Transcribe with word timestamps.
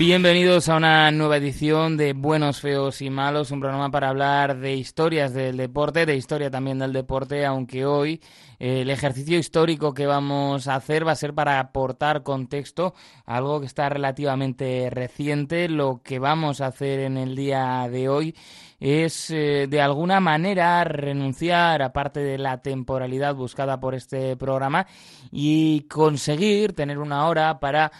Bienvenidos 0.00 0.70
a 0.70 0.76
una 0.76 1.10
nueva 1.10 1.36
edición 1.36 1.98
de 1.98 2.14
Buenos, 2.14 2.62
Feos 2.62 3.02
y 3.02 3.10
Malos, 3.10 3.50
un 3.50 3.60
programa 3.60 3.90
para 3.90 4.08
hablar 4.08 4.58
de 4.58 4.74
historias 4.74 5.34
del 5.34 5.58
deporte, 5.58 6.06
de 6.06 6.16
historia 6.16 6.50
también 6.50 6.78
del 6.78 6.94
deporte, 6.94 7.44
aunque 7.44 7.84
hoy 7.84 8.22
eh, 8.58 8.80
el 8.80 8.88
ejercicio 8.88 9.38
histórico 9.38 9.92
que 9.92 10.06
vamos 10.06 10.68
a 10.68 10.76
hacer 10.76 11.06
va 11.06 11.12
a 11.12 11.16
ser 11.16 11.34
para 11.34 11.60
aportar 11.60 12.22
contexto 12.22 12.94
algo 13.26 13.60
que 13.60 13.66
está 13.66 13.90
relativamente 13.90 14.88
reciente. 14.88 15.68
Lo 15.68 16.00
que 16.02 16.18
vamos 16.18 16.62
a 16.62 16.68
hacer 16.68 17.00
en 17.00 17.18
el 17.18 17.36
día 17.36 17.86
de 17.90 18.08
hoy 18.08 18.34
es 18.80 19.30
eh, 19.30 19.66
de 19.68 19.80
alguna 19.80 20.18
manera 20.18 20.82
renunciar 20.84 21.82
a 21.82 21.92
parte 21.92 22.20
de 22.20 22.38
la 22.38 22.62
temporalidad 22.62 23.34
buscada 23.34 23.78
por 23.78 23.94
este 23.94 24.36
programa 24.36 24.86
y 25.30 25.82
conseguir 25.82 26.74
tener 26.74 26.98
una 26.98 27.28
hora 27.28 27.60
para 27.60 27.92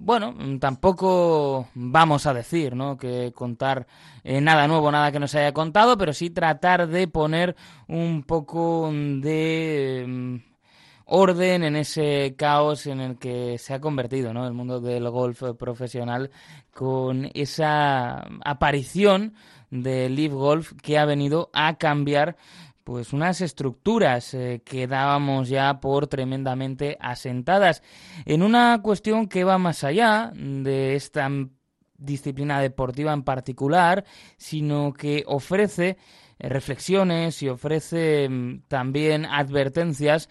bueno, 0.00 0.34
tampoco 0.60 1.68
vamos 1.74 2.26
a 2.26 2.32
decir, 2.32 2.76
¿no? 2.76 2.96
Que 2.96 3.32
contar 3.34 3.86
eh, 4.22 4.40
nada 4.40 4.68
nuevo, 4.68 4.92
nada 4.92 5.10
que 5.10 5.18
nos 5.18 5.34
haya 5.34 5.52
contado, 5.52 5.98
pero 5.98 6.12
sí 6.12 6.30
tratar 6.30 6.86
de 6.86 7.08
poner 7.08 7.56
un 7.88 8.22
poco 8.22 8.90
de 8.92 10.04
mm, 10.06 10.36
orden 11.06 11.64
en 11.64 11.76
ese 11.76 12.34
caos 12.36 12.86
en 12.86 13.00
el 13.00 13.18
que 13.18 13.58
se 13.58 13.74
ha 13.74 13.80
convertido, 13.80 14.32
¿no? 14.32 14.46
El 14.46 14.52
mundo 14.52 14.80
del 14.80 15.08
golf 15.10 15.42
profesional 15.58 16.30
con 16.72 17.28
esa 17.34 18.24
aparición 18.44 19.34
de 19.70 20.08
Live 20.08 20.34
Golf 20.34 20.72
que 20.82 20.98
ha 20.98 21.04
venido 21.04 21.50
a 21.52 21.76
cambiar 21.76 22.36
pues 22.84 23.12
unas 23.12 23.42
estructuras 23.42 24.32
eh, 24.32 24.62
que 24.64 24.86
dábamos 24.86 25.50
ya 25.50 25.78
por 25.78 26.06
tremendamente 26.06 26.96
asentadas. 27.00 27.82
En 28.24 28.42
una 28.42 28.80
cuestión 28.82 29.28
que 29.28 29.44
va 29.44 29.58
más 29.58 29.84
allá 29.84 30.32
de 30.34 30.94
esta 30.94 31.28
disciplina 31.98 32.60
deportiva 32.60 33.12
en 33.12 33.24
particular, 33.24 34.04
sino 34.38 34.94
que 34.94 35.24
ofrece 35.26 35.98
reflexiones 36.38 37.42
y 37.42 37.48
ofrece 37.48 38.28
mm, 38.28 38.62
también 38.68 39.26
advertencias 39.26 40.28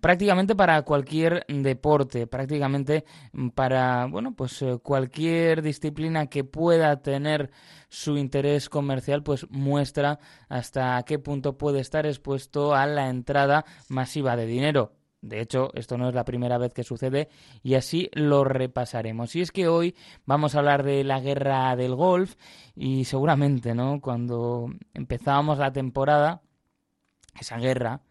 prácticamente 0.00 0.54
para 0.54 0.82
cualquier 0.82 1.44
deporte, 1.48 2.26
prácticamente 2.26 3.04
mm, 3.32 3.48
para 3.50 4.06
bueno, 4.06 4.34
pues 4.34 4.62
eh, 4.62 4.78
cualquier 4.82 5.62
disciplina 5.62 6.26
que 6.26 6.44
pueda 6.44 7.00
tener 7.02 7.50
su 7.88 8.16
interés 8.16 8.68
comercial, 8.68 9.22
pues 9.22 9.46
muestra 9.50 10.18
hasta 10.48 11.02
qué 11.04 11.18
punto 11.18 11.56
puede 11.56 11.80
estar 11.80 12.06
expuesto 12.06 12.74
a 12.74 12.86
la 12.86 13.08
entrada 13.08 13.64
masiva 13.88 14.36
de 14.36 14.46
dinero. 14.46 14.97
De 15.20 15.40
hecho, 15.40 15.70
esto 15.74 15.98
no 15.98 16.08
es 16.08 16.14
la 16.14 16.24
primera 16.24 16.58
vez 16.58 16.72
que 16.72 16.84
sucede 16.84 17.28
y 17.62 17.74
así 17.74 18.08
lo 18.12 18.44
repasaremos. 18.44 19.34
Y 19.34 19.40
es 19.40 19.50
que 19.50 19.66
hoy 19.68 19.96
vamos 20.26 20.54
a 20.54 20.58
hablar 20.58 20.84
de 20.84 21.02
la 21.02 21.20
guerra 21.20 21.74
del 21.74 21.94
golf 21.94 22.36
y 22.74 23.04
seguramente, 23.04 23.74
¿no? 23.74 24.00
Cuando 24.00 24.70
empezábamos 24.94 25.58
la 25.58 25.72
temporada, 25.72 26.42
esa 27.38 27.58
guerra, 27.58 28.02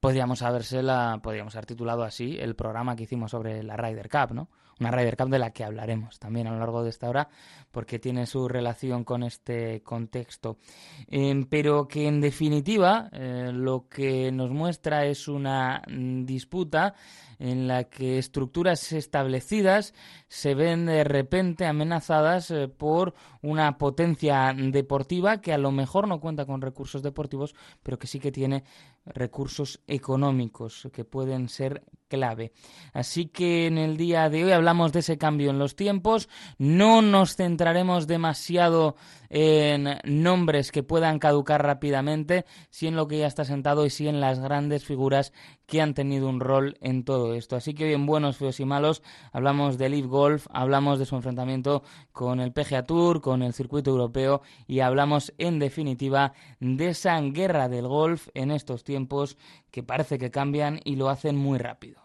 podríamos 0.00 0.42
habérsela, 0.42 1.20
podríamos 1.22 1.54
haber 1.54 1.66
titulado 1.66 2.02
así 2.02 2.36
el 2.38 2.54
programa 2.54 2.96
que 2.96 3.04
hicimos 3.04 3.30
sobre 3.30 3.62
la 3.62 3.76
Ryder 3.76 4.10
Cup, 4.10 4.34
¿no? 4.34 4.50
Una 4.82 4.90
Ryder 4.90 5.16
Cup 5.16 5.28
de 5.28 5.38
la 5.38 5.52
que 5.52 5.62
hablaremos 5.62 6.18
también 6.18 6.48
a 6.48 6.50
lo 6.50 6.58
largo 6.58 6.82
de 6.82 6.90
esta 6.90 7.08
hora 7.08 7.28
porque 7.70 8.00
tiene 8.00 8.26
su 8.26 8.48
relación 8.48 9.04
con 9.04 9.22
este 9.22 9.80
contexto. 9.82 10.58
Em, 11.06 11.44
pero 11.44 11.86
que 11.86 12.08
en 12.08 12.20
definitiva 12.20 13.08
eh, 13.12 13.50
lo 13.52 13.86
que 13.88 14.32
nos 14.32 14.50
muestra 14.50 15.06
es 15.06 15.28
una 15.28 15.82
mm, 15.86 16.24
disputa 16.24 16.94
en 17.38 17.68
la 17.68 17.84
que 17.84 18.18
estructuras 18.18 18.92
establecidas 18.92 19.94
se 20.26 20.54
ven 20.54 20.86
de 20.86 21.04
repente 21.04 21.66
amenazadas 21.66 22.50
eh, 22.50 22.66
por 22.66 23.14
una 23.40 23.78
potencia 23.78 24.52
deportiva 24.56 25.40
que 25.40 25.52
a 25.52 25.58
lo 25.58 25.70
mejor 25.70 26.08
no 26.08 26.20
cuenta 26.20 26.44
con 26.44 26.60
recursos 26.60 27.02
deportivos, 27.02 27.54
pero 27.84 27.98
que 27.98 28.08
sí 28.08 28.18
que 28.18 28.32
tiene 28.32 28.64
recursos 29.04 29.80
económicos 29.86 30.88
que 30.92 31.04
pueden 31.04 31.48
ser 31.48 31.84
clave. 32.12 32.52
Así 32.92 33.28
que 33.28 33.66
en 33.66 33.78
el 33.78 33.96
día 33.96 34.28
de 34.28 34.44
hoy 34.44 34.52
hablamos 34.52 34.92
de 34.92 34.98
ese 34.98 35.16
cambio 35.16 35.48
en 35.48 35.58
los 35.58 35.76
tiempos, 35.76 36.28
no 36.58 37.00
nos 37.00 37.36
centraremos 37.36 38.06
demasiado 38.06 38.96
en 39.30 39.96
nombres 40.04 40.70
que 40.72 40.82
puedan 40.82 41.18
caducar 41.18 41.64
rápidamente, 41.64 42.44
si 42.68 42.86
en 42.86 42.96
lo 42.96 43.08
que 43.08 43.16
ya 43.16 43.26
está 43.26 43.46
sentado 43.46 43.86
y 43.86 43.90
si 43.90 44.08
en 44.08 44.20
las 44.20 44.40
grandes 44.40 44.84
figuras 44.84 45.32
que 45.64 45.80
han 45.80 45.94
tenido 45.94 46.28
un 46.28 46.38
rol 46.38 46.76
en 46.82 47.02
todo 47.02 47.32
esto. 47.32 47.56
Así 47.56 47.72
que 47.72 47.86
hoy 47.86 47.94
en 47.94 48.04
Buenos, 48.04 48.36
Feos 48.36 48.60
y 48.60 48.66
Malos 48.66 49.02
hablamos 49.32 49.78
de 49.78 49.88
Live 49.88 50.08
Golf, 50.08 50.48
hablamos 50.50 50.98
de 50.98 51.06
su 51.06 51.16
enfrentamiento 51.16 51.82
con 52.12 52.40
el 52.40 52.52
PGA 52.52 52.82
Tour, 52.82 53.22
con 53.22 53.42
el 53.42 53.54
circuito 53.54 53.90
europeo 53.90 54.42
y 54.66 54.80
hablamos 54.80 55.32
en 55.38 55.58
definitiva 55.58 56.34
de 56.60 56.88
esa 56.88 57.18
guerra 57.22 57.70
del 57.70 57.88
golf 57.88 58.28
en 58.34 58.50
estos 58.50 58.84
tiempos 58.84 59.38
que 59.70 59.82
parece 59.82 60.18
que 60.18 60.30
cambian 60.30 60.78
y 60.84 60.96
lo 60.96 61.08
hacen 61.08 61.36
muy 61.36 61.58
rápido. 61.58 62.01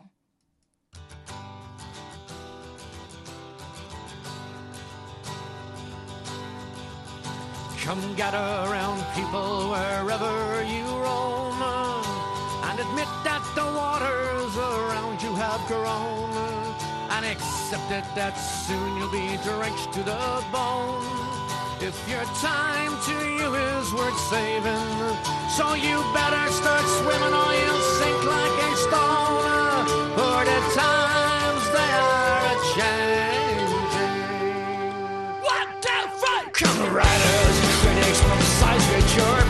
Come 7.88 8.16
gather 8.16 8.68
around 8.68 9.00
people 9.16 9.69
wherever 9.69 10.62
you 10.62 10.84
roam 10.84 11.56
and 12.68 12.78
admit 12.81 13.07
that 13.24 13.39
the 13.56 13.63
waters 13.63 14.57
around 14.57 15.24
you 15.24 15.34
have 15.36 15.66
grown 15.72 16.28
and 17.16 17.25
accept 17.25 17.89
it 17.89 18.04
that 18.13 18.36
soon 18.36 18.98
you'll 18.98 19.10
be 19.10 19.39
drenched 19.42 19.94
to 19.94 20.04
the 20.04 20.44
bone. 20.51 21.00
If 21.80 21.95
your 22.12 22.25
time 22.44 22.92
to 23.07 23.16
you 23.24 23.56
is 23.56 23.94
worth 23.94 24.19
saving, 24.36 24.92
so 25.56 25.72
you 25.80 26.04
better 26.12 26.51
start 26.51 26.83
swimming 27.00 27.36
or 27.40 27.51
you'll 27.56 27.86
sink 28.04 28.22
like 28.36 28.57
a 28.68 28.72
stone. 28.83 29.88
For 30.19 30.40
the 30.44 30.60
times 30.75 31.63
they 31.72 31.92
are 32.04 32.51
a 32.51 32.56
changing. 32.75 34.12
One, 35.40 35.72
two, 35.80 36.04
three, 36.19 36.51
come 36.51 36.94
riders 36.94 37.37
size 38.59 38.88
that 38.89 39.15
you're 39.15 39.46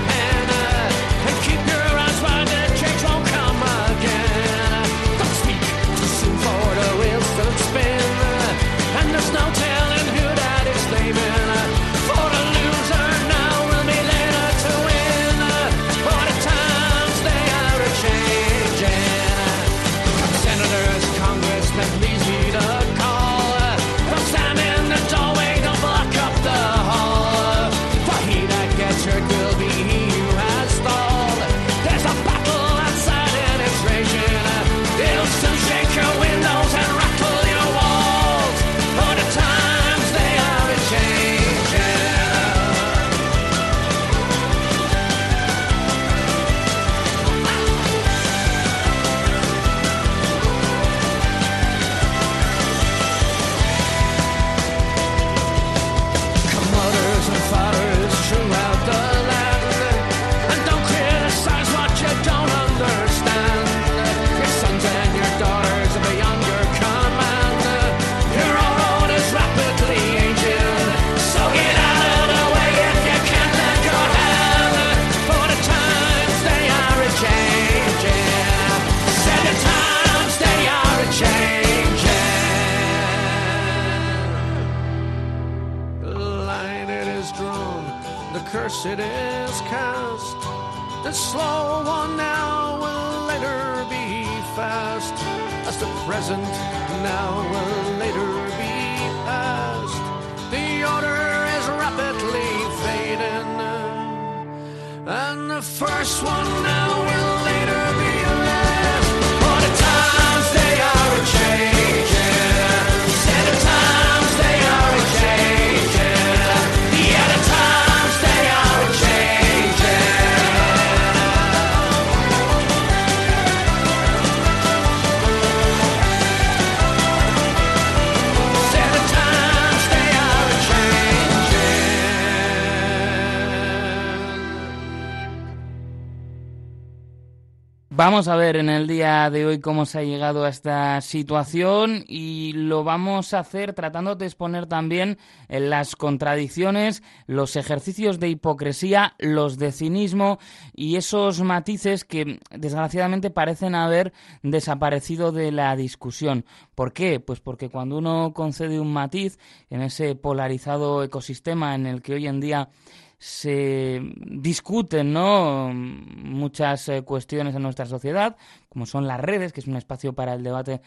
Vamos 138.18 138.30
a 138.30 138.36
ver 138.36 138.56
en 138.56 138.70
el 138.70 138.88
día 138.88 139.30
de 139.30 139.46
hoy 139.46 139.60
cómo 139.60 139.86
se 139.86 140.00
ha 140.00 140.04
llegado 140.04 140.44
a 140.44 140.50
esta 140.50 141.00
situación 141.02 142.04
y 142.08 142.52
lo 142.54 142.84
vamos 142.84 143.36
a 143.36 143.42
hacer 143.42 143.74
tratando 143.74 144.16
de 144.16 144.26
exponer 144.26 144.66
también 144.66 145.20
las 145.48 145.96
contradicciones, 145.96 147.04
los 147.28 147.56
ejercicios 147.56 148.20
de 148.20 148.30
hipocresía, 148.30 149.14
los 149.20 149.60
de 149.60 149.72
cinismo 149.72 150.40
y 150.74 150.96
esos 150.96 151.42
matices 151.42 152.06
que 152.06 152.40
desgraciadamente 152.50 153.30
parecen 153.30 153.76
haber 153.76 154.14
desaparecido 154.42 155.32
de 155.32 155.52
la 155.52 155.76
discusión. 155.76 156.44
¿Por 156.74 156.94
qué? 156.94 157.20
Pues 157.20 157.40
porque 157.40 157.70
cuando 157.70 158.00
uno 158.00 158.34
concede 158.34 158.80
un 158.80 158.92
matiz 158.92 159.38
en 159.70 159.84
ese 159.84 160.16
polarizado 160.16 161.04
ecosistema 161.04 161.76
en 161.76 161.86
el 161.86 162.02
que 162.02 162.16
hoy 162.16 162.26
en 162.26 162.40
día 162.40 162.70
se 163.18 164.00
discuten 164.16 165.14
¿no? 165.14 165.72
muchas 165.74 166.90
eh, 166.90 167.02
cuestiones 167.04 167.56
en 167.56 167.64
nuestra 167.64 167.86
sociedad, 167.86 168.38
como 168.70 168.86
son 168.86 169.08
las 169.08 169.20
redes, 169.20 169.54
que 169.54 169.62
es 169.62 169.68
un 169.68 169.76
espacio 169.76 170.14
para 170.14 170.34
el 170.34 170.44
debate 170.44 170.82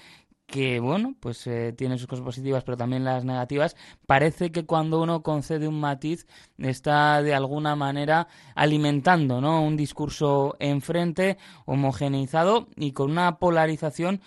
que, 0.50 0.81
bueno, 0.81 1.15
pues 1.21 1.47
eh, 1.47 1.73
tiene 1.77 1.97
sus 1.97 2.09
cosas 2.09 2.25
positivas, 2.25 2.65
pero 2.65 2.77
también 2.77 3.05
las 3.05 3.25
negativas, 3.25 3.77
parece 4.06 4.50
que 4.50 4.67
cuando 4.67 5.00
uno 5.00 5.23
concede 5.23 5.69
un 5.69 5.79
matiz 5.79 6.27
está 6.59 7.23
de 7.23 7.35
alguna 7.35 7.77
manera 7.77 8.27
alimentando, 8.56 9.41
¿no? 9.41 9.62
Un 9.62 9.77
discurso 9.77 10.56
enfrente, 10.59 11.38
homogeneizado 11.67 12.67
y 12.77 12.93
con 12.93 13.12
una 13.12 13.38
polarización 13.38 14.21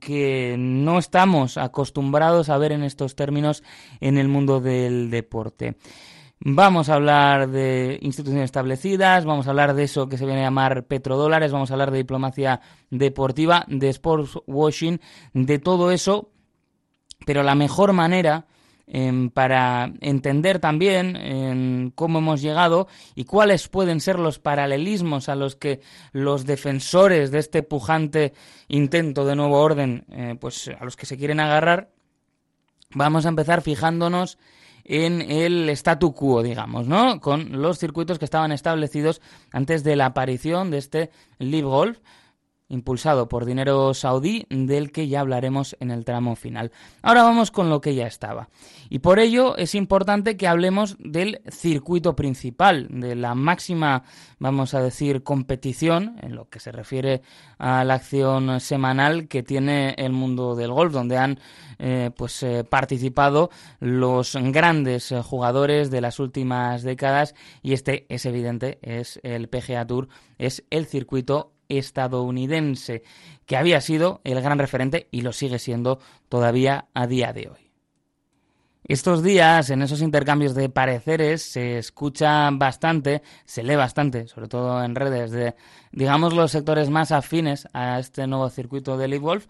que 0.00 0.56
no 0.58 0.98
estamos 0.98 1.56
acostumbrados 1.56 2.48
a 2.48 2.58
ver 2.58 2.72
en 2.72 2.82
estos 2.82 3.14
términos 3.14 3.62
en 4.00 4.18
el 4.18 4.26
mundo 4.26 4.60
del 4.60 5.10
deporte. 5.10 5.76
Vamos 6.40 6.88
a 6.88 6.94
hablar 6.94 7.50
de 7.50 7.98
instituciones 8.00 8.44
establecidas, 8.44 9.24
vamos 9.24 9.46
a 9.46 9.50
hablar 9.50 9.74
de 9.74 9.82
eso 9.82 10.08
que 10.08 10.16
se 10.16 10.24
viene 10.24 10.42
a 10.42 10.44
llamar 10.44 10.84
petrodólares, 10.84 11.50
vamos 11.50 11.70
a 11.70 11.74
hablar 11.74 11.90
de 11.90 11.98
diplomacia 11.98 12.60
deportiva, 12.90 13.64
de 13.66 13.88
sports 13.88 14.38
washing, 14.46 15.00
de 15.32 15.58
todo 15.58 15.90
eso, 15.90 16.30
pero 17.26 17.42
la 17.42 17.56
mejor 17.56 17.92
manera 17.92 18.46
em, 18.86 19.30
para 19.30 19.92
entender 20.00 20.60
también 20.60 21.16
em, 21.16 21.90
cómo 21.90 22.20
hemos 22.20 22.40
llegado 22.40 22.86
y 23.16 23.24
cuáles 23.24 23.66
pueden 23.66 24.00
ser 24.00 24.20
los 24.20 24.38
paralelismos 24.38 25.28
a 25.28 25.34
los 25.34 25.56
que 25.56 25.80
los 26.12 26.46
defensores 26.46 27.32
de 27.32 27.40
este 27.40 27.64
pujante 27.64 28.32
intento 28.68 29.24
de 29.24 29.34
nuevo 29.34 29.58
orden, 29.60 30.04
eh, 30.12 30.36
pues 30.40 30.68
a 30.68 30.84
los 30.84 30.94
que 30.94 31.04
se 31.04 31.18
quieren 31.18 31.40
agarrar, 31.40 31.90
vamos 32.94 33.26
a 33.26 33.30
empezar 33.30 33.60
fijándonos 33.60 34.38
en 34.88 35.20
el 35.20 35.68
statu 35.68 36.14
quo, 36.14 36.42
digamos, 36.42 36.88
¿no? 36.88 37.20
Con 37.20 37.60
los 37.60 37.78
circuitos 37.78 38.18
que 38.18 38.24
estaban 38.24 38.52
establecidos 38.52 39.20
antes 39.52 39.84
de 39.84 39.96
la 39.96 40.06
aparición 40.06 40.70
de 40.70 40.78
este 40.78 41.10
Live 41.38 41.68
Golf, 41.68 41.98
impulsado 42.68 43.28
por 43.28 43.44
dinero 43.44 43.94
saudí, 43.94 44.46
del 44.50 44.92
que 44.92 45.08
ya 45.08 45.20
hablaremos 45.20 45.76
en 45.80 45.90
el 45.90 46.04
tramo 46.04 46.36
final. 46.36 46.72
Ahora 47.02 47.22
vamos 47.22 47.50
con 47.50 47.70
lo 47.70 47.80
que 47.80 47.94
ya 47.94 48.06
estaba. 48.06 48.48
Y 48.90 49.00
por 49.00 49.18
ello 49.18 49.56
es 49.56 49.74
importante 49.74 50.36
que 50.36 50.48
hablemos 50.48 50.96
del 50.98 51.40
circuito 51.50 52.14
principal, 52.16 52.86
de 52.90 53.14
la 53.14 53.34
máxima, 53.34 54.04
vamos 54.38 54.74
a 54.74 54.82
decir, 54.82 55.22
competición 55.22 56.16
en 56.22 56.34
lo 56.34 56.48
que 56.48 56.60
se 56.60 56.72
refiere 56.72 57.22
a 57.58 57.84
la 57.84 57.94
acción 57.94 58.60
semanal 58.60 59.28
que 59.28 59.42
tiene 59.42 59.94
el 59.98 60.12
mundo 60.12 60.54
del 60.54 60.72
golf, 60.72 60.92
donde 60.92 61.16
han 61.16 61.38
eh, 61.78 62.10
pues 62.16 62.42
eh, 62.42 62.64
participado 62.64 63.50
los 63.80 64.36
grandes 64.36 65.14
jugadores 65.24 65.90
de 65.90 66.00
las 66.00 66.18
últimas 66.18 66.82
décadas 66.82 67.34
y 67.62 67.72
este 67.72 68.06
es 68.08 68.26
evidente, 68.26 68.78
es 68.82 69.20
el 69.22 69.48
PGA 69.48 69.86
Tour, 69.86 70.08
es 70.38 70.64
el 70.70 70.86
circuito 70.86 71.52
estadounidense, 71.68 73.02
que 73.46 73.56
había 73.56 73.80
sido 73.80 74.20
el 74.24 74.40
gran 74.40 74.58
referente 74.58 75.08
y 75.10 75.22
lo 75.22 75.32
sigue 75.32 75.58
siendo 75.58 75.98
todavía 76.28 76.86
a 76.94 77.06
día 77.06 77.32
de 77.32 77.48
hoy. 77.48 77.68
Estos 78.84 79.22
días, 79.22 79.68
en 79.68 79.82
esos 79.82 80.00
intercambios 80.00 80.54
de 80.54 80.70
pareceres, 80.70 81.42
se 81.42 81.76
escucha 81.76 82.48
bastante, 82.52 83.22
se 83.44 83.62
lee 83.62 83.76
bastante, 83.76 84.26
sobre 84.28 84.48
todo 84.48 84.82
en 84.82 84.94
redes 84.94 85.30
de, 85.30 85.54
digamos, 85.92 86.32
los 86.32 86.50
sectores 86.50 86.88
más 86.88 87.12
afines 87.12 87.68
a 87.74 87.98
este 87.98 88.26
nuevo 88.26 88.48
circuito 88.48 88.96
de 88.96 89.08
League 89.08 89.22
Wolf, 89.22 89.46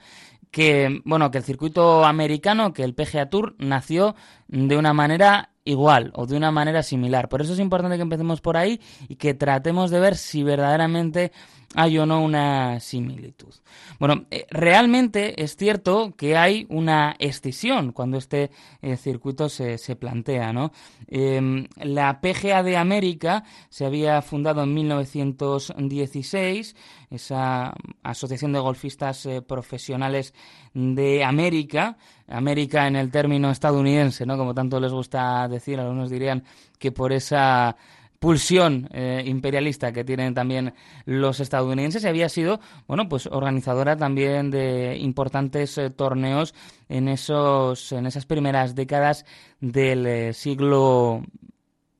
que, 0.50 1.02
bueno, 1.04 1.30
que 1.30 1.38
el 1.38 1.44
circuito 1.44 2.04
americano, 2.04 2.72
que 2.72 2.82
el 2.82 2.94
PGA 2.94 3.30
Tour, 3.30 3.54
nació 3.58 4.16
de 4.48 4.76
una 4.76 4.92
manera 4.92 5.50
igual 5.64 6.10
o 6.14 6.26
de 6.26 6.36
una 6.36 6.50
manera 6.50 6.82
similar. 6.82 7.28
Por 7.28 7.40
eso 7.40 7.52
es 7.52 7.60
importante 7.60 7.96
que 7.96 8.02
empecemos 8.02 8.40
por 8.40 8.56
ahí 8.56 8.80
y 9.06 9.16
que 9.16 9.34
tratemos 9.34 9.90
de 9.92 10.00
ver 10.00 10.16
si 10.16 10.42
verdaderamente 10.42 11.30
hay 11.74 11.98
o 11.98 12.06
no 12.06 12.22
una 12.22 12.80
similitud. 12.80 13.52
Bueno, 13.98 14.24
eh, 14.30 14.46
realmente 14.50 15.42
es 15.42 15.56
cierto 15.56 16.14
que 16.16 16.34
hay 16.36 16.66
una 16.70 17.14
escisión 17.18 17.92
cuando 17.92 18.16
este 18.16 18.50
eh, 18.80 18.96
circuito 18.96 19.50
se, 19.50 19.76
se, 19.76 19.96
plantea, 19.96 20.52
¿no? 20.52 20.70
Em, 21.06 21.66
la 21.76 22.20
PGA 22.20 22.62
de 22.62 22.76
América 22.76 23.42
se 23.68 23.84
había 23.84 24.22
fundado 24.22 24.62
en 24.62 24.72
1916, 24.72 26.76
esa 27.10 27.74
Asociación 28.02 28.52
de 28.52 28.60
Golfistas 28.60 29.26
eh, 29.26 29.42
Profesionales 29.42 30.32
de 30.72 31.24
América, 31.24 31.98
América 32.28 32.86
en 32.86 32.96
el 32.96 33.10
término 33.10 33.50
estadounidense, 33.50 34.24
¿no? 34.24 34.38
Como 34.38 34.54
tanto 34.54 34.80
les 34.80 34.92
gusta 34.92 35.46
decir, 35.48 35.78
algunos 35.78 36.08
dirían 36.08 36.44
que 36.78 36.92
por 36.92 37.12
esa 37.12 37.76
pulsión 38.18 38.88
eh, 38.92 39.22
imperialista 39.26 39.92
que 39.92 40.04
tienen 40.04 40.34
también 40.34 40.74
los 41.04 41.40
estadounidenses 41.40 42.02
y 42.02 42.08
había 42.08 42.28
sido 42.28 42.60
bueno 42.86 43.08
pues 43.08 43.26
organizadora 43.26 43.96
también 43.96 44.50
de 44.50 44.96
importantes 44.96 45.78
eh, 45.78 45.90
torneos 45.90 46.54
en 46.88 47.08
esos 47.08 47.92
en 47.92 48.06
esas 48.06 48.26
primeras 48.26 48.74
décadas 48.74 49.24
del 49.60 50.06
eh, 50.06 50.32
siglo 50.32 51.22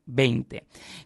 XX. 0.07 0.63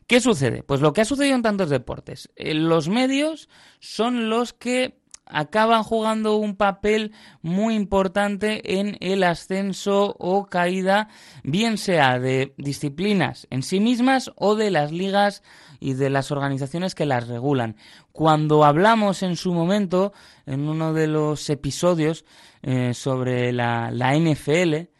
¿Qué 0.06 0.20
sucede? 0.20 0.62
Pues 0.62 0.80
lo 0.80 0.92
que 0.92 1.00
ha 1.00 1.04
sucedido 1.04 1.34
en 1.34 1.42
tantos 1.42 1.70
deportes. 1.70 2.30
los 2.36 2.88
medios 2.88 3.48
son 3.80 4.30
los 4.30 4.52
que 4.52 5.01
acaban 5.32 5.82
jugando 5.82 6.36
un 6.36 6.56
papel 6.56 7.12
muy 7.40 7.74
importante 7.74 8.78
en 8.80 8.96
el 9.00 9.24
ascenso 9.24 10.14
o 10.18 10.46
caída, 10.46 11.08
bien 11.42 11.78
sea 11.78 12.18
de 12.18 12.54
disciplinas 12.58 13.48
en 13.50 13.62
sí 13.62 13.80
mismas 13.80 14.30
o 14.36 14.54
de 14.54 14.70
las 14.70 14.92
ligas 14.92 15.42
y 15.80 15.94
de 15.94 16.10
las 16.10 16.30
organizaciones 16.30 16.94
que 16.94 17.06
las 17.06 17.26
regulan. 17.26 17.76
Cuando 18.12 18.62
hablamos 18.62 19.22
en 19.22 19.36
su 19.36 19.52
momento, 19.52 20.12
en 20.46 20.68
uno 20.68 20.92
de 20.92 21.08
los 21.08 21.48
episodios 21.50 22.24
eh, 22.62 22.92
sobre 22.94 23.52
la, 23.52 23.90
NFL, 23.90 24.90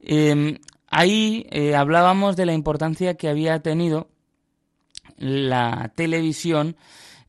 em, 0.00 0.58
ahí 0.88 1.46
eh, 1.50 1.76
hablábamos 1.76 2.36
de 2.36 2.46
la 2.46 2.54
importancia 2.54 3.14
que 3.14 3.28
había 3.28 3.60
tenido 3.60 4.08
la 5.18 5.92
televisión 5.94 6.76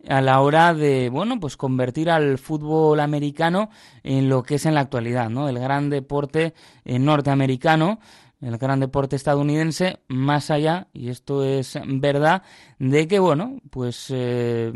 a 0.07 0.21
la 0.21 0.39
hora 0.41 0.73
de, 0.73 1.09
bueno, 1.09 1.39
pues 1.39 1.57
convertir 1.57 2.09
al 2.09 2.37
fútbol 2.37 2.99
americano 2.99 3.69
en 4.03 4.29
lo 4.29 4.43
que 4.43 4.55
es 4.55 4.65
en 4.65 4.75
la 4.75 4.81
actualidad, 4.81 5.29
¿no? 5.29 5.49
El 5.49 5.59
gran 5.59 5.89
deporte 5.89 6.53
eh, 6.83 6.99
norteamericano, 6.99 7.99
el 8.41 8.57
gran 8.57 8.79
deporte 8.79 9.15
estadounidense, 9.15 9.99
más 10.07 10.51
allá, 10.51 10.87
y 10.93 11.09
esto 11.09 11.43
es 11.43 11.79
verdad, 11.85 12.43
de 12.79 13.07
que, 13.07 13.19
bueno, 13.19 13.59
pues 13.69 14.07
eh, 14.09 14.71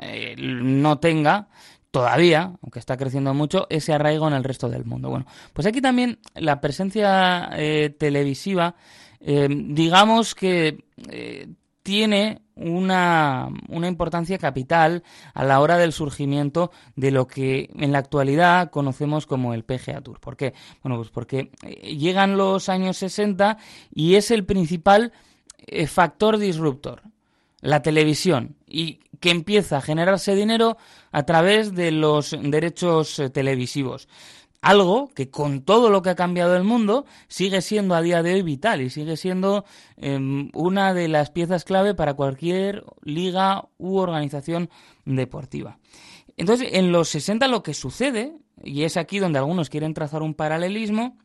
eh, 0.00 0.34
no 0.38 0.98
tenga 0.98 1.48
todavía, 1.90 2.52
aunque 2.62 2.78
está 2.78 2.96
creciendo 2.96 3.32
mucho, 3.34 3.66
ese 3.70 3.92
arraigo 3.92 4.26
en 4.28 4.34
el 4.34 4.44
resto 4.44 4.68
del 4.68 4.84
mundo. 4.84 5.08
Bueno, 5.08 5.26
pues 5.52 5.66
aquí 5.66 5.80
también 5.80 6.18
la 6.34 6.60
presencia 6.60 7.50
televisiva, 7.98 8.74
digamos 9.18 10.34
que 10.34 10.84
tiene 11.86 12.42
una, 12.56 13.48
una, 13.68 13.86
importancia 13.86 14.38
capital 14.38 15.04
a 15.34 15.44
la 15.44 15.60
hora 15.60 15.78
del 15.78 15.92
surgimiento 15.92 16.72
de 16.96 17.12
lo 17.12 17.28
que 17.28 17.70
en 17.76 17.92
la 17.92 17.98
actualidad 17.98 18.70
conocemos 18.70 19.24
como 19.24 19.54
el 19.54 19.62
PGA 19.62 20.00
Tour. 20.00 20.18
¿Por 20.18 20.36
qué? 20.36 20.52
Bueno, 20.82 20.96
pues 20.96 21.10
porque 21.10 21.52
eh, 21.62 21.94
llegan 21.94 22.36
los 22.36 22.68
años 22.68 22.96
60 22.96 23.58
y 23.94 24.16
es 24.16 24.32
el 24.32 24.44
principal 24.44 25.12
eh, 25.68 25.86
factor 25.86 26.38
disruptor. 26.38 27.02
la 27.60 27.82
televisión 27.82 28.56
y 28.66 28.98
que 29.20 29.30
empieza 29.30 29.76
a 29.76 29.80
generarse 29.80 30.34
dinero 30.34 30.76
a 31.12 31.22
través 31.22 31.72
de 31.72 31.92
los 31.92 32.36
derechos 32.42 33.20
eh, 33.20 33.30
televisivos. 33.30 34.08
Algo 34.66 35.10
que 35.14 35.30
con 35.30 35.60
todo 35.60 35.90
lo 35.90 36.02
que 36.02 36.10
ha 36.10 36.16
cambiado 36.16 36.56
el 36.56 36.64
mundo 36.64 37.06
sigue 37.28 37.62
siendo 37.62 37.94
a 37.94 38.02
día 38.02 38.24
de 38.24 38.34
hoy 38.34 38.42
vital 38.42 38.82
y 38.82 38.90
sigue 38.90 39.16
siendo 39.16 39.64
em, 39.96 40.50
una 40.54 40.92
de 40.92 41.06
las 41.06 41.30
piezas 41.30 41.62
clave 41.62 41.94
para 41.94 42.14
cualquier 42.14 42.84
liga 43.00 43.68
u 43.78 43.98
organización 43.98 44.68
deportiva. 45.04 45.78
Entonces, 46.36 46.70
en 46.72 46.90
los 46.90 47.10
60 47.10 47.46
lo 47.46 47.62
que 47.62 47.74
sucede, 47.74 48.40
y 48.60 48.82
es 48.82 48.96
aquí 48.96 49.20
donde 49.20 49.38
algunos 49.38 49.70
quieren 49.70 49.94
trazar 49.94 50.22
un 50.22 50.34
paralelismo, 50.34 51.16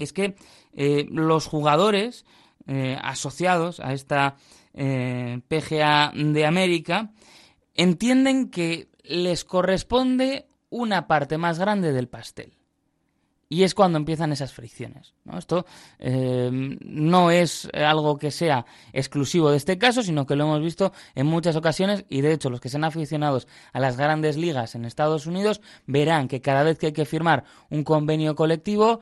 es 0.00 0.12
que 0.12 0.34
eh, 0.72 1.06
los 1.08 1.46
jugadores 1.46 2.24
eh, 2.66 2.98
asociados 3.02 3.78
a 3.78 3.92
esta 3.92 4.34
eh, 4.74 5.42
PGA 5.46 6.10
de 6.12 6.44
América 6.44 7.12
entienden 7.74 8.50
que 8.50 8.88
les 9.04 9.44
corresponde 9.44 10.48
una 10.70 11.06
parte 11.06 11.38
más 11.38 11.58
grande 11.58 11.92
del 11.92 12.08
pastel. 12.08 12.56
Y 13.48 13.62
es 13.62 13.74
cuando 13.74 13.96
empiezan 13.96 14.32
esas 14.32 14.52
fricciones. 14.52 15.14
Esto 15.38 15.66
no 16.00 17.30
es 17.30 17.68
algo 17.72 18.18
que 18.18 18.32
sea 18.32 18.66
exclusivo 18.92 19.50
de 19.50 19.56
este 19.56 19.78
caso, 19.78 20.02
sino 20.02 20.26
que 20.26 20.34
lo 20.34 20.44
hemos 20.44 20.60
visto 20.60 20.92
en 21.14 21.26
muchas 21.26 21.54
ocasiones 21.54 22.04
y 22.08 22.22
de 22.22 22.32
hecho 22.32 22.50
los 22.50 22.60
que 22.60 22.68
sean 22.68 22.82
aficionados 22.82 23.46
a 23.72 23.78
las 23.78 23.96
grandes 23.96 24.36
ligas 24.36 24.74
en 24.74 24.84
Estados 24.84 25.26
Unidos 25.26 25.60
verán 25.86 26.26
que 26.26 26.40
cada 26.40 26.64
vez 26.64 26.76
que 26.76 26.86
hay 26.86 26.92
que 26.92 27.04
firmar 27.04 27.44
un 27.70 27.84
convenio 27.84 28.34
colectivo 28.34 29.00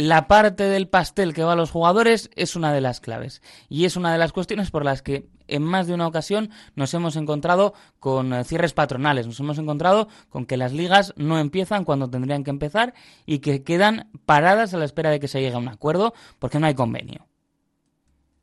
la 0.00 0.28
parte 0.28 0.64
del 0.64 0.88
pastel 0.88 1.34
que 1.34 1.44
va 1.44 1.52
a 1.52 1.56
los 1.56 1.70
jugadores 1.70 2.30
es 2.34 2.56
una 2.56 2.72
de 2.72 2.80
las 2.80 3.00
claves 3.00 3.42
y 3.68 3.84
es 3.84 3.96
una 3.96 4.10
de 4.12 4.18
las 4.18 4.32
cuestiones 4.32 4.70
por 4.70 4.82
las 4.82 5.02
que 5.02 5.28
en 5.46 5.62
más 5.62 5.86
de 5.86 5.92
una 5.92 6.06
ocasión 6.06 6.48
nos 6.74 6.94
hemos 6.94 7.16
encontrado 7.16 7.74
con 7.98 8.32
eh, 8.32 8.44
cierres 8.44 8.72
patronales, 8.72 9.26
nos 9.26 9.38
hemos 9.40 9.58
encontrado 9.58 10.08
con 10.30 10.46
que 10.46 10.56
las 10.56 10.72
ligas 10.72 11.12
no 11.16 11.38
empiezan 11.38 11.84
cuando 11.84 12.08
tendrían 12.08 12.44
que 12.44 12.50
empezar 12.50 12.94
y 13.26 13.40
que 13.40 13.62
quedan 13.62 14.08
paradas 14.24 14.72
a 14.72 14.78
la 14.78 14.86
espera 14.86 15.10
de 15.10 15.20
que 15.20 15.28
se 15.28 15.42
llegue 15.42 15.56
a 15.56 15.58
un 15.58 15.68
acuerdo 15.68 16.14
porque 16.38 16.58
no 16.58 16.66
hay 16.66 16.74
convenio. 16.74 17.29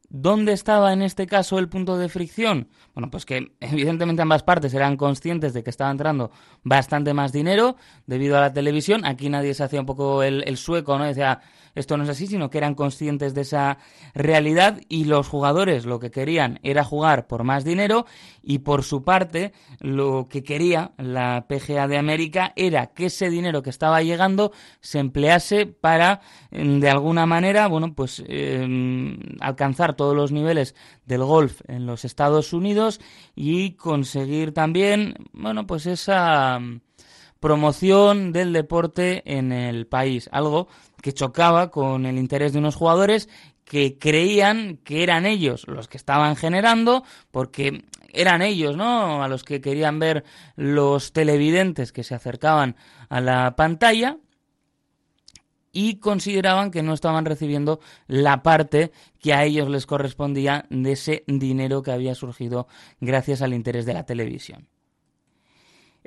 ¿Dónde 0.09 0.53
estaba 0.53 0.93
en 0.93 1.01
este 1.01 1.27
caso 1.27 1.59
el 1.59 1.67
punto 1.67 1.97
de 1.97 2.07
fricción? 2.07 2.69
Bueno, 2.93 3.11
pues 3.11 3.25
que 3.25 3.51
evidentemente 3.59 4.21
ambas 4.21 4.41
partes 4.41 4.73
eran 4.73 4.95
conscientes 4.95 5.53
de 5.53 5.63
que 5.63 5.69
estaba 5.69 5.91
entrando 5.91 6.31
bastante 6.63 7.13
más 7.13 7.33
dinero 7.33 7.75
debido 8.05 8.37
a 8.37 8.41
la 8.41 8.53
televisión. 8.53 9.05
Aquí 9.05 9.27
nadie 9.29 9.53
se 9.53 9.63
hacía 9.63 9.81
un 9.81 9.85
poco 9.85 10.23
el, 10.23 10.43
el 10.47 10.55
sueco, 10.55 10.97
¿no? 10.97 11.03
Decía, 11.03 11.41
esto 11.75 11.97
no 11.97 12.05
es 12.05 12.09
así, 12.09 12.25
sino 12.25 12.49
que 12.49 12.57
eran 12.57 12.73
conscientes 12.73 13.33
de 13.33 13.41
esa 13.41 13.77
realidad 14.15 14.79
y 14.89 15.05
los 15.05 15.27
jugadores 15.27 15.85
lo 15.85 15.99
que 15.99 16.09
querían 16.09 16.59
era 16.63 16.83
jugar 16.83 17.27
por 17.27 17.43
más 17.43 17.63
dinero 17.63 18.05
y 18.49 18.59
por 18.59 18.85
su 18.85 19.03
parte 19.03 19.51
lo 19.81 20.27
que 20.29 20.41
quería 20.41 20.93
la 20.97 21.47
PGA 21.49 21.89
de 21.89 21.97
América 21.97 22.53
era 22.55 22.87
que 22.87 23.07
ese 23.07 23.29
dinero 23.29 23.61
que 23.61 23.69
estaba 23.69 24.01
llegando 24.01 24.53
se 24.79 24.99
emplease 24.99 25.65
para 25.65 26.21
mm, 26.51 26.79
de 26.79 26.89
alguna 26.89 27.25
manera, 27.25 27.67
bueno, 27.67 27.93
pues 27.93 28.23
em, 28.25 29.19
alcanzar 29.41 29.97
todos 29.97 30.15
los 30.15 30.31
niveles 30.31 30.75
del 31.05 31.25
golf 31.25 31.59
en 31.67 31.85
los 31.85 32.05
Estados 32.05 32.53
Unidos 32.53 33.01
y 33.35 33.71
conseguir 33.71 34.53
también, 34.53 35.15
bueno, 35.33 35.67
pues 35.67 35.85
esa 35.85 36.61
promoción 37.41 38.31
del 38.31 38.53
deporte 38.53 39.23
en 39.25 39.51
el 39.51 39.87
país, 39.87 40.29
algo 40.31 40.69
que 41.01 41.11
chocaba 41.11 41.69
con 41.69 42.05
el 42.05 42.17
interés 42.17 42.53
de 42.53 42.59
unos 42.59 42.75
jugadores 42.75 43.27
que 43.67 43.97
creían 43.97 44.77
que 44.77 45.03
eran 45.03 45.25
ellos 45.25 45.67
los 45.67 45.87
que 45.87 45.97
estaban 45.97 46.35
generando, 46.35 47.03
porque 47.31 47.83
eran 48.13 48.41
ellos, 48.41 48.77
¿no? 48.77 49.21
A 49.23 49.27
los 49.27 49.43
que 49.43 49.59
querían 49.59 49.99
ver 49.99 50.23
los 50.55 51.11
televidentes 51.11 51.91
que 51.91 52.03
se 52.03 52.15
acercaban 52.15 52.77
a 53.09 53.19
la 53.19 53.55
pantalla 53.55 54.17
y 55.73 55.95
consideraban 55.99 56.71
que 56.71 56.81
no 56.81 56.93
estaban 56.93 57.25
recibiendo 57.25 57.81
la 58.07 58.41
parte 58.41 58.91
que 59.19 59.33
a 59.33 59.43
ellos 59.43 59.69
les 59.69 59.85
correspondía 59.85 60.65
de 60.69 60.93
ese 60.93 61.23
dinero 61.27 61.83
que 61.83 61.91
había 61.91 62.15
surgido 62.15 62.67
gracias 63.01 63.41
al 63.41 63.53
interés 63.53 63.85
de 63.85 63.93
la 63.93 64.05
televisión. 64.05 64.69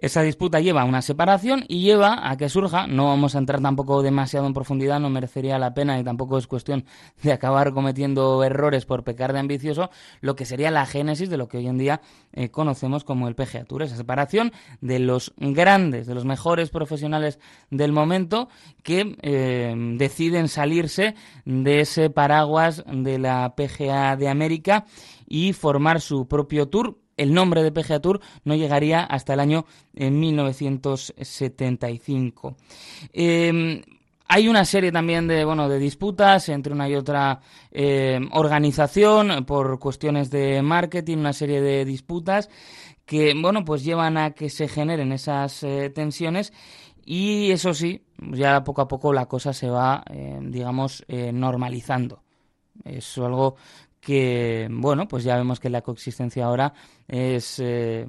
Esa 0.00 0.22
disputa 0.22 0.60
lleva 0.60 0.80
a 0.80 0.86
una 0.86 1.02
separación 1.02 1.64
y 1.68 1.82
lleva 1.82 2.30
a 2.30 2.36
que 2.38 2.48
surja, 2.48 2.86
no 2.86 3.08
vamos 3.08 3.34
a 3.34 3.38
entrar 3.38 3.60
tampoco 3.60 4.02
demasiado 4.02 4.46
en 4.46 4.54
profundidad, 4.54 4.98
no 4.98 5.10
merecería 5.10 5.58
la 5.58 5.74
pena 5.74 5.98
y 6.00 6.04
tampoco 6.04 6.38
es 6.38 6.46
cuestión 6.46 6.86
de 7.22 7.32
acabar 7.32 7.72
cometiendo 7.72 8.42
errores 8.42 8.86
por 8.86 9.04
pecar 9.04 9.34
de 9.34 9.40
ambicioso, 9.40 9.90
lo 10.22 10.36
que 10.36 10.46
sería 10.46 10.70
la 10.70 10.86
génesis 10.86 11.28
de 11.28 11.36
lo 11.36 11.48
que 11.48 11.58
hoy 11.58 11.66
en 11.66 11.76
día 11.76 12.00
eh, 12.32 12.50
conocemos 12.50 13.04
como 13.04 13.28
el 13.28 13.34
PGA 13.34 13.64
Tour, 13.64 13.82
esa 13.82 13.96
separación 13.96 14.52
de 14.80 15.00
los 15.00 15.34
grandes, 15.36 16.06
de 16.06 16.14
los 16.14 16.24
mejores 16.24 16.70
profesionales 16.70 17.38
del 17.70 17.92
momento 17.92 18.48
que 18.82 19.16
eh, 19.20 19.74
deciden 19.98 20.48
salirse 20.48 21.14
de 21.44 21.80
ese 21.80 22.08
paraguas 22.08 22.84
de 22.90 23.18
la 23.18 23.54
PGA 23.54 24.16
de 24.16 24.28
América 24.28 24.86
y 25.26 25.52
formar 25.52 26.00
su 26.00 26.26
propio 26.26 26.68
tour 26.68 26.98
el 27.20 27.32
nombre 27.34 27.62
de 27.62 27.70
PGA 27.70 28.00
Tour 28.00 28.20
no 28.44 28.54
llegaría 28.54 29.04
hasta 29.04 29.34
el 29.34 29.40
año 29.40 29.66
1975. 29.92 32.56
Eh, 33.12 33.48
em, 33.48 33.82
hay 34.32 34.46
una 34.48 34.64
serie 34.64 34.92
también 34.92 35.26
de, 35.26 35.44
bueno, 35.44 35.68
de 35.68 35.78
disputas 35.78 36.48
entre 36.48 36.72
una 36.72 36.88
y 36.88 36.94
otra 36.94 37.40
em, 37.70 38.28
organización 38.32 39.44
por 39.44 39.78
cuestiones 39.78 40.30
de 40.30 40.62
marketing, 40.62 41.18
una 41.18 41.32
serie 41.32 41.60
de 41.60 41.84
disputas 41.84 42.48
que, 43.04 43.34
bueno, 43.34 43.64
pues 43.64 43.84
llevan 43.84 44.16
a 44.16 44.30
que 44.30 44.48
se 44.48 44.68
generen 44.68 45.12
esas 45.12 45.62
eh, 45.64 45.90
tensiones 45.90 46.52
y 47.04 47.50
eso 47.50 47.74
sí, 47.74 48.04
ya 48.18 48.64
poco 48.64 48.82
a 48.82 48.88
poco 48.88 49.12
la 49.12 49.26
cosa 49.26 49.52
se 49.52 49.68
va, 49.68 50.04
em, 50.08 50.50
digamos, 50.50 51.04
eh, 51.08 51.32
normalizando. 51.32 52.22
Es 52.84 53.18
algo 53.18 53.56
que, 54.00 54.66
bueno, 54.70 55.06
pues 55.06 55.24
ya 55.24 55.36
vemos 55.36 55.60
que 55.60 55.70
la 55.70 55.82
coexistencia 55.82 56.46
ahora 56.46 56.72
es, 57.06 57.58
eh, 57.58 58.06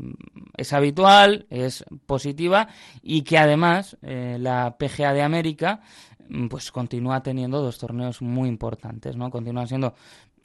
es 0.56 0.74
habitual, 0.74 1.46
es 1.50 1.84
positiva 2.06 2.68
y 3.02 3.24
que 3.24 3.38
además 3.38 3.98
eh, 4.02 4.38
la 4.40 4.78
PGA 4.78 5.14
de 5.14 5.22
América 5.22 5.82
mm, 6.30 6.48
pues 6.48 6.72
continúa 6.72 7.22
teniendo 7.22 7.62
dos 7.62 7.78
torneos 7.78 8.22
muy 8.22 8.48
importantes, 8.48 9.18
¿no? 9.18 9.30
Continúan 9.30 9.68
siendo 9.68 9.94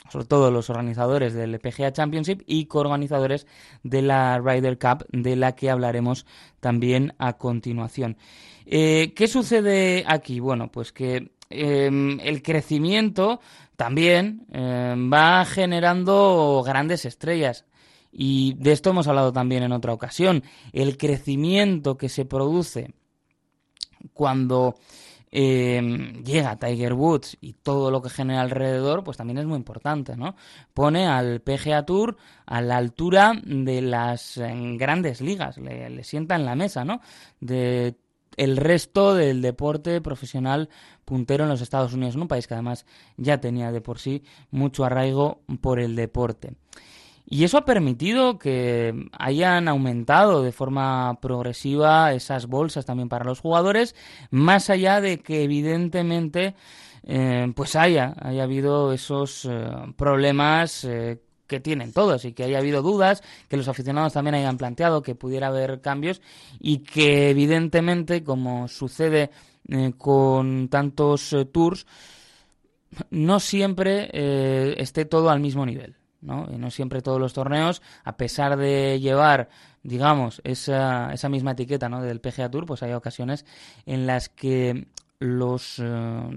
sobre 0.09 0.25
todo 0.25 0.51
los 0.51 0.69
organizadores 0.69 1.33
del 1.33 1.59
PGA 1.59 1.91
Championship 1.91 2.41
y 2.45 2.65
coorganizadores 2.65 3.45
de 3.83 4.01
la 4.01 4.39
Ryder 4.39 4.77
Cup, 4.77 5.05
de 5.11 5.35
la 5.35 5.55
que 5.55 5.69
hablaremos 5.69 6.25
también 6.59 7.13
a 7.17 7.33
continuación. 7.33 8.17
Eh, 8.65 9.13
¿Qué 9.15 9.27
sucede 9.27 10.03
aquí? 10.07 10.39
Bueno, 10.39 10.69
pues 10.71 10.91
que 10.91 11.31
em, 11.49 12.19
el 12.21 12.41
crecimiento 12.41 13.39
también 13.77 14.47
em, 14.51 15.11
va 15.13 15.45
generando 15.45 16.63
grandes 16.65 17.05
estrellas. 17.05 17.65
Y 18.11 18.55
de 18.55 18.71
esto 18.71 18.89
hemos 18.89 19.07
hablado 19.07 19.31
también 19.31 19.63
en 19.63 19.71
otra 19.71 19.93
ocasión. 19.93 20.43
El 20.73 20.97
crecimiento 20.97 21.97
que 21.97 22.09
se 22.09 22.25
produce 22.25 22.95
cuando 24.13 24.75
em, 25.29 26.23
llega 26.23 26.57
Tiger 26.57 26.93
Woods 26.93 27.37
y 27.39 27.53
todo 27.53 27.91
lo 27.91 28.01
que 28.01 28.09
genera 28.09 28.41
alrededor, 28.41 29.03
pues 29.03 29.17
también 29.17 29.37
es 29.37 29.45
muy 29.45 29.57
importante, 29.57 30.17
¿no? 30.17 30.35
Pone 30.73 31.05
al 31.07 31.41
PGA 31.41 31.85
Tour 31.85 32.17
a 32.47 32.61
la 32.61 32.77
altura 32.77 33.39
de 33.45 33.81
las 33.81 34.41
grandes 34.77 35.21
ligas, 35.21 35.57
le, 35.59 35.91
le 35.91 36.03
sienta 36.03 36.35
en 36.35 36.45
la 36.45 36.55
mesa, 36.55 36.83
¿no? 36.83 37.01
De 37.39 37.95
el 38.37 38.55
resto 38.55 39.15
del 39.15 39.41
deporte 39.41 39.99
profesional 39.99 40.69
puntero 41.03 41.43
en 41.43 41.49
los 41.49 41.61
Estados 41.61 41.93
Unidos, 41.93 42.15
un 42.15 42.27
país 42.27 42.47
que 42.47 42.53
además 42.53 42.85
ya 43.17 43.39
tenía 43.39 43.71
de 43.71 43.81
por 43.81 43.99
sí 43.99 44.23
mucho 44.51 44.85
arraigo 44.85 45.41
por 45.61 45.79
el 45.79 45.95
deporte. 45.95 46.53
Y 47.29 47.43
eso 47.43 47.57
ha 47.57 47.65
permitido 47.65 48.39
que 48.39 49.09
hayan 49.11 49.67
aumentado 49.67 50.43
de 50.43 50.53
forma 50.53 51.19
progresiva 51.21 52.13
esas 52.13 52.47
bolsas 52.47 52.85
también 52.85 53.09
para 53.09 53.25
los 53.25 53.41
jugadores, 53.41 53.95
más 54.31 54.69
allá 54.69 55.01
de 55.01 55.19
que 55.19 55.43
evidentemente 55.43 56.55
eh, 57.03 57.51
pues 57.53 57.75
haya, 57.75 58.15
haya 58.21 58.43
habido 58.43 58.93
esos 58.93 59.45
eh, 59.45 59.69
problemas 59.97 60.85
eh, 60.85 61.19
que 61.47 61.59
tienen 61.59 61.93
todos 61.93 62.25
y 62.25 62.33
que 62.33 62.43
haya 62.43 62.59
habido 62.59 62.81
dudas, 62.81 63.23
que 63.47 63.57
los 63.57 63.67
aficionados 63.67 64.13
también 64.13 64.35
hayan 64.35 64.57
planteado 64.57 65.01
que 65.01 65.15
pudiera 65.15 65.47
haber 65.47 65.81
cambios 65.81 66.21
y 66.59 66.79
que 66.79 67.29
evidentemente, 67.29 68.23
como 68.23 68.67
sucede 68.67 69.31
eh, 69.69 69.93
con 69.97 70.67
tantos 70.69 71.33
eh, 71.33 71.45
tours, 71.45 71.87
no 73.09 73.39
siempre 73.39 74.09
eh, 74.13 74.75
esté 74.77 75.05
todo 75.05 75.29
al 75.29 75.39
mismo 75.39 75.65
nivel. 75.65 75.95
¿no? 76.21 76.47
No 76.47 76.71
siempre 76.71 77.01
todos 77.01 77.19
los 77.19 77.33
torneos, 77.33 77.81
a 78.03 78.17
pesar 78.17 78.57
de 78.57 78.99
llevar, 78.99 79.49
digamos, 79.83 80.41
esa, 80.43 81.13
esa 81.13 81.29
misma 81.29 81.51
etiqueta 81.51 81.89
¿no? 81.89 82.01
del 82.01 82.19
PGA 82.19 82.49
Tour, 82.49 82.65
pues 82.65 82.81
hay 82.83 82.93
ocasiones 82.93 83.45
en 83.85 84.07
las 84.07 84.27
que 84.27 84.87
los 85.19 85.81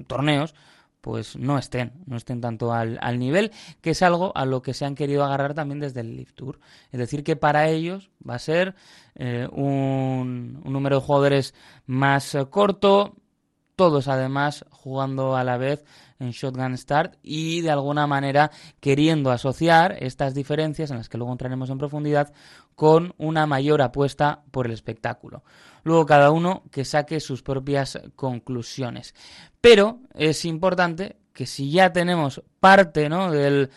torneos 0.07 0.55
pues 1.01 1.37
no 1.37 1.59
estén, 1.59 1.93
no 2.07 2.17
estén 2.17 2.41
tanto 2.41 2.73
al, 2.73 3.19
nivel, 3.19 3.53
que 3.81 3.91
es 3.91 4.03
algo 4.03 4.33
a 4.37 4.45
lo 4.45 4.63
que 4.63 4.75
se 4.75 4.85
han 4.85 4.95
querido 4.95 5.25
agarrar 5.25 5.55
también 5.55 5.81
desde 5.81 6.01
el 6.01 6.17
Live 6.17 6.33
Tour. 6.35 6.61
Es 6.91 6.99
decir, 6.99 7.25
que 7.25 7.37
para 7.37 7.69
ellos 7.69 8.11
va 8.29 8.35
a 8.35 8.39
ser 8.39 8.75
eh, 9.15 9.49
un, 9.51 10.61
número 10.65 10.97
de 10.97 11.07
jugadores 11.07 11.55
más 11.87 12.35
eh, 12.35 12.47
corto, 12.51 13.17
todos 13.77 14.09
además 14.09 14.67
jugando 14.71 15.37
a 15.37 15.45
la 15.45 15.57
vez 15.57 15.85
en 16.19 16.33
Shotgun 16.33 16.77
Start 16.77 17.17
y 17.23 17.63
de 17.63 17.71
alguna 17.71 18.07
manera 18.07 18.51
queriendo 18.79 19.31
asociar 19.31 19.97
estas 20.01 20.35
diferencias, 20.35 20.91
en 20.91 20.99
las 20.99 21.09
que 21.09 21.17
luego 21.17 21.33
entraremos 21.33 21.71
en 21.71 21.79
profundidad, 21.79 22.33
con 22.75 23.15
una 23.17 23.47
mayor 23.47 23.81
apuesta 23.83 24.43
por 24.51 24.67
el 24.67 24.73
espectáculo. 24.73 25.43
Luego 25.85 26.07
cada 26.07 26.31
uno 26.31 26.65
que 26.71 26.85
saque 26.85 27.21
sus 27.21 27.43
propias 27.43 27.99
conclusiones. 28.17 29.15
Pero 29.61 30.01
es 30.15 30.45
importante 30.45 31.17
que 31.33 31.47
si 31.47 31.71
ya 31.71 31.93
tenemos 31.93 32.43
parte 32.61 33.09
¿no? 33.09 33.31
del, 33.31 33.71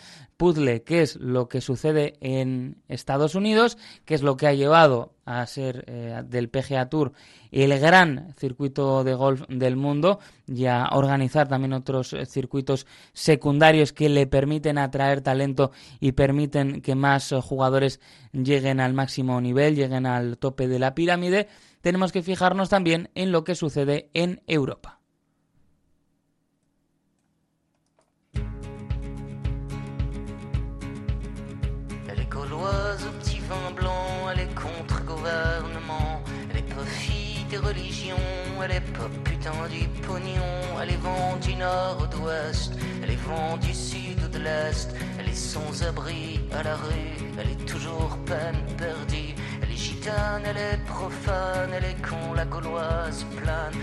puzzle 0.44 0.82
qué 0.82 1.00
es 1.00 1.16
lo 1.16 1.48
que 1.48 1.62
sucede 1.62 2.18
en 2.20 2.76
Estados 2.86 3.34
Unidos, 3.34 3.78
qué 4.04 4.14
es 4.14 4.22
lo 4.22 4.36
que 4.36 4.46
ha 4.46 4.52
llevado 4.52 5.14
a 5.24 5.46
ser 5.46 5.86
eh, 5.86 6.22
del 6.28 6.50
PGA 6.50 6.90
Tour 6.90 7.12
el 7.50 7.78
gran 7.80 8.34
circuito 8.36 9.04
de 9.04 9.14
golf 9.14 9.44
del 9.48 9.76
mundo 9.76 10.18
y 10.46 10.66
a 10.66 10.88
organizar 10.92 11.48
también 11.48 11.72
otros 11.72 12.12
eh, 12.12 12.26
circuitos 12.26 12.86
secundarios 13.14 13.94
que 13.94 14.10
le 14.10 14.26
permiten 14.26 14.76
atraer 14.76 15.22
talento 15.22 15.70
y 15.98 16.12
permiten 16.12 16.82
que 16.82 16.94
más 16.94 17.32
eh, 17.32 17.40
jugadores 17.40 17.98
lleguen 18.34 18.80
al 18.80 18.92
máximo 18.92 19.40
nivel, 19.40 19.76
lleguen 19.76 20.04
al 20.04 20.36
tope 20.36 20.68
de 20.68 20.78
la 20.78 20.94
pirámide, 20.94 21.48
tenemos 21.80 22.12
que 22.12 22.22
fijarnos 22.22 22.68
también 22.68 23.08
en 23.14 23.32
lo 23.32 23.44
que 23.44 23.54
sucede 23.54 24.10
en 24.12 24.42
Europa. 24.46 25.00
Elle 38.64 38.70
est 38.70 38.80
pas 38.80 39.10
putain 39.24 39.52
du 39.70 39.86
pognon, 40.06 40.80
elle 40.80 40.90
est 40.90 41.02
vent 41.02 41.36
du 41.42 41.54
nord 41.54 41.98
ou 42.02 42.06
d'ouest, 42.06 42.72
elle 43.02 43.10
est 43.10 43.24
vent 43.26 43.56
du 43.58 43.74
sud 43.74 44.18
ou 44.24 44.28
de 44.28 44.38
l'est, 44.38 44.94
elle 45.18 45.28
est 45.28 45.34
sans 45.34 45.82
abri 45.82 46.40
à 46.52 46.62
la 46.62 46.76
rue, 46.76 47.16
elle 47.38 47.50
est 47.50 47.66
toujours 47.66 48.16
peine 48.24 48.60
perdue, 48.78 49.34
elle 49.62 49.70
est 49.70 49.76
gitane, 49.76 50.42
elle 50.46 50.56
est 50.56 50.80
profane, 50.86 51.70
elle 51.76 51.84
est 51.84 52.02
con, 52.08 52.32
la 52.34 52.44
gauloise 52.44 53.26
plane, 53.36 53.74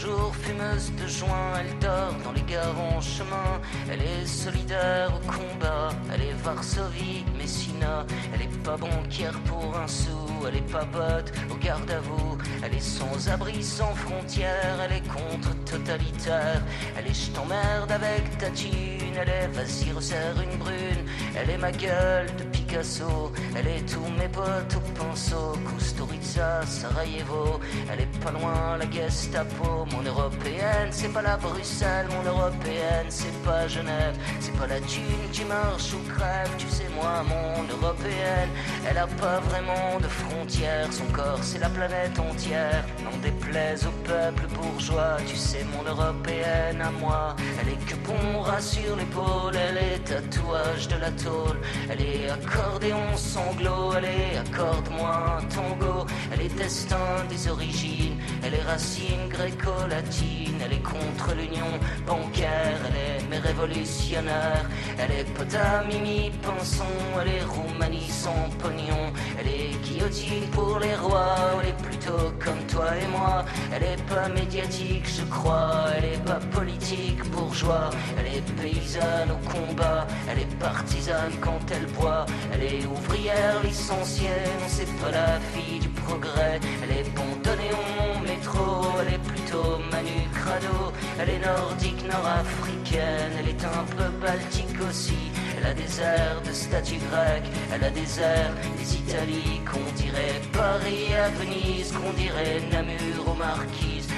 toujours 0.00 0.34
fumeuse 0.36 0.92
de 0.92 1.06
joint, 1.06 1.52
elle 1.58 1.78
dort 1.78 2.14
dans 2.24 2.32
les 2.32 2.42
gares 2.42 2.78
en 2.78 3.00
chemin. 3.00 3.60
Elle 3.90 4.02
est 4.02 4.26
solidaire 4.26 5.10
au 5.14 5.20
combat, 5.26 5.88
elle 6.12 6.22
est 6.22 6.32
Varsovie, 6.44 7.24
Messina. 7.36 8.06
Elle 8.34 8.42
est 8.42 8.62
pas 8.62 8.76
banquière 8.76 9.38
pour 9.40 9.76
un 9.76 9.88
sou, 9.88 10.46
elle 10.46 10.56
est 10.56 10.70
pas 10.70 10.84
botte 10.84 11.32
au 11.50 11.56
garde 11.56 11.90
à 11.90 12.00
vous. 12.00 12.38
Elle 12.62 12.74
est 12.74 12.80
sans 12.80 13.28
abri, 13.28 13.62
sans 13.62 13.94
frontières, 13.94 14.78
elle 14.84 14.98
est 14.98 15.08
contre-totalitaire. 15.08 16.62
Elle 16.96 17.06
est 17.06 17.18
je 17.18 17.30
t'emmerde 17.32 17.90
avec 17.90 18.38
ta 18.38 18.50
thune, 18.50 19.16
elle 19.20 19.28
est 19.28 19.48
vas-y 19.48 19.90
resserre 19.92 20.40
une 20.40 20.58
brune. 20.58 21.04
Elle 21.36 21.50
est 21.50 21.58
ma 21.58 21.72
gueule 21.72 22.28
de 22.36 22.44
Elle 22.70 23.66
est 23.66 23.88
tous 23.88 24.06
mes 24.18 24.28
potes 24.28 24.76
au 24.76 24.80
pinceau. 24.98 25.52
Kusturica, 25.66 26.60
Sarajevo, 26.66 27.60
elle 27.90 28.00
est 28.00 28.20
pas 28.22 28.30
loin 28.30 28.76
la 28.78 28.90
Gestapo. 28.90 29.86
Mon 29.92 30.02
européenne, 30.02 30.88
c'est 30.90 31.12
pas 31.12 31.22
la 31.22 31.36
Bruxelles, 31.36 32.06
mon 32.10 32.22
européenne, 32.30 33.06
c'est 33.08 33.42
pas 33.42 33.66
Genève, 33.68 34.16
c'est 34.40 34.54
pas 34.56 34.66
la 34.66 34.80
thune 34.80 35.30
qui 35.32 35.44
marche 35.44 35.94
ou 35.94 36.12
crève, 36.12 36.50
tu 36.58 36.68
sais 36.68 36.88
moi, 36.94 37.24
mon 37.26 37.62
européenne, 37.76 38.50
elle 38.88 38.98
a 38.98 39.06
pas 39.06 39.40
vraiment 39.40 39.98
de 40.00 40.08
frontières, 40.08 40.92
son 40.92 41.06
corps 41.06 41.42
c'est 41.42 41.58
la 41.58 41.68
planète 41.68 42.18
entière, 42.18 42.84
n'en 43.04 43.16
déplaise 43.18 43.86
au 43.86 43.90
peuple 44.04 44.46
bourgeois, 44.54 45.16
tu 45.26 45.36
sais 45.36 45.64
mon 45.74 45.88
européenne 45.88 46.80
à 46.80 46.90
moi, 46.90 47.36
elle 47.60 47.72
est 47.72 47.86
que 47.86 47.94
bon 48.06 48.44
sur 48.60 48.96
l'épaule, 48.96 49.54
elle 49.54 49.78
est 49.78 49.98
tatouage 50.04 50.88
de 50.88 50.96
la 50.96 51.10
tôle, 51.12 51.58
elle 51.88 52.00
est 52.00 52.30
accordéon 52.58 53.16
sanglot, 53.16 53.92
est 54.04 54.36
accorde-moi 54.38 55.38
un 55.38 55.42
tango, 55.54 56.06
elle 56.32 56.42
est 56.42 56.54
destin 56.56 57.24
des 57.28 57.48
origines, 57.48 58.16
elle 58.42 58.54
est 58.54 58.62
racine 58.62 59.28
gréco 59.28 59.70
latine, 59.88 60.47
elle 60.64 60.72
est 60.72 60.82
contre 60.82 61.34
l'union 61.34 61.72
bancaire, 62.06 62.78
elle 62.88 62.96
est 62.96 63.28
mais 63.30 63.38
révolutionnaire, 63.38 64.64
elle 64.98 65.10
est 65.10 65.24
pote 65.34 65.54
à 65.54 65.84
Mimi 65.84 66.30
Pinson, 66.42 66.84
elle 67.20 67.28
est 67.28 67.44
Roumanie 67.44 68.08
sans 68.08 68.48
pognon, 68.58 69.12
elle 69.38 69.48
est 69.48 69.76
guillotine 69.82 70.46
pour 70.52 70.78
les 70.78 70.94
rois, 70.94 71.36
elle 71.60 71.68
est 71.70 71.82
plutôt 71.82 72.32
comme 72.42 72.62
toi 72.66 72.86
et 72.96 73.06
moi, 73.08 73.44
elle 73.72 73.82
est 73.82 74.02
pas 74.08 74.28
médiatique 74.28 75.06
je 75.06 75.24
crois, 75.24 75.86
elle 75.96 76.04
est 76.14 76.24
pas 76.24 76.40
politique 76.52 77.22
bourgeois, 77.30 77.90
elle 78.18 78.38
est 78.38 78.52
paysanne 78.60 79.30
au 79.30 79.48
combat, 79.48 80.06
elle 80.30 80.40
est 80.40 80.58
partisane 80.58 81.32
quand 81.40 81.60
elle 81.70 81.86
boit, 81.92 82.26
elle 82.52 82.62
est 82.62 82.86
ouvrière 82.86 83.62
licenciée, 83.62 84.28
c'est 84.66 84.92
pas 85.00 85.10
la 85.10 85.40
fille 85.52 85.80
du 85.80 85.88
congrès, 86.08 86.60
les 86.88 87.04
pontonéons, 87.10 88.20
métro, 88.22 89.00
est 89.14 89.22
plutôt 89.30 89.78
manu 89.90 90.18
crado, 90.32 90.92
est 91.18 91.44
nordique, 91.44 92.02
nord 92.04 92.26
africaine. 92.26 93.32
Elle 93.38 93.48
est 93.48 93.64
un 93.64 93.84
peu 93.96 94.08
baltique 94.24 94.78
aussi, 94.88 95.30
Elle 95.56 95.66
a 95.66 95.74
des 95.74 95.82
désert 95.82 96.40
de 96.46 96.52
statues 96.52 97.02
grecques, 97.10 97.50
Elle 97.72 97.84
a 97.84 97.90
des 97.90 98.94
Italies, 98.94 99.60
qu'on 99.70 99.92
dirait 99.96 100.40
Paris 100.52 101.14
à 101.14 101.28
Venise, 101.38 101.92
qu'on 101.92 102.12
dirait 102.12 102.60
Namur 102.72 103.28
aux 103.28 103.34
marquises. 103.34 104.08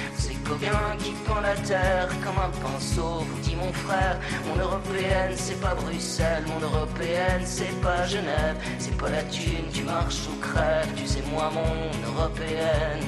Qui 0.61 1.11
pend 1.25 1.41
la 1.41 1.55
terre 1.55 2.09
comme 2.23 2.37
un 2.37 2.51
pinceau, 2.61 3.25
vous 3.25 3.39
dit 3.39 3.55
mon 3.55 3.73
frère. 3.73 4.19
Mon 4.45 4.61
européenne, 4.61 5.33
c'est 5.35 5.59
pas 5.59 5.73
Bruxelles, 5.73 6.43
mon 6.45 6.59
européenne, 6.59 7.41
c'est 7.45 7.81
pas 7.81 8.05
Genève, 8.05 8.57
c'est 8.77 8.95
pas 8.95 9.09
la 9.09 9.23
thune, 9.23 9.65
tu 9.73 9.81
marches 9.83 10.27
ou 10.27 10.39
crèves, 10.39 10.93
tu 10.95 11.07
sais 11.07 11.23
moi 11.31 11.49
mon 11.51 12.11
européenne. 12.11 13.01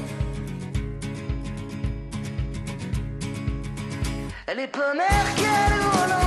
Elle 4.47 4.59
est 4.59 4.67
pas 4.67 4.93
Merkel 4.95 5.79
ou 5.79 6.22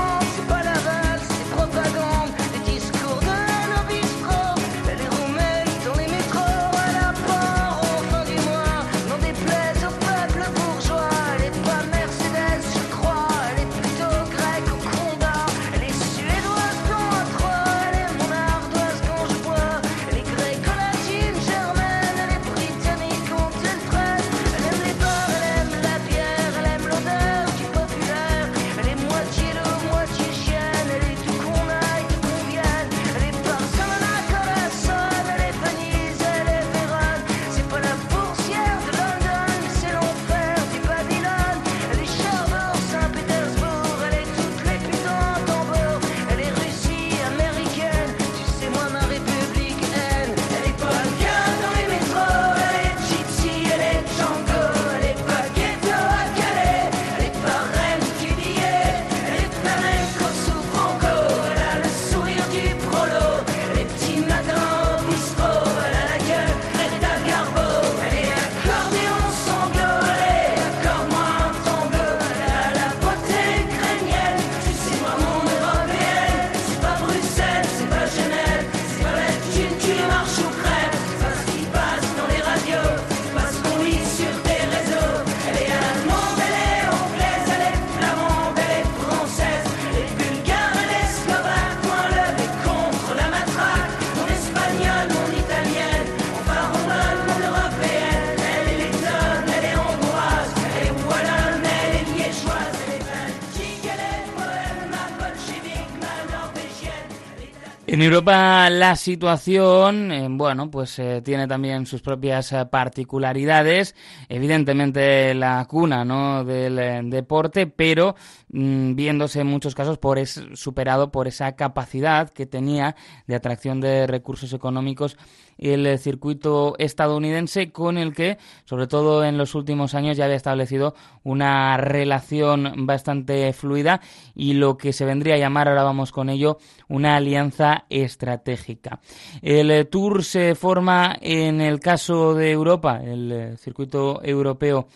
En 107.96 108.02
Europa 108.02 108.68
la 108.68 108.94
situación, 108.94 110.12
eh, 110.12 110.26
bueno, 110.28 110.70
pues 110.70 110.98
eh, 110.98 111.22
tiene 111.24 111.48
también 111.48 111.86
sus 111.86 112.02
propias 112.02 112.52
eh, 112.52 112.66
particularidades. 112.66 113.94
Evidentemente 114.28 115.32
la 115.32 115.64
cuna, 115.64 116.04
¿no? 116.04 116.44
Del 116.44 117.08
deporte, 117.08 117.66
pero 117.66 118.14
viéndose 118.56 119.40
en 119.40 119.48
muchos 119.48 119.74
casos 119.74 119.98
por 119.98 120.18
es, 120.18 120.42
superado 120.54 121.12
por 121.12 121.28
esa 121.28 121.56
capacidad 121.56 122.30
que 122.30 122.46
tenía 122.46 122.96
de 123.26 123.34
atracción 123.34 123.80
de 123.80 124.06
recursos 124.06 124.52
económicos 124.54 125.18
el 125.58 125.98
circuito 125.98 126.74
estadounidense 126.78 127.70
con 127.70 127.98
el 127.98 128.14
que, 128.14 128.38
sobre 128.64 128.86
todo 128.86 129.24
en 129.24 129.38
los 129.38 129.54
últimos 129.54 129.94
años, 129.94 130.16
ya 130.16 130.24
había 130.24 130.36
establecido 130.36 130.94
una 131.22 131.76
relación 131.76 132.86
bastante 132.86 133.52
fluida 133.52 134.00
y 134.34 134.54
lo 134.54 134.76
que 134.76 134.92
se 134.92 135.04
vendría 135.04 135.34
a 135.34 135.38
llamar, 135.38 135.68
ahora 135.68 135.82
vamos 135.82 136.12
con 136.12 136.28
ello, 136.28 136.58
una 136.88 137.16
alianza 137.16 137.84
estratégica. 137.88 139.00
El 139.40 139.88
Tour 139.88 140.24
se 140.24 140.54
forma 140.54 141.16
en 141.20 141.60
el 141.60 141.80
caso 141.80 142.34
de 142.34 142.52
Europa, 142.52 143.00
el 143.02 143.56
circuito 143.58 144.22
europeo 144.22 144.88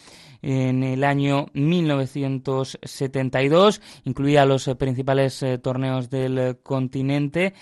en 0.42 0.82
el 0.82 1.04
año 1.04 1.46
1972, 1.52 3.80
incluía 4.04 4.46
los 4.46 4.68
principales 4.78 5.42
eh, 5.42 5.58
torneos 5.58 6.10
del 6.10 6.58
continente 6.62 7.54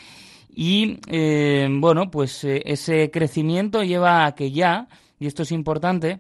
y 0.60 0.98
eh, 1.06 1.68
bueno, 1.70 2.10
pues 2.10 2.42
eh, 2.42 2.60
ese 2.64 3.12
crecimiento 3.12 3.84
lleva 3.84 4.26
a 4.26 4.34
que 4.34 4.50
ya, 4.50 4.88
y 5.20 5.28
esto 5.28 5.44
es 5.44 5.52
importante, 5.52 6.18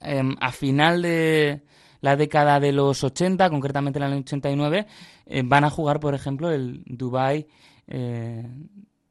em, 0.00 0.36
a 0.40 0.52
final 0.52 1.02
de 1.02 1.64
la 2.00 2.14
década 2.14 2.60
de 2.60 2.70
los 2.70 3.02
80, 3.02 3.50
concretamente 3.50 3.98
en 3.98 4.04
el 4.04 4.12
año 4.12 4.20
89, 4.20 4.86
eh, 5.26 5.42
van 5.44 5.64
a 5.64 5.70
jugar, 5.70 5.98
por 5.98 6.14
ejemplo, 6.14 6.48
el 6.52 6.84
Dubai 6.86 7.48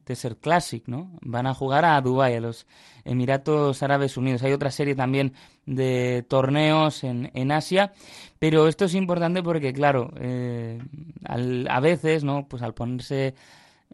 Desert 0.06 0.40
Classic, 0.40 0.84
¿no? 0.86 1.18
Van 1.20 1.46
a 1.46 1.52
jugar 1.52 1.84
a 1.84 2.00
Dubai, 2.00 2.36
a 2.36 2.40
los 2.40 2.66
Emiratos 3.04 3.82
Árabes 3.82 4.16
Unidos. 4.16 4.42
Hay 4.42 4.52
otra 4.52 4.70
serie 4.70 4.94
también 4.94 5.34
de 5.68 6.24
torneos 6.28 7.04
en, 7.04 7.30
en 7.34 7.52
Asia, 7.52 7.92
pero 8.38 8.68
esto 8.68 8.86
es 8.86 8.94
importante 8.94 9.42
porque, 9.42 9.72
claro, 9.72 10.12
a 10.16 11.80
veces, 11.80 12.24
¿no? 12.24 12.46
Pues 12.48 12.62
al 12.62 12.74
ponerse 12.74 13.34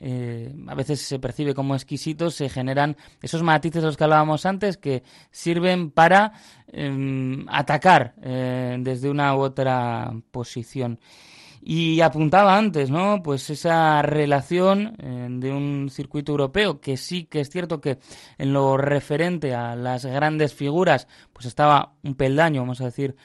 eh, 0.00 0.52
a 0.66 0.74
veces 0.74 1.00
se 1.00 1.18
percibe 1.18 1.54
como 1.54 1.74
exquisitos, 1.74 2.34
se 2.34 2.48
generan 2.48 2.96
esos 3.22 3.42
matices 3.42 3.82
de 3.82 3.86
los 3.86 3.96
que 3.96 4.04
hablábamos 4.04 4.44
antes 4.44 4.76
que 4.76 5.04
sirven 5.30 5.90
para 5.90 6.32
em, 6.72 7.46
atacar 7.48 8.14
eh, 8.22 8.76
desde 8.80 9.08
una 9.08 9.36
u 9.36 9.40
otra 9.40 10.12
posición. 10.30 10.98
Y 11.66 12.02
apuntaba 12.02 12.58
antes, 12.58 12.90
¿no? 12.90 13.22
Pues 13.22 13.48
esa 13.48 14.02
relación 14.02 14.96
eh, 14.98 15.28
de 15.30 15.50
un 15.50 15.88
circuito 15.90 16.32
europeo 16.32 16.78
que 16.78 16.98
sí 16.98 17.24
que 17.24 17.40
es 17.40 17.48
cierto 17.48 17.80
que 17.80 17.98
en 18.36 18.52
lo 18.52 18.76
referente 18.76 19.54
a 19.54 19.74
las 19.74 20.04
grandes 20.04 20.52
figuras, 20.52 21.08
pues 21.32 21.46
estaba 21.46 21.94
un 22.02 22.16
peldaño, 22.16 22.60
vamos 22.60 22.82
a 22.82 22.84
decir, 22.84 23.16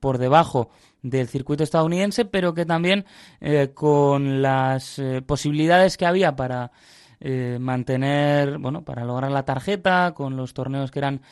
por 0.00 0.18
debajo 0.18 0.70
del 1.02 1.28
circuito 1.28 1.64
estadounidense, 1.64 2.24
pero 2.24 2.54
que 2.54 2.64
también 2.64 3.04
eh, 3.40 3.72
con 3.74 4.40
las 4.40 4.98
eh, 4.98 5.20
posibilidades 5.22 5.96
que 5.96 6.06
había 6.06 6.36
para 6.36 6.70
eh, 7.22 7.58
mantener, 7.60 8.58
bueno, 8.58 8.84
para 8.84 9.04
lograr 9.04 9.30
la 9.30 9.44
tarjeta, 9.44 10.12
con 10.12 10.36
los 10.36 10.52
torneos 10.52 10.90
que 10.90 10.98
eran 10.98 11.22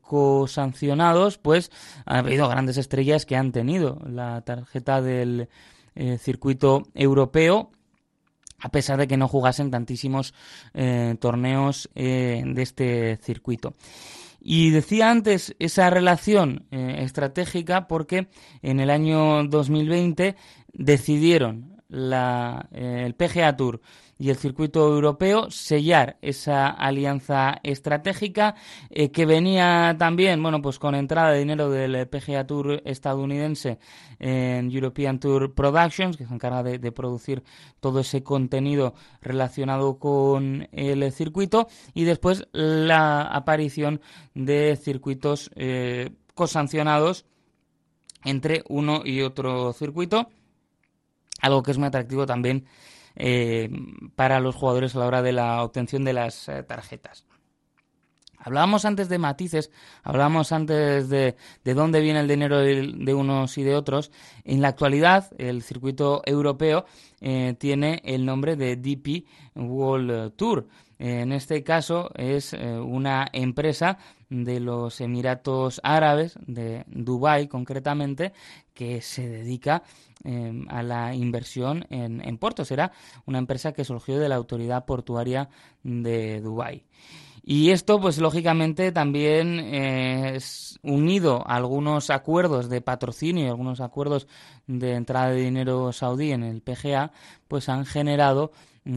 cosancionados, 0.00 1.38
pues 1.38 1.70
ha 2.04 2.18
habido 2.18 2.48
grandes 2.48 2.76
estrellas 2.76 3.24
que 3.24 3.36
han 3.36 3.52
tenido 3.52 4.00
la 4.04 4.40
tarjeta 4.40 5.00
del 5.00 5.48
circuito 6.18 6.82
europeo 6.94 7.70
a 8.58 8.70
pesar 8.70 8.98
de 8.98 9.06
que 9.06 9.16
no 9.16 9.28
jugasen 9.28 9.70
tantísimos 9.70 10.34
torneos 11.20 11.88
de 11.94 12.62
este 12.62 13.18
circuito. 13.22 13.74
Y 14.44 14.70
decía 14.70 15.10
antes 15.10 15.54
esa 15.60 15.88
relación 15.88 16.66
eh, 16.72 16.96
estratégica 16.98 17.86
porque 17.86 18.26
en 18.62 18.80
el 18.80 18.90
año 18.90 19.44
2020 19.44 20.34
decidieron 20.72 21.80
la, 21.88 22.68
eh, 22.72 23.04
el 23.06 23.14
PGA 23.14 23.56
Tour 23.56 23.80
y 24.18 24.30
el 24.30 24.36
circuito 24.36 24.86
europeo 24.86 25.50
sellar 25.50 26.16
esa 26.22 26.68
alianza 26.68 27.58
estratégica 27.62 28.54
eh, 28.90 29.10
que 29.10 29.26
venía 29.26 29.96
también, 29.98 30.42
bueno, 30.42 30.62
pues 30.62 30.78
con 30.78 30.94
entrada 30.94 31.32
de 31.32 31.40
dinero 31.40 31.70
del 31.70 32.06
PGA 32.08 32.46
Tour 32.46 32.82
estadounidense 32.84 33.78
en 34.18 34.70
European 34.70 35.18
Tour 35.18 35.52
Productions, 35.54 36.16
que 36.16 36.26
se 36.26 36.32
encarga 36.32 36.62
de, 36.62 36.92
producir 36.92 37.42
todo 37.80 38.00
ese 38.00 38.22
contenido 38.22 38.94
relacionado 39.20 39.98
con 39.98 40.68
el 40.70 41.10
circuito, 41.10 41.66
y 41.92 42.04
después 42.04 42.46
la 42.52 43.22
aparición 43.22 44.00
de 44.34 44.76
circuitos 44.76 45.50
eh, 45.56 46.10
cosancionados 46.34 47.24
entre 48.24 48.62
uno 48.68 49.02
y 49.04 49.22
otro 49.22 49.72
circuito, 49.72 50.28
algo 51.40 51.62
que 51.62 51.72
es 51.72 51.78
muy 51.78 51.88
atractivo 51.88 52.24
también 52.24 52.66
eh, 53.16 53.70
para 54.16 54.40
los 54.40 54.54
jugadores 54.54 54.94
a 54.94 55.00
la 55.00 55.06
hora 55.06 55.22
de 55.22 55.32
la 55.32 55.62
obtención 55.62 56.04
de 56.04 56.12
las 56.12 56.48
eh, 56.48 56.62
tarjetas. 56.62 57.24
Hablábamos 58.44 58.84
antes 58.84 59.08
de 59.08 59.18
matices, 59.18 59.70
hablábamos 60.02 60.50
antes 60.50 61.08
de, 61.08 61.36
de 61.62 61.74
dónde 61.74 62.00
viene 62.00 62.18
el 62.18 62.26
dinero 62.26 62.58
de, 62.58 63.14
unos 63.14 63.56
y 63.56 63.62
de 63.62 63.76
otros. 63.76 64.10
En 64.42 64.60
la 64.60 64.68
actualidad, 64.68 65.30
el 65.38 65.62
circuito 65.62 66.22
europeo 66.26 66.84
eh, 67.20 67.54
tiene 67.56 68.02
el 68.04 68.26
nombre 68.26 68.56
de 68.56 68.74
DP 68.74 69.26
World 69.54 70.34
Tour. 70.34 70.66
En 70.98 71.32
este 71.32 71.62
caso 71.62 72.10
es 72.16 72.52
una 72.52 73.26
empresa 73.32 73.98
de 74.32 74.60
los 74.60 75.00
Emiratos 75.00 75.80
Árabes, 75.84 76.38
de 76.46 76.84
Dubái 76.86 77.48
concretamente, 77.48 78.32
que 78.72 79.02
se 79.02 79.28
dedica 79.28 79.82
Em, 80.24 80.66
a 80.68 80.84
la 80.84 81.16
inversión 81.16 81.84
en, 81.90 82.20
en, 82.24 82.38
puertos. 82.38 82.70
Era 82.70 82.92
una 83.26 83.38
empresa 83.38 83.72
que 83.72 83.84
surgió 83.84 84.20
de 84.20 84.28
la 84.28 84.36
autoridad 84.36 84.84
portuaria 84.84 85.48
de 85.82 86.40
Dubái. 86.40 86.84
Y 87.44 87.70
esto, 87.70 88.00
pues 88.00 88.18
lógicamente, 88.18 88.92
también 88.92 89.58
eh, 89.58 90.36
es 90.36 90.78
unido 90.82 91.42
a 91.44 91.56
algunos 91.56 92.10
acuerdos 92.10 92.68
de 92.68 92.80
patrocinio 92.82 93.46
y 93.46 93.48
algunos 93.48 93.80
acuerdos 93.80 94.28
de 94.68 94.94
entrada 94.94 95.30
de 95.30 95.40
dinero 95.40 95.92
saudí 95.92 96.30
en 96.30 96.44
el 96.44 96.62
PGA, 96.62 97.10
pues 97.48 97.68
han 97.68 97.84
generado 97.84 98.52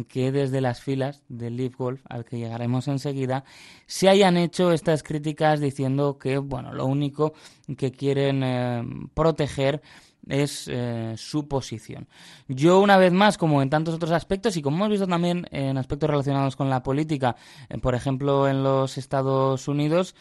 que 0.08 0.32
desde 0.32 0.62
las 0.62 0.82
filas 0.82 1.24
del 1.28 1.58
Leaf 1.58 1.76
Golf, 1.76 2.02
al 2.10 2.26
que 2.26 2.38
llegaremos 2.38 2.88
enseguida, 2.88 3.46
se 3.86 4.10
hayan 4.10 4.38
hecho 4.38 4.72
estas 4.72 5.04
críticas 5.04 5.60
diciendo 5.60 6.18
que, 6.18 6.38
bueno, 6.38 6.74
lo 6.74 6.86
único 6.86 7.34
que 7.78 7.92
quieren 7.92 8.44
eh, 8.44 8.84
proteger 9.14 9.82
es 10.28 10.68
eh, 10.68 11.14
su 11.18 11.48
posición. 11.48 12.08
Yo, 12.48 12.80
una 12.80 12.98
vez 12.98 13.12
más, 13.12 13.38
como 13.38 13.62
en 13.62 13.70
tantos 13.70 13.96
otros 13.96 14.12
aspectos, 14.12 14.58
y 14.58 14.62
como 14.62 14.78
hemos 14.78 14.90
visto 14.90 15.08
también 15.08 15.48
en 15.52 15.78
aspectos 15.78 16.10
relacionados 16.10 16.56
con 16.56 16.70
la 16.70 16.84
política, 16.84 17.36
eh, 17.70 17.78
por 17.78 17.96
ejemplo, 17.96 18.48
en 18.48 18.64
los 18.64 18.98
Estados 18.98 19.68
Unidos, 19.68 20.16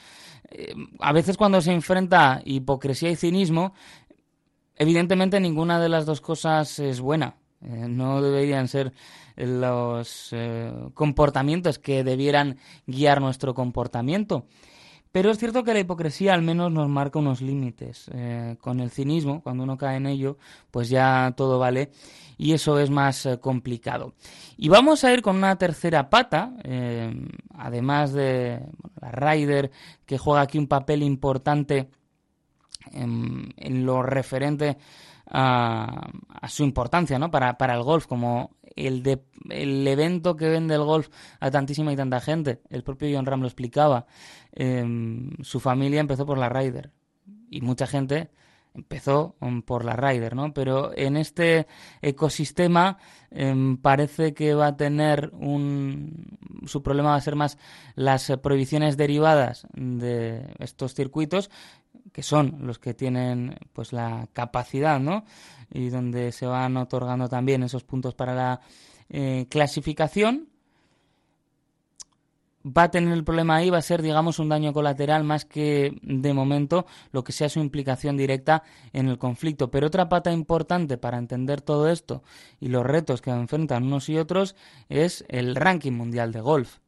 eh, 0.50 0.74
a 1.00 1.12
veces 1.12 1.36
cuando 1.36 1.60
se 1.60 1.72
enfrenta 1.72 2.42
hipocresía 2.44 3.10
y 3.10 3.16
cinismo, 3.16 3.74
evidentemente 4.76 5.40
ninguna 5.40 5.80
de 5.80 5.88
las 5.88 6.06
dos 6.06 6.20
cosas 6.20 6.78
es 6.78 7.00
buena. 7.00 7.36
no 7.60 8.20
deberían 8.20 8.68
ser 8.68 8.92
los 9.36 10.34
comportamientos 10.92 11.78
que 11.78 12.04
debieran 12.04 12.58
guiar 12.86 13.22
nuestro 13.22 13.54
comportamiento. 13.54 14.46
Pero 15.14 15.30
es 15.30 15.38
cierto 15.38 15.62
que 15.62 15.72
la 15.72 15.78
hipocresía 15.78 16.34
al 16.34 16.42
menos 16.42 16.72
nos 16.72 16.88
marca 16.88 17.20
unos 17.20 17.40
límites. 17.40 18.10
Eh, 18.12 18.56
con 18.60 18.80
el 18.80 18.90
cinismo, 18.90 19.42
cuando 19.42 19.62
uno 19.62 19.76
cae 19.76 19.98
en 19.98 20.06
ello, 20.06 20.38
pues 20.72 20.88
ya 20.88 21.32
todo 21.36 21.60
vale 21.60 21.92
y 22.36 22.52
eso 22.52 22.80
es 22.80 22.90
más 22.90 23.24
eh, 23.24 23.38
complicado. 23.38 24.14
Y 24.56 24.70
vamos 24.70 25.04
a 25.04 25.12
ir 25.12 25.22
con 25.22 25.36
una 25.36 25.54
tercera 25.54 26.10
pata, 26.10 26.54
eh, 26.64 27.14
además 27.56 28.12
de 28.12 28.60
la 29.00 29.12
Ryder, 29.12 29.70
que 30.04 30.18
juega 30.18 30.40
aquí 30.40 30.58
un 30.58 30.66
papel 30.66 31.04
importante 31.04 31.90
en, 32.90 33.86
lo 33.86 34.02
referente 34.02 34.78
a, 35.30 36.10
su 36.48 36.64
importancia 36.64 37.20
¿no? 37.20 37.30
para, 37.30 37.56
para 37.56 37.74
el 37.74 37.84
golf 37.84 38.08
como 38.08 38.50
el, 38.76 39.02
de, 39.02 39.22
el 39.50 39.86
evento 39.86 40.36
que 40.36 40.48
vende 40.48 40.74
el 40.74 40.82
golf 40.82 41.08
a 41.40 41.50
tantísima 41.50 41.92
y 41.92 41.96
tanta 41.96 42.20
gente. 42.20 42.60
El 42.70 42.82
propio 42.82 43.08
John 43.14 43.26
Ram 43.26 43.40
lo 43.40 43.46
explicaba. 43.46 44.06
Em, 44.54 45.30
su 45.42 45.60
familia 45.60 46.00
empezó 46.00 46.24
por 46.24 46.38
la 46.38 46.48
Ryder 46.48 46.90
y 47.50 47.60
mucha 47.60 47.86
gente 47.86 48.30
empezó 48.74 49.36
um, 49.40 49.62
por 49.62 49.84
la 49.84 49.94
Ryder, 49.94 50.34
¿no? 50.34 50.52
Pero 50.52 50.96
en 50.96 51.16
este 51.16 51.66
ecosistema 52.02 52.98
em, 53.30 53.76
parece 53.76 54.34
que 54.34 54.54
va 54.54 54.68
a 54.68 54.76
tener 54.76 55.30
un... 55.34 56.38
Su 56.66 56.82
problema 56.82 57.10
va 57.10 57.16
a 57.16 57.20
ser 57.20 57.36
más 57.36 57.58
las 57.94 58.32
prohibiciones 58.42 58.96
derivadas 58.96 59.66
de 59.74 60.54
estos 60.58 60.94
circuitos, 60.94 61.50
que 62.12 62.22
son 62.22 62.58
los 62.60 62.78
que 62.78 62.94
tienen 62.94 63.56
pues 63.72 63.92
la 63.92 64.28
capacidad, 64.32 64.98
¿no? 65.00 65.24
y 65.74 65.88
donde 65.88 66.32
se 66.32 66.46
van 66.46 66.76
otorgando 66.76 67.28
también 67.28 67.64
esos 67.64 67.84
puntos 67.84 68.14
para 68.14 68.34
la 68.34 68.60
eh, 69.08 69.46
clasificación, 69.50 70.48
va 72.64 72.84
a 72.84 72.90
tener 72.90 73.12
el 73.12 73.24
problema 73.24 73.56
ahí, 73.56 73.70
va 73.70 73.78
a 73.78 73.82
ser, 73.82 74.02
digamos, 74.02 74.38
un 74.38 74.48
daño 74.48 74.72
colateral 74.72 75.24
más 75.24 75.44
que 75.44 75.98
de 76.02 76.32
momento 76.32 76.86
lo 77.12 77.22
que 77.22 77.32
sea 77.32 77.48
su 77.48 77.60
implicación 77.60 78.16
directa 78.16 78.62
en 78.92 79.08
el 79.08 79.18
conflicto. 79.18 79.70
Pero 79.70 79.88
otra 79.88 80.08
pata 80.08 80.32
importante 80.32 80.96
para 80.96 81.18
entender 81.18 81.60
todo 81.60 81.88
esto 81.88 82.22
y 82.60 82.68
los 82.68 82.84
retos 82.84 83.20
que 83.20 83.30
enfrentan 83.30 83.84
unos 83.84 84.08
y 84.08 84.18
otros 84.18 84.56
es 84.88 85.24
el 85.28 85.56
ranking 85.56 85.92
mundial 85.92 86.32
de 86.32 86.40
golf. 86.40 86.78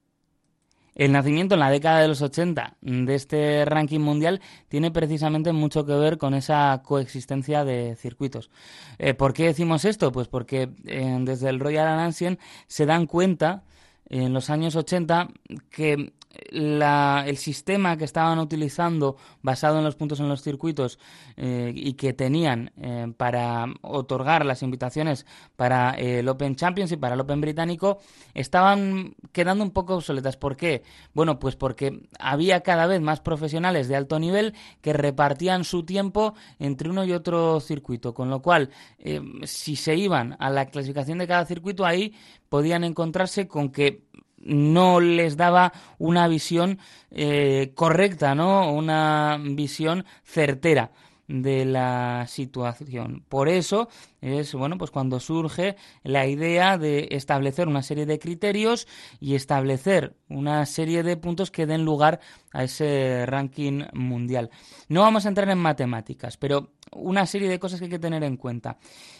El 0.94 1.12
nacimiento 1.12 1.54
en 1.54 1.60
la 1.60 1.70
década 1.70 2.00
de 2.00 2.08
los 2.08 2.22
80 2.22 2.78
de 2.80 3.14
este 3.14 3.66
ranking 3.66 4.00
mundial 4.00 4.40
tiene 4.68 4.90
precisamente 4.90 5.52
mucho 5.52 5.84
que 5.84 5.92
ver 5.92 6.16
con 6.16 6.32
esa 6.32 6.80
coexistencia 6.82 7.66
de 7.66 7.96
circuitos. 7.96 8.50
Eh, 8.98 9.12
¿Por 9.12 9.34
qué 9.34 9.44
decimos 9.44 9.84
esto? 9.84 10.10
Pues 10.10 10.26
porque 10.26 10.70
eh, 10.86 11.18
desde 11.20 11.50
el 11.50 11.60
Royal 11.60 11.86
Ancien 11.86 12.38
se 12.66 12.86
dan 12.86 13.04
cuenta 13.04 13.64
en 14.08 14.32
los 14.32 14.50
años 14.50 14.76
80 14.76 15.28
que 15.70 16.12
el 16.50 17.36
sistema 17.36 17.96
que 17.96 18.04
estaban 18.04 18.38
utilizando 18.38 19.16
basado 19.42 19.78
en 19.78 19.84
los 19.84 19.96
puntos 19.96 20.20
en 20.20 20.28
los 20.28 20.42
circuitos 20.42 20.98
eh, 21.36 21.72
y 21.74 21.94
que 21.94 22.12
tenían 22.12 22.72
eh, 22.76 23.12
para 23.16 23.66
otorgar 23.82 24.44
las 24.44 24.62
invitaciones 24.62 25.26
para 25.56 25.90
el 25.90 26.28
Open 26.28 26.56
Champions 26.56 26.92
y 26.92 26.96
para 26.96 27.14
el 27.14 27.20
Open 27.20 27.40
británico 27.40 27.98
estaban 28.34 29.14
quedando 29.32 29.64
un 29.64 29.70
poco 29.70 29.96
obsoletas. 29.96 30.36
¿Por 30.36 30.56
qué? 30.56 30.82
Bueno, 31.14 31.38
pues 31.38 31.56
porque 31.56 32.08
había 32.18 32.62
cada 32.62 32.86
vez 32.86 33.00
más 33.00 33.20
profesionales 33.20 33.88
de 33.88 33.96
alto 33.96 34.18
nivel 34.18 34.54
que 34.80 34.92
repartían 34.92 35.64
su 35.64 35.84
tiempo 35.84 36.34
entre 36.58 36.90
uno 36.90 37.04
y 37.04 37.12
otro 37.12 37.60
circuito, 37.60 38.14
con 38.14 38.30
lo 38.30 38.42
cual 38.42 38.70
eh, 38.98 39.20
si 39.44 39.76
se 39.76 39.96
iban 39.96 40.36
a 40.38 40.50
la 40.50 40.66
clasificación 40.66 41.18
de 41.18 41.26
cada 41.26 41.44
circuito 41.46 41.84
ahí 41.84 42.14
podían 42.48 42.84
encontrarse 42.84 43.48
con 43.48 43.70
que 43.70 44.04
no 44.38 45.00
les 45.00 45.36
daba 45.36 45.72
una 45.98 46.28
visión 46.28 46.78
eh, 47.10 47.72
correcta, 47.74 48.34
¿no? 48.34 48.72
Una 48.72 49.38
visión 49.40 50.04
certera 50.24 50.92
de 51.28 51.64
la 51.64 52.26
situación. 52.28 53.24
Por 53.28 53.48
eso 53.48 53.88
es 54.20 54.54
bueno, 54.54 54.78
pues 54.78 54.90
cuando 54.90 55.18
surge 55.18 55.76
la 56.04 56.26
idea 56.26 56.78
de 56.78 57.08
establecer 57.10 57.68
una 57.68 57.82
serie 57.82 58.06
de 58.06 58.18
criterios 58.18 58.86
y 59.18 59.34
establecer 59.34 60.14
una 60.28 60.64
serie 60.66 61.02
de 61.02 61.16
puntos 61.16 61.50
que 61.50 61.66
den 61.66 61.84
lugar 61.84 62.20
a 62.52 62.64
ese 62.64 63.26
ranking 63.26 63.84
mundial. 63.92 64.50
No 64.88 65.00
vamos 65.00 65.26
a 65.26 65.28
entrar 65.28 65.48
en 65.50 65.58
matemáticas, 65.58 66.36
pero 66.36 66.72
una 66.92 67.26
serie 67.26 67.48
de 67.48 67.58
cosas 67.58 67.80
que 67.80 67.86
hay 67.86 67.90
que 67.90 67.98
tener 67.98 68.22
en 68.22 68.36
cuenta. 68.36 68.78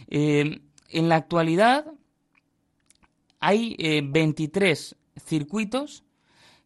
Eh, 0.09 0.61
en 0.91 1.09
la 1.09 1.17
actualidad 1.17 1.87
hay 3.41 3.77
23 4.03 4.93
eh, 4.93 5.06
circuitos 5.23 6.05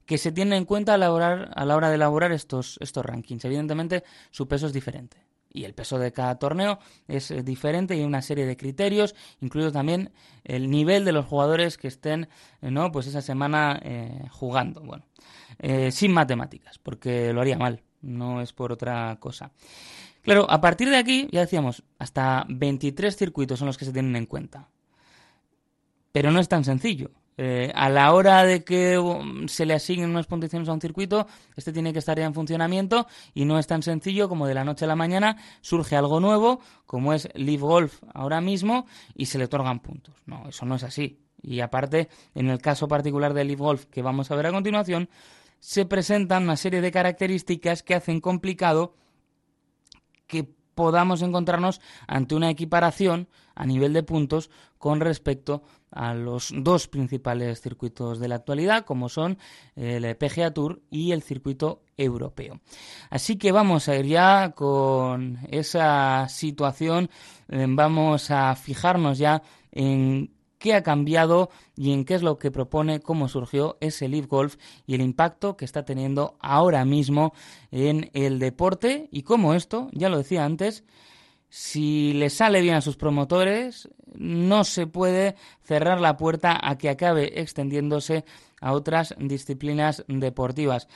que 0.06 0.18
se 0.18 0.32
tienen 0.32 0.54
en 0.54 0.64
cuenta 0.64 0.94
a 0.94 0.98
la 0.98 1.12
hora, 1.12 1.50
a 1.54 1.64
la 1.64 1.76
hora 1.76 1.88
de 1.88 1.94
elaborar 1.94 2.32
estos, 2.32 2.78
estos 2.80 3.04
rankings. 3.04 3.44
Evidentemente, 3.44 4.04
su 4.30 4.48
peso 4.48 4.66
es 4.66 4.72
diferente. 4.72 5.18
Y 5.52 5.64
el 5.64 5.74
peso 5.74 5.98
de 5.98 6.12
cada 6.12 6.38
torneo 6.38 6.78
es 7.08 7.30
eh, 7.30 7.42
diferente 7.42 7.96
y 7.96 8.00
hay 8.00 8.04
una 8.04 8.22
serie 8.22 8.46
de 8.46 8.56
criterios, 8.56 9.16
incluido 9.40 9.72
también 9.72 10.12
el 10.44 10.70
nivel 10.70 11.04
de 11.04 11.12
los 11.12 11.26
jugadores 11.26 11.76
que 11.76 11.88
estén 11.88 12.28
eh, 12.62 12.70
¿no? 12.70 12.92
pues 12.92 13.06
esa 13.08 13.20
semana 13.20 13.80
jugando. 14.30 14.80
Bueno, 14.80 15.04
sin 15.90 16.12
matemáticas, 16.12 16.78
porque 16.78 17.32
lo 17.32 17.40
haría 17.40 17.58
mal, 17.58 17.82
no 18.00 18.40
es 18.40 18.52
por 18.52 18.72
otra 18.72 19.16
cosa. 19.20 19.52
Claro, 20.22 20.50
a 20.50 20.60
partir 20.60 20.90
de 20.90 20.96
aquí, 20.96 21.28
ya 21.32 21.40
decíamos, 21.40 21.82
hasta 21.98 22.44
23 22.48 23.16
circuitos 23.16 23.58
son 23.58 23.66
los 23.66 23.78
que 23.78 23.84
se 23.84 23.92
tienen 23.92 24.16
en 24.16 24.26
cuenta. 24.26 24.68
Pero 26.12 26.30
no 26.30 26.40
es 26.40 26.48
tan 26.48 26.64
sencillo. 26.64 27.10
Eh, 27.42 27.72
a 27.74 27.88
la 27.88 28.12
hora 28.12 28.44
de 28.44 28.64
que 28.64 28.98
um, 28.98 29.48
se 29.48 29.64
le 29.64 29.72
asignen 29.72 30.10
unas 30.10 30.26
puntuaciones 30.26 30.68
a 30.68 30.74
un 30.74 30.80
circuito, 30.82 31.26
este 31.56 31.72
tiene 31.72 31.90
que 31.90 31.98
estar 31.98 32.18
ya 32.18 32.26
en 32.26 32.34
funcionamiento 32.34 33.06
y 33.32 33.46
no 33.46 33.58
es 33.58 33.66
tan 33.66 33.82
sencillo 33.82 34.28
como 34.28 34.46
de 34.46 34.52
la 34.52 34.62
noche 34.62 34.84
a 34.84 34.88
la 34.88 34.94
mañana 34.94 35.38
surge 35.62 35.96
algo 35.96 36.20
nuevo, 36.20 36.60
como 36.84 37.14
es 37.14 37.30
Live 37.34 37.62
Golf 37.62 38.02
ahora 38.12 38.42
mismo, 38.42 38.84
y 39.14 39.24
se 39.24 39.38
le 39.38 39.44
otorgan 39.44 39.80
puntos. 39.80 40.14
No, 40.26 40.50
eso 40.50 40.66
no 40.66 40.74
es 40.74 40.82
así. 40.82 41.18
Y 41.40 41.60
aparte, 41.60 42.10
en 42.34 42.50
el 42.50 42.60
caso 42.60 42.86
particular 42.88 43.32
de 43.32 43.44
Live 43.44 43.62
Golf 43.62 43.86
que 43.86 44.02
vamos 44.02 44.30
a 44.30 44.36
ver 44.36 44.48
a 44.48 44.52
continuación, 44.52 45.08
se 45.60 45.86
presentan 45.86 46.42
una 46.42 46.56
serie 46.56 46.82
de 46.82 46.92
características 46.92 47.82
que 47.82 47.94
hacen 47.94 48.20
complicado 48.20 48.96
que 50.26 50.46
podamos 50.74 51.22
encontrarnos 51.22 51.80
ante 52.06 52.34
una 52.34 52.50
equiparación 52.50 53.28
a 53.54 53.64
nivel 53.64 53.94
de 53.94 54.02
puntos 54.02 54.50
con 54.76 55.00
respecto 55.00 55.54
a 55.54 55.79
los 56.14 56.52
dos 56.56 56.88
principales 56.88 57.60
circuitos 57.60 58.18
de 58.20 58.28
la 58.28 58.36
actualidad, 58.36 58.84
como 58.84 59.08
son 59.08 59.38
el 59.76 60.16
PGA 60.16 60.52
Tour 60.52 60.82
y 60.90 61.12
el 61.12 61.22
circuito 61.22 61.82
europeo. 61.96 62.60
Así 63.10 63.36
que 63.36 63.52
vamos 63.52 63.88
a 63.88 63.96
ir 63.96 64.06
ya 64.06 64.52
con 64.52 65.38
esa 65.50 66.28
situación, 66.28 67.10
eh, 67.48 67.66
vamos 67.68 68.30
a 68.30 68.54
fijarnos 68.56 69.18
ya 69.18 69.42
en 69.72 70.32
qué 70.58 70.74
ha 70.74 70.82
cambiado 70.82 71.50
y 71.76 71.92
en 71.92 72.04
qué 72.04 72.14
es 72.14 72.22
lo 72.22 72.38
que 72.38 72.50
propone, 72.50 73.00
cómo 73.00 73.28
surgió 73.28 73.78
ese 73.80 74.08
Leaf 74.08 74.26
Golf 74.26 74.56
y 74.86 74.94
el 74.94 75.00
impacto 75.00 75.56
que 75.56 75.64
está 75.64 75.84
teniendo 75.84 76.36
ahora 76.40 76.84
mismo 76.84 77.32
en 77.70 78.10
el 78.12 78.38
deporte 78.38 79.08
y 79.10 79.22
cómo 79.22 79.54
esto, 79.54 79.88
ya 79.92 80.08
lo 80.08 80.18
decía 80.18 80.44
antes, 80.44 80.84
si 81.50 82.12
le 82.12 82.30
sale 82.30 82.62
bien 82.62 82.76
a 82.76 82.80
sus 82.80 82.96
promotores, 82.96 83.90
no 84.14 84.62
se 84.62 84.86
puede 84.86 85.34
cerrar 85.64 86.00
la 86.00 86.16
puerta 86.16 86.58
a 86.62 86.78
que 86.78 86.88
acabe 86.88 87.40
extendiéndose 87.40 88.24
a 88.60 88.72
otras 88.72 89.14
disciplinas 89.18 90.04
deportivas. 90.06 90.88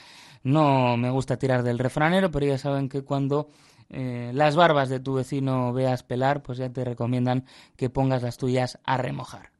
No 0.43 0.95
me 0.95 1.09
gusta 1.09 1.37
tirar 1.37 1.63
del 1.63 1.79
refranero, 1.79 2.31
pero 2.31 2.45
ya 2.45 2.57
saben 2.57 2.87
que 2.87 3.03
cuando 3.03 3.49
eh, 3.89 4.31
las 4.33 4.55
barbas 4.55 4.89
de 4.89 5.01
tu 5.01 5.15
vecino 5.15 5.73
veas 5.73 6.03
pelar, 6.03 6.41
pues 6.41 6.57
ya 6.57 6.71
te 6.71 6.85
recomiendan 6.85 7.45
que 7.75 7.89
pongas 7.89 8.23
las 8.23 8.37
tuyas 8.37 8.79
a 8.85 8.97
remojar. 8.97 9.54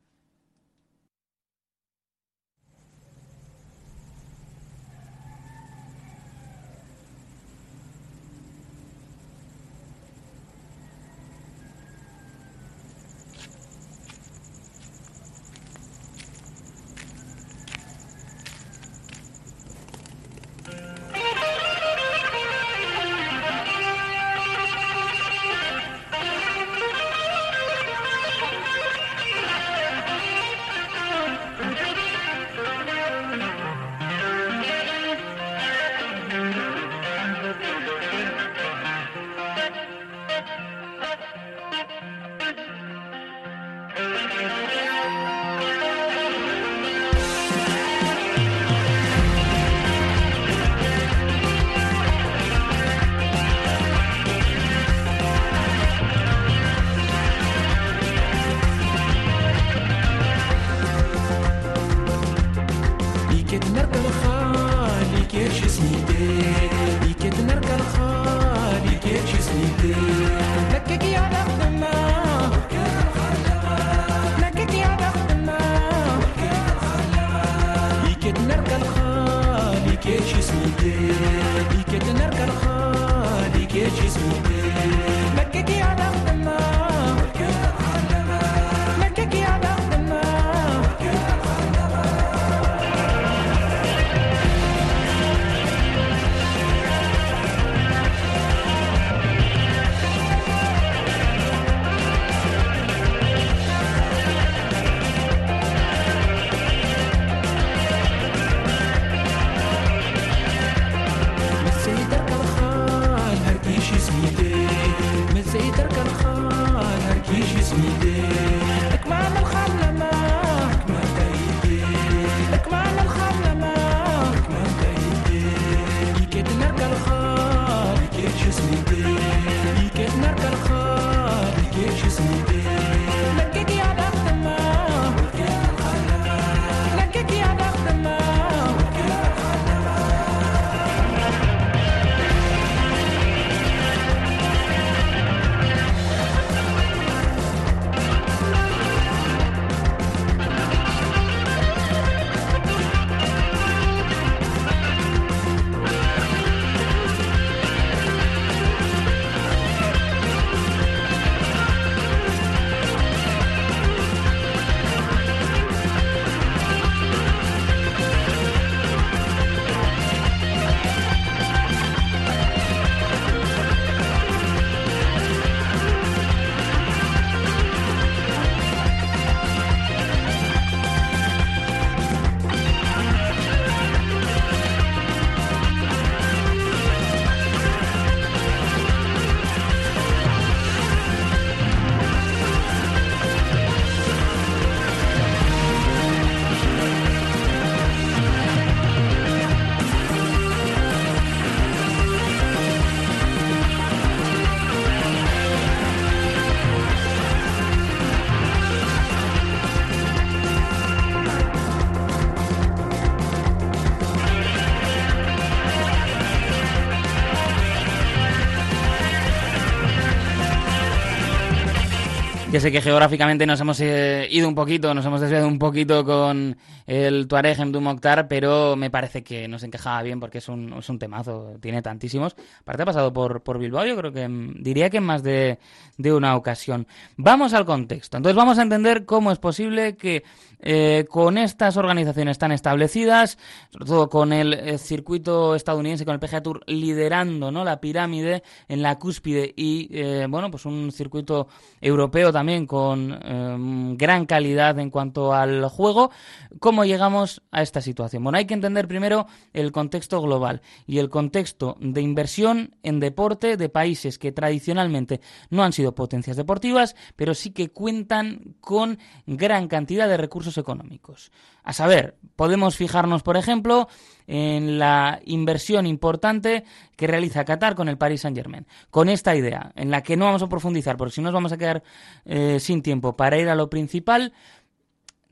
Que 222.55 222.61
sé 222.61 222.71
que 222.71 222.81
geográficamente 222.81 223.45
nos 223.45 223.59
hemos 223.59 223.81
eh, 223.81 224.29
ido 224.31 224.47
un 224.47 224.55
poquito, 224.55 224.93
nos 224.93 225.05
hemos 225.05 225.19
desviado 225.19 225.45
un 225.45 225.59
poquito 225.59 226.05
con 226.05 226.55
el 226.87 227.27
Tuareg 227.27 227.59
en 227.59 227.83
Mokhtar, 227.83 228.29
pero 228.29 228.77
me 228.77 228.89
parece 228.89 229.25
que 229.25 229.45
nos 229.49 229.63
encajaba 229.63 230.01
bien 230.03 230.21
porque 230.21 230.37
es 230.37 230.47
un, 230.47 230.71
es 230.71 230.87
un 230.87 230.97
temazo, 230.97 231.57
tiene 231.59 231.81
tantísimos. 231.81 232.33
Aparte 232.61 232.83
ha 232.83 232.85
pasado 232.85 233.11
por, 233.11 233.43
por 233.43 233.59
Bilbao, 233.59 233.85
yo 233.85 233.97
creo 233.97 234.13
que 234.13 234.25
mm, 234.29 234.63
diría 234.63 234.89
que 234.89 234.97
en 234.99 235.03
más 235.03 235.21
de, 235.21 235.59
de 235.97 236.13
una 236.13 236.37
ocasión. 236.37 236.87
Vamos 237.17 237.53
al 237.53 237.65
contexto. 237.65 238.15
Entonces 238.15 238.37
vamos 238.37 238.57
a 238.57 238.61
entender 238.61 239.03
cómo 239.03 239.33
es 239.33 239.37
posible 239.37 239.97
que 239.97 240.23
eh, 240.61 241.05
con 241.09 241.37
estas 241.37 241.75
organizaciones 241.75 242.37
tan 242.37 242.53
establecidas, 242.53 243.37
sobre 243.69 243.85
todo 243.85 244.09
con 244.09 244.31
el, 244.31 244.53
eh, 244.53 244.77
circuito 244.77 245.55
estadounidense, 245.55 246.05
con 246.05 246.13
el 246.13 246.21
PGA 246.21 246.41
Tour 246.41 246.61
liderando 246.67 247.51
¿no? 247.51 247.65
la 247.65 247.81
pirámide 247.81 248.43
en 248.69 248.81
la 248.81 248.97
cúspide 248.97 249.53
y 249.57 249.89
bueno, 250.27 250.49
pues 250.49 250.65
un 250.65 250.91
circuito 250.93 251.47
europeo 251.81 252.31
también 252.31 252.44
con 252.67 253.97
gran 253.97 254.25
calidad 254.25 254.79
en 254.79 254.89
cuanto 254.89 255.33
al 255.33 255.67
juego, 255.67 256.11
¿cómo 256.59 256.85
llegamos 256.85 257.41
a 257.51 257.61
esta 257.61 257.81
situación? 257.81 258.23
Bueno, 258.23 258.37
hay 258.37 258.45
que 258.45 258.53
entender 258.53 258.87
primero 258.87 259.27
el 259.53 259.71
contexto 259.71 260.21
global 260.21 260.61
y 260.85 260.99
el 260.99 261.09
contexto 261.09 261.77
de 261.79 262.01
inversión 262.01 262.75
en 262.83 262.99
deporte 262.99 263.57
de 263.57 263.69
países 263.69 264.19
que 264.19 264.31
tradicionalmente 264.31 265.21
no 265.49 265.63
han 265.63 265.73
sido 265.73 265.95
potencias 265.95 266.37
deportivas, 266.37 266.95
pero 267.15 267.33
sí 267.33 267.51
que 267.51 267.69
cuentan 267.71 268.55
con 268.61 268.99
gran 269.25 269.67
cantidad 269.67 270.07
de 270.07 270.17
recursos 270.17 270.57
económicos. 270.57 271.31
A 271.65 271.73
saber, 271.73 272.15
podemos 272.35 272.77
fijarnos, 272.77 273.23
por 273.23 273.37
ejemplo, 273.37 273.87
en 274.27 274.77
la 274.77 275.19
inversión 275.25 275.87
importante 275.87 276.63
que 276.95 277.07
realiza 277.07 277.43
Qatar 277.43 277.73
con 277.73 277.89
el 277.89 277.97
Paris 277.97 278.21
Saint-Germain. 278.21 278.67
Con 278.91 279.09
esta 279.09 279.35
idea, 279.35 279.71
en 279.75 279.89
la 279.89 280.03
que 280.03 280.15
no 280.15 280.25
vamos 280.25 280.43
a 280.43 280.47
profundizar, 280.47 280.95
porque 280.95 281.15
si 281.15 281.21
no 281.21 281.25
nos 281.25 281.33
vamos 281.33 281.51
a 281.51 281.57
quedar 281.57 281.81
eh, 282.25 282.59
sin 282.59 282.83
tiempo 282.83 283.17
para 283.17 283.39
ir 283.39 283.49
a 283.49 283.55
lo 283.55 283.71
principal 283.71 284.31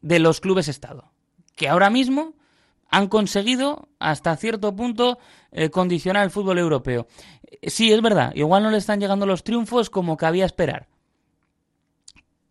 de 0.02 0.18
los 0.18 0.42
clubes 0.42 0.68
Estado, 0.68 1.12
que 1.56 1.70
ahora 1.70 1.92
mismo 1.92 2.34
han 2.90 3.10
conseguido 3.10 3.90
hasta 4.00 4.36
cierto 4.36 4.76
punto 4.76 5.20
eh, 5.52 5.70
condicionar 5.70 6.24
el 6.24 6.32
fútbol 6.32 6.58
europeo. 6.58 7.06
Sí, 7.62 7.94
es 7.94 8.02
verdad, 8.02 8.32
igual 8.34 8.64
no 8.64 8.72
le 8.72 8.78
están 8.80 9.00
llegando 9.00 9.28
los 9.28 9.44
triunfos 9.44 9.92
como 9.92 10.18
cabía 10.18 10.46
esperar, 10.46 10.88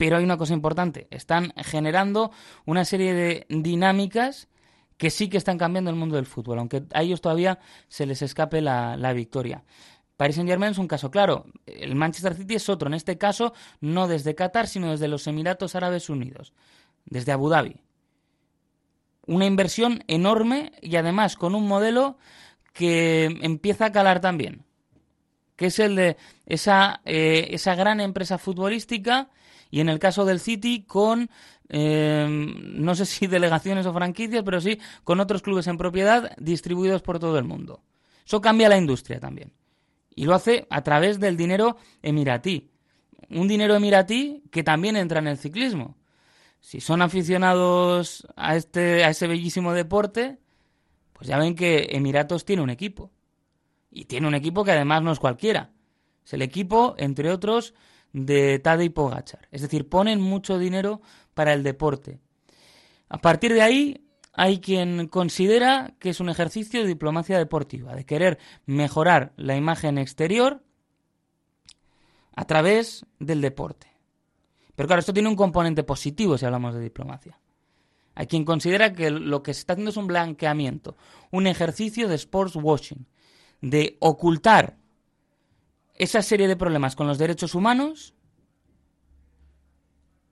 pero 0.02 0.16
hay 0.16 0.24
una 0.24 0.36
cosa 0.36 0.52
importante, 0.52 1.06
están 1.12 1.52
generando 1.58 2.32
una 2.64 2.84
serie 2.84 3.14
de 3.14 3.46
dinámicas 3.48 4.48
que 4.96 5.10
sí 5.10 5.28
que 5.28 5.36
están 5.36 5.58
cambiando 5.58 5.90
el 5.92 5.96
mundo 5.96 6.16
del 6.16 6.26
fútbol, 6.26 6.58
aunque 6.58 6.82
a 6.92 7.02
ellos 7.02 7.20
todavía 7.20 7.60
se 7.86 8.04
les 8.04 8.20
escape 8.20 8.60
la, 8.62 9.12
victoria. 9.12 9.62
Paris 10.16 10.34
Saint 10.34 10.50
Germain 10.50 10.72
es 10.72 10.78
un 10.78 10.88
caso 10.88 11.12
claro. 11.12 11.46
El 11.66 11.94
Manchester 11.94 12.34
City 12.34 12.56
es 12.56 12.68
otro. 12.68 12.88
En 12.88 12.94
este 12.94 13.16
caso, 13.16 13.52
no 13.80 14.08
desde 14.08 14.34
Qatar, 14.34 14.66
sino 14.66 14.90
desde 14.90 15.06
los 15.06 15.24
Emiratos 15.28 15.76
Árabes 15.76 16.10
Unidos, 16.10 16.52
desde 17.04 17.30
Abu 17.30 17.48
Dhabi. 17.48 17.76
Una 19.28 19.46
inversión 19.46 20.02
enorme 20.08 20.72
y 20.80 20.96
además 20.96 21.36
con 21.36 21.54
un 21.54 21.68
modelo 21.68 22.18
que 22.72 23.26
empieza 23.42 23.84
a 23.84 23.92
calar 23.92 24.20
también, 24.20 24.64
que 25.54 25.66
es 25.66 25.78
el 25.78 25.94
de 25.94 26.16
esa, 26.44 27.02
eh, 27.04 27.50
esa 27.52 27.76
gran 27.76 28.00
empresa 28.00 28.36
futbolística 28.36 29.30
y 29.72 29.80
en 29.80 29.88
el 29.88 29.98
caso 29.98 30.26
del 30.26 30.38
City 30.38 30.84
con, 30.84 31.30
eh, 31.70 32.26
no 32.28 32.94
sé 32.94 33.06
si 33.06 33.26
delegaciones 33.26 33.86
o 33.86 33.92
franquicias, 33.92 34.44
pero 34.44 34.60
sí 34.60 34.78
con 35.02 35.18
otros 35.18 35.42
clubes 35.42 35.66
en 35.66 35.78
propiedad 35.78 36.36
distribuidos 36.38 37.02
por 37.02 37.18
todo 37.18 37.38
el 37.38 37.44
mundo. 37.44 37.82
Eso 38.24 38.40
cambia 38.40 38.68
la 38.68 38.76
industria 38.76 39.18
también. 39.18 39.52
Y 40.14 40.26
lo 40.26 40.34
hace 40.34 40.66
a 40.68 40.82
través 40.82 41.18
del 41.18 41.38
dinero 41.38 41.78
emiratí. 42.02 42.70
Un 43.30 43.48
dinero 43.48 43.74
emiratí 43.74 44.44
que 44.50 44.62
también 44.62 44.94
entra 44.94 45.20
en 45.20 45.26
el 45.26 45.38
ciclismo. 45.38 45.96
Si 46.60 46.80
son 46.80 47.00
aficionados 47.00 48.26
a, 48.36 48.56
este, 48.56 49.04
a 49.04 49.08
ese 49.08 49.26
bellísimo 49.26 49.72
deporte, 49.72 50.38
pues 51.14 51.28
ya 51.28 51.38
ven 51.38 51.56
que 51.56 51.88
Emiratos 51.92 52.44
tiene 52.44 52.62
un 52.62 52.68
equipo. 52.70 53.10
Y 53.90 54.04
tiene 54.04 54.28
un 54.28 54.34
equipo 54.34 54.64
que 54.64 54.72
además 54.72 55.02
no 55.02 55.12
es 55.12 55.18
cualquiera. 55.18 55.70
Es 56.24 56.34
el 56.34 56.42
equipo, 56.42 56.94
entre 56.98 57.30
otros, 57.30 57.74
de 58.12 58.58
Tadej 58.58 58.92
Pogachar. 58.92 59.48
Es 59.50 59.62
decir, 59.62 59.88
ponen 59.88 60.20
mucho 60.20 60.58
dinero 60.58 61.00
para 61.34 61.52
el 61.52 61.62
deporte. 61.62 62.20
A 63.08 63.18
partir 63.18 63.52
de 63.52 63.62
ahí, 63.62 64.06
hay 64.32 64.60
quien 64.60 65.08
considera 65.08 65.94
que 65.98 66.10
es 66.10 66.20
un 66.20 66.30
ejercicio 66.30 66.80
de 66.80 66.88
diplomacia 66.88 67.38
deportiva, 67.38 67.94
de 67.94 68.06
querer 68.06 68.38
mejorar 68.64 69.32
la 69.36 69.56
imagen 69.56 69.98
exterior 69.98 70.62
a 72.34 72.46
través 72.46 73.04
del 73.18 73.40
deporte. 73.40 73.88
Pero 74.74 74.86
claro, 74.86 75.00
esto 75.00 75.12
tiene 75.12 75.28
un 75.28 75.36
componente 75.36 75.84
positivo 75.84 76.38
si 76.38 76.46
hablamos 76.46 76.74
de 76.74 76.80
diplomacia. 76.80 77.38
Hay 78.14 78.26
quien 78.26 78.44
considera 78.44 78.92
que 78.92 79.10
lo 79.10 79.42
que 79.42 79.54
se 79.54 79.60
está 79.60 79.74
haciendo 79.74 79.90
es 79.90 79.96
un 79.96 80.06
blanqueamiento, 80.06 80.96
un 81.30 81.46
ejercicio 81.46 82.08
de 82.08 82.14
sports 82.16 82.56
washing, 82.56 83.06
de 83.60 83.96
ocultar 84.00 84.76
esa 86.02 86.20
serie 86.20 86.48
de 86.48 86.56
problemas 86.56 86.96
con 86.96 87.06
los 87.06 87.16
derechos 87.16 87.54
humanos 87.54 88.14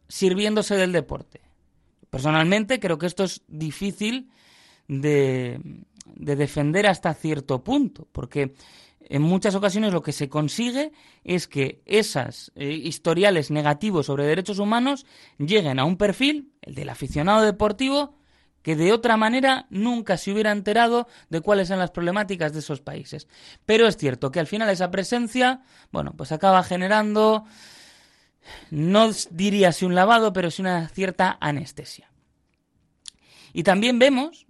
sirviéndose 0.08 0.76
del 0.76 0.92
deporte. 0.92 1.40
Personalmente 2.10 2.80
creo 2.80 2.98
que 2.98 3.06
esto 3.06 3.22
es 3.22 3.42
difícil 3.46 4.30
de, 4.88 5.60
defender 6.04 6.88
hasta 6.88 7.14
cierto 7.14 7.62
punto, 7.62 8.08
porque 8.10 8.52
en 9.00 9.22
muchas 9.22 9.54
ocasiones 9.54 9.92
lo 9.92 10.02
que 10.02 10.10
se 10.10 10.28
consigue 10.28 10.90
es 11.22 11.46
que 11.46 11.82
esas 11.86 12.50
eh, 12.56 12.72
historiales 12.72 13.52
negativos 13.52 14.06
sobre 14.06 14.26
derechos 14.26 14.58
humanos 14.58 15.06
lleguen 15.38 15.78
a 15.78 15.84
un 15.84 15.96
perfil, 15.96 16.52
el 16.62 16.74
del 16.74 16.88
aficionado 16.88 17.42
deportivo, 17.42 18.19
que 18.62 18.76
de 18.76 18.92
otra 18.92 19.16
manera 19.16 19.66
nunca 19.70 20.16
se 20.16 20.32
hubiera 20.32 20.52
enterado 20.52 21.08
de 21.28 21.40
cuáles 21.40 21.68
son 21.68 21.78
las 21.78 21.90
problemáticas 21.90 22.52
de 22.52 22.58
esos 22.58 22.80
países. 22.80 23.28
Pero 23.66 23.86
es 23.86 23.96
cierto 23.96 24.30
que 24.30 24.40
al 24.40 24.46
final 24.46 24.68
esa 24.68 24.90
presencia, 24.90 25.62
bueno, 25.92 26.12
pues 26.16 26.32
acaba 26.32 26.62
generando, 26.62 27.44
no 28.70 29.11
diría 29.30 29.72
si 29.72 29.84
un 29.84 29.94
lavado, 29.94 30.32
pero 30.32 30.50
sí 30.50 30.62
una 30.62 30.88
cierta 30.88 31.38
anestesia. 31.40 32.11
Y 33.52 33.62
también 33.62 33.98
vemos, 33.98 34.46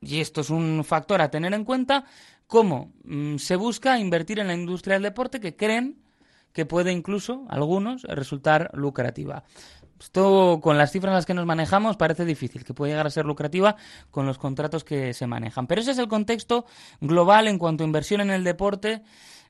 y 0.00 0.20
esto 0.20 0.40
es 0.40 0.50
un 0.50 0.84
factor 0.84 1.20
a 1.20 1.30
tener 1.30 1.52
en 1.54 1.64
cuenta, 1.64 2.04
cómo 2.46 2.92
mm, 3.04 3.36
se 3.36 3.56
busca 3.56 3.98
invertir 3.98 4.38
en 4.38 4.46
la 4.46 4.54
industria 4.54 4.94
del 4.94 5.02
deporte 5.02 5.40
que 5.40 5.56
creen 5.56 6.02
que 6.52 6.66
puede 6.66 6.92
incluso, 6.92 7.44
algunos, 7.48 8.02
resultar 8.04 8.70
lucrativa. 8.74 9.42
Esto 10.04 10.60
con 10.62 10.76
las 10.76 10.92
cifras 10.92 11.12
en 11.12 11.14
las 11.14 11.24
que 11.24 11.32
nos 11.32 11.46
manejamos 11.46 11.96
parece 11.96 12.26
difícil, 12.26 12.62
que 12.62 12.74
puede 12.74 12.92
llegar 12.92 13.06
a 13.06 13.10
ser 13.10 13.24
lucrativa 13.24 13.76
con 14.10 14.26
los 14.26 14.36
contratos 14.36 14.84
que 14.84 15.14
se 15.14 15.26
manejan. 15.26 15.66
Pero 15.66 15.80
ese 15.80 15.92
es 15.92 15.98
el 15.98 16.08
contexto 16.08 16.66
global 17.00 17.48
en 17.48 17.58
cuanto 17.58 17.84
a 17.84 17.86
inversión 17.86 18.20
en 18.20 18.30
el 18.30 18.44
deporte 18.44 19.00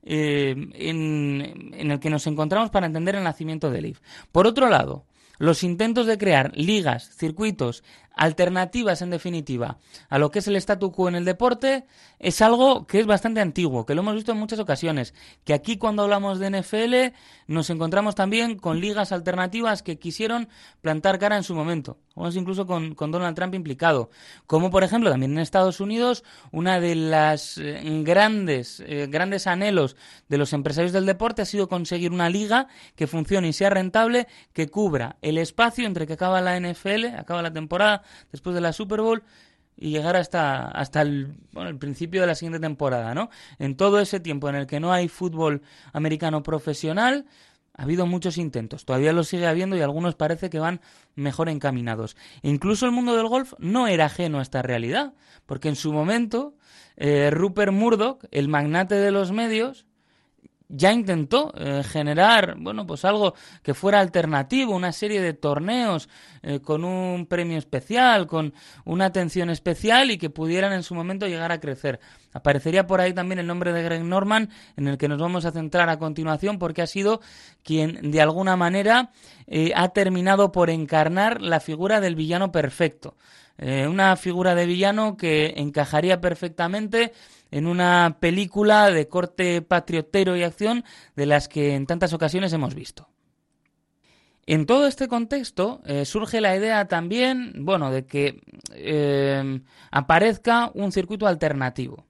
eh, 0.05 0.55
en, 0.74 1.72
en, 1.74 1.90
el 1.90 1.98
que 1.98 2.09
nos 2.09 2.28
encontramos 2.28 2.70
para 2.70 2.86
entender 2.86 3.16
el 3.16 3.24
nacimiento 3.24 3.68
del 3.68 3.86
IF. 3.86 4.00
Por 4.30 4.46
otro 4.46 4.68
lado, 4.68 5.07
los 5.38 5.64
intentos 5.64 6.07
de 6.07 6.18
crear 6.18 6.52
ligas, 6.55 7.11
circuitos, 7.16 7.82
alternativas 8.17 9.03
en 9.03 9.11
definitiva 9.11 9.79
a 10.09 10.19
lo 10.19 10.31
que 10.31 10.39
es 10.39 10.49
el 10.49 10.57
statu 10.57 10.93
quo 10.93 11.09
en 11.09 11.17
el 11.17 11.25
deporte 11.25 11.85
es 12.19 12.41
algo 12.43 12.87
que 12.87 13.01
es 13.01 13.07
bastante 13.07 13.41
antiguo, 13.41 13.85
que 13.85 13.95
lo 13.95 14.03
hemos 14.03 14.15
visto 14.15 14.33
en 14.33 14.39
muchas 14.39 14.59
ocasiones, 14.59 15.15
que 15.45 15.55
aquí 15.55 15.77
cuando 15.77 16.03
hablamos 16.03 16.39
de 16.39 16.51
NFL 16.51 17.15
nos 17.47 17.71
encontramos 17.71 18.15
también 18.15 18.57
con 18.59 18.81
ligas 18.81 19.12
alternativas 19.12 19.83
que 19.83 19.99
quisieron 19.99 20.49
plantar 20.81 21.19
cara 21.19 21.37
en 21.37 21.43
su 21.43 21.55
momento, 21.55 21.99
o 22.15 22.29
incluso 22.29 22.67
con, 22.67 22.95
Donald 22.95 23.37
Trump 23.37 23.55
implicado, 23.55 24.11
como 24.47 24.71
por 24.71 24.85
ejemplo 24.85 25.11
también 25.11 25.33
en 25.33 25.39
Estados 25.39 25.81
Unidos 25.81 26.25
una 26.53 26.81
de 26.81 26.95
las 26.95 27.59
eh, 27.59 27.81
grandes, 28.05 28.83
eh, 28.87 29.07
grandes 29.11 29.47
anhelos 29.47 29.97
de 30.29 30.39
los 30.39 30.53
empresarios 30.53 30.93
del 30.93 31.07
deporte 31.07 31.43
ha 31.43 31.47
sido 31.47 31.69
conseguir 31.69 32.12
una 32.12 32.31
liga 32.31 32.69
que 32.97 33.07
funcione 33.07 33.49
y 33.49 33.53
sea 33.53 33.71
rentable, 33.71 34.29
que 34.53 34.69
cubra 34.69 35.17
el 35.23 35.39
espacio 35.39 35.87
entre 35.87 36.07
que 36.07 36.15
acaba 36.15 36.41
la 36.41 36.59
NFL, 36.59 37.17
acaba 37.17 37.43
la 37.43 37.53
temporada, 37.53 38.03
después 38.32 38.55
de 38.55 38.61
la 38.61 38.72
Super 38.72 39.00
Bowl 39.00 39.22
y 39.76 39.90
llegar 39.90 40.16
hasta, 40.16 40.68
hasta 40.68 41.02
el, 41.02 41.34
el, 41.57 41.76
principio 41.78 42.20
de 42.20 42.26
la 42.28 42.34
siguiente 42.34 42.61
temporada, 42.61 43.14
¿no? 43.14 43.30
En 43.59 43.76
todo 43.76 44.00
ese 44.00 44.20
tiempo 44.20 44.48
en 44.48 44.55
el 44.55 44.66
que 44.66 44.80
no 44.80 44.92
hay 44.92 45.09
fútbol 45.09 45.62
americano 45.92 46.42
profesional, 46.42 47.26
ha 47.76 47.82
habido 47.82 48.07
muchos 48.07 48.38
intentos, 48.38 48.84
todavía 48.84 49.12
lo 49.12 49.24
sigue 49.24 49.48
habiendo 49.48 49.76
y 49.76 49.80
algunos 49.80 50.14
parece 50.14 50.48
que 50.48 50.61
van 50.61 50.80
mejor 51.16 51.48
encaminados. 51.48 52.16
incluso 52.42 52.86
el 52.86 52.92
mundo 52.92 53.16
del 53.16 53.26
golf 53.26 53.55
no 53.59 53.88
era 53.88 54.07
ajeno 54.07 54.38
a 54.38 54.42
esta 54.42 54.62
realidad, 54.62 55.14
porque 55.44 55.68
en 55.68 55.76
su 55.76 55.92
momento 55.92 56.55
eh, 56.96 57.30
Rupert 57.32 57.72
Murdoch, 57.72 58.24
el 58.30 58.48
magnate 58.48 58.94
de 58.94 59.11
los 59.11 59.32
medios, 59.32 59.86
ya 60.69 60.93
intentó 60.93 61.53
eh, 61.57 61.83
generar, 61.85 62.57
bueno, 62.59 62.87
pues 62.87 63.05
algo 63.05 63.35
que 63.62 63.75
fuera 63.75 64.01
alternativo, 64.01 64.75
una 64.75 64.93
serie 64.93 65.21
de 65.21 65.35
torneos 65.35 66.09
eh, 66.43 66.61
con 66.61 66.85
un 66.85 67.27
premio 67.27 67.59
especial, 67.59 68.27
con 68.27 68.55
una 68.85 69.07
atención 69.07 69.51
especial 69.51 70.11
y 70.11 70.19
que 70.19 70.31
pudieran 70.31 70.73
en 70.73 70.83
su 70.83 70.95
momento 70.95 71.27
llegar 71.27 71.53
a 71.53 71.61
crecer. 71.61 72.01
Aparecería 72.33 72.87
por 72.87 73.01
ahí 73.01 73.12
también 73.12 73.39
el 73.39 73.47
nombre 73.47 73.73
de 73.73 73.83
Greg 73.83 74.05
Norman, 74.05 74.51
en 74.77 74.89
el 74.89 74.99
que 74.99 75.09
nos 75.09 75.21
vamos 75.21 75.45
a 75.45 75.53
centrar 75.53 75.89
a 75.89 75.99
continuación, 75.99 76.59
porque 76.59 76.83
ha 76.83 76.87
sido 76.87 77.21
quien 77.62 78.11
de 78.11 78.21
alguna 78.21 78.57
manera 78.57 79.11
eh, 79.47 79.73
ha 79.77 79.89
terminado 79.91 80.51
por 80.51 80.71
encarnar 80.71 81.43
la 81.43 81.61
figura 81.61 82.01
del 82.01 82.17
villano 82.17 82.53
perfecto. 82.53 83.17
Una 83.57 84.17
figura 84.17 84.57
de 84.57 84.67
villano 84.67 85.17
que 85.17 85.55
encajaría 85.57 86.21
perfectamente 86.21 87.12
en 87.55 87.68
una 87.68 88.16
película 88.18 88.90
de 88.90 89.07
corte 89.07 89.62
patriotero 89.62 90.36
y 90.36 90.42
acción 90.42 90.84
de 91.14 91.26
las 91.26 91.46
que 91.46 91.76
en 91.76 91.86
tantas 91.86 92.12
ocasiones 92.12 92.52
hemos 92.52 92.74
visto. 92.74 93.09
En 94.44 94.66
todo 94.66 94.88
este 94.88 95.07
contexto 95.07 95.80
eh, 95.86 96.05
surge 96.05 96.40
la 96.40 96.57
idea 96.57 96.88
también, 96.88 97.52
bueno, 97.64 97.92
de 97.92 98.07
que 98.07 98.40
eh, 98.72 99.61
aparezca 99.92 100.72
un 100.74 100.90
circuito 100.90 101.28
alternativo 101.28 102.05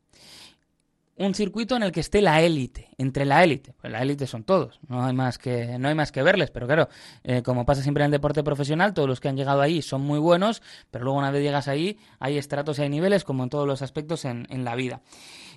un 1.17 1.35
circuito 1.35 1.77
en 1.77 1.85
el 1.85 1.93
que 1.93 2.01
esté 2.01 2.21
la 2.21 2.43
élite, 2.43 2.89
entre 2.99 3.25
la 3.25 3.45
élite. 3.45 3.73
Pues 3.81 3.93
la 3.93 4.03
élite 4.03 4.27
son 4.27 4.45
todos, 4.45 4.81
no 4.89 5.05
hay 5.05 5.13
más 5.13 5.39
que, 5.39 5.79
no 5.79 5.89
hay 5.89 5.95
más 5.95 6.11
que 6.11 6.23
verles, 6.23 6.51
pero 6.51 6.67
claro, 6.67 6.89
eh, 7.23 7.43
como 7.43 7.65
pasa 7.65 7.83
siempre 7.83 8.03
en 8.03 8.07
el 8.07 8.13
deporte 8.13 8.43
profesional, 8.43 8.95
todos 8.95 9.09
los 9.09 9.21
que 9.21 9.29
han 9.29 9.37
llegado 9.37 9.61
ahí 9.61 9.83
son 9.83 10.03
muy 10.03 10.19
buenos, 10.19 10.63
pero 10.91 11.05
luego 11.05 11.19
una 11.19 11.31
vez 11.31 11.43
llegas 11.43 11.69
ahí 11.69 11.99
hay 12.19 12.37
estratos 12.39 12.79
y 12.79 12.83
hay 12.83 12.89
niveles 12.89 13.25
como 13.25 13.45
en 13.45 13.51
todos 13.51 13.67
los 13.67 13.83
aspectos 13.83 14.25
en, 14.25 14.47
en 14.51 14.65
la 14.65 14.75
vida. 14.75 15.03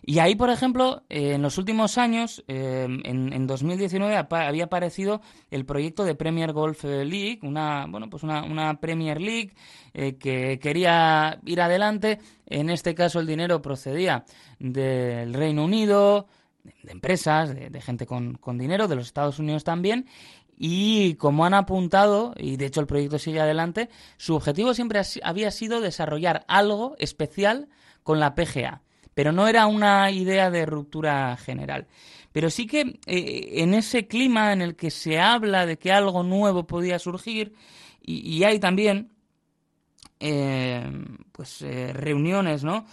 Y 0.03 0.19
ahí, 0.19 0.35
por 0.35 0.51
ejemplo, 0.51 1.03
eh, 1.09 1.33
en 1.33 1.41
los 1.41 1.57
últimos 1.57 1.97
años, 1.97 2.43
eh, 2.47 2.87
en, 3.03 3.47
2019 3.47 4.15
había 4.29 4.65
aparecido 4.65 5.21
el 5.49 5.65
proyecto 5.65 6.03
de 6.03 6.13
Premier 6.13 6.53
Golf 6.53 6.83
League, 6.83 7.39
una, 7.41 7.87
bueno, 7.87 8.09
pues 8.09 8.23
una, 8.23 8.43
una 8.43 8.79
Premier 8.79 9.19
League 9.19 9.53
que 9.93 10.59
quería 10.61 11.39
ir 11.45 11.59
adelante. 11.59 12.19
En 12.47 12.69
este 12.69 12.95
caso, 12.95 13.19
el 13.19 13.27
dinero 13.27 13.61
procedía 13.61 14.25
del 14.57 15.33
Reino 15.33 15.63
Unido, 15.65 16.27
de 16.63 16.91
empresas, 16.91 17.53
de, 17.53 17.81
gente 17.81 18.05
con, 18.05 18.39
dinero, 18.57 18.87
de 18.87 18.95
los 18.95 19.07
Estados 19.07 19.39
Unidos 19.39 19.63
también, 19.63 20.07
y 20.57 21.15
como 21.15 21.45
han 21.45 21.53
apuntado, 21.53 22.33
y 22.35 22.57
de 22.57 22.65
hecho 22.65 22.81
el 22.81 22.87
proyecto 22.87 23.19
sigue 23.19 23.39
adelante, 23.39 23.89
su 24.17 24.35
objetivo 24.35 24.73
siempre 24.73 25.01
había 25.23 25.51
sido 25.51 25.81
desarrollar 25.81 26.45
algo 26.47 26.95
especial 26.97 27.69
con 28.03 28.19
la 28.19 28.33
PGA 28.33 28.81
pero 29.17 29.31
no 29.31 29.47
era 29.47 29.65
una 29.65 30.11
idea 30.11 30.51
de 30.51 30.67
ruptura 30.67 31.35
general. 31.37 31.87
Pero 32.31 32.51
sí 32.51 32.67
que 32.67 32.99
eh, 33.07 33.63
en 33.63 33.73
ese 33.73 34.05
clima 34.05 34.53
en 34.53 34.61
el 34.61 34.75
que 34.75 34.91
se 34.91 35.17
habla 35.17 35.65
de 35.65 35.79
que 35.79 35.91
algo 35.91 36.21
nuevo 36.21 36.67
podía 36.67 36.99
surgir, 36.99 37.55
y, 37.99 38.43
hay 38.43 38.59
también 38.59 39.09
eh, 40.19 40.89
pues 41.31 41.61
eh, 41.61 41.93
reuniones 41.93 42.63
¿no? 42.63 42.85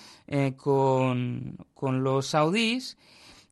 con, 0.57 1.57
con, 1.75 2.05
los 2.05 2.27
saudíes, 2.27 2.97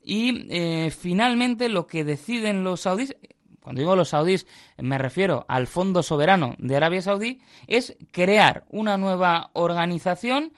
y 0.05 0.91
finalmente 0.91 1.69
lo 1.69 1.87
que 1.87 2.05
deciden 2.05 2.65
los 2.65 2.81
saudíes, 2.83 3.17
cuando 3.63 3.81
digo 3.81 3.95
los 3.95 4.09
saudíes 4.09 4.47
me 4.79 4.99
refiero 4.99 5.45
al 5.49 5.67
Fondo 5.67 6.03
Soberano 6.03 6.57
de 6.59 6.77
Arabia 6.77 7.03
Saudí, 7.03 7.41
es 7.67 7.97
crear 8.11 8.65
una 8.71 8.99
nueva 8.99 9.51
organización 9.53 10.53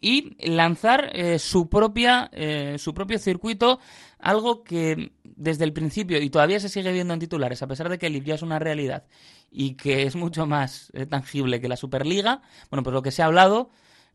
y 0.00 0.36
lanzar 0.48 1.10
eh, 1.12 1.38
su 1.38 1.68
propia 1.68 2.30
eh, 2.32 2.76
su 2.78 2.94
propio 2.94 3.18
circuito 3.18 3.80
algo 4.18 4.62
que 4.62 5.12
desde 5.38 5.64
el 5.64 5.72
principio 5.72 6.20
y 6.20 6.30
todavía 6.30 6.60
se 6.60 6.68
sigue 6.68 6.92
viendo 6.92 7.14
en 7.14 7.20
titulares 7.20 7.62
a 7.62 7.66
pesar 7.66 7.88
de 7.88 7.98
que 7.98 8.06
el 8.06 8.24
ya 8.24 8.34
es 8.34 8.42
una 8.42 8.58
realidad 8.58 9.04
y 9.50 9.74
que 9.74 10.02
es 10.02 10.16
mucho 10.16 10.46
más 10.46 10.90
eh, 10.94 11.06
tangible 11.06 11.60
que 11.60 11.68
la 11.68 11.76
Superliga 11.76 12.42
bueno 12.70 12.82
pues 12.82 12.92
lo 12.92 13.02
que 13.02 13.10
se 13.10 13.22
ha 13.22 13.26
hablado 13.26 13.70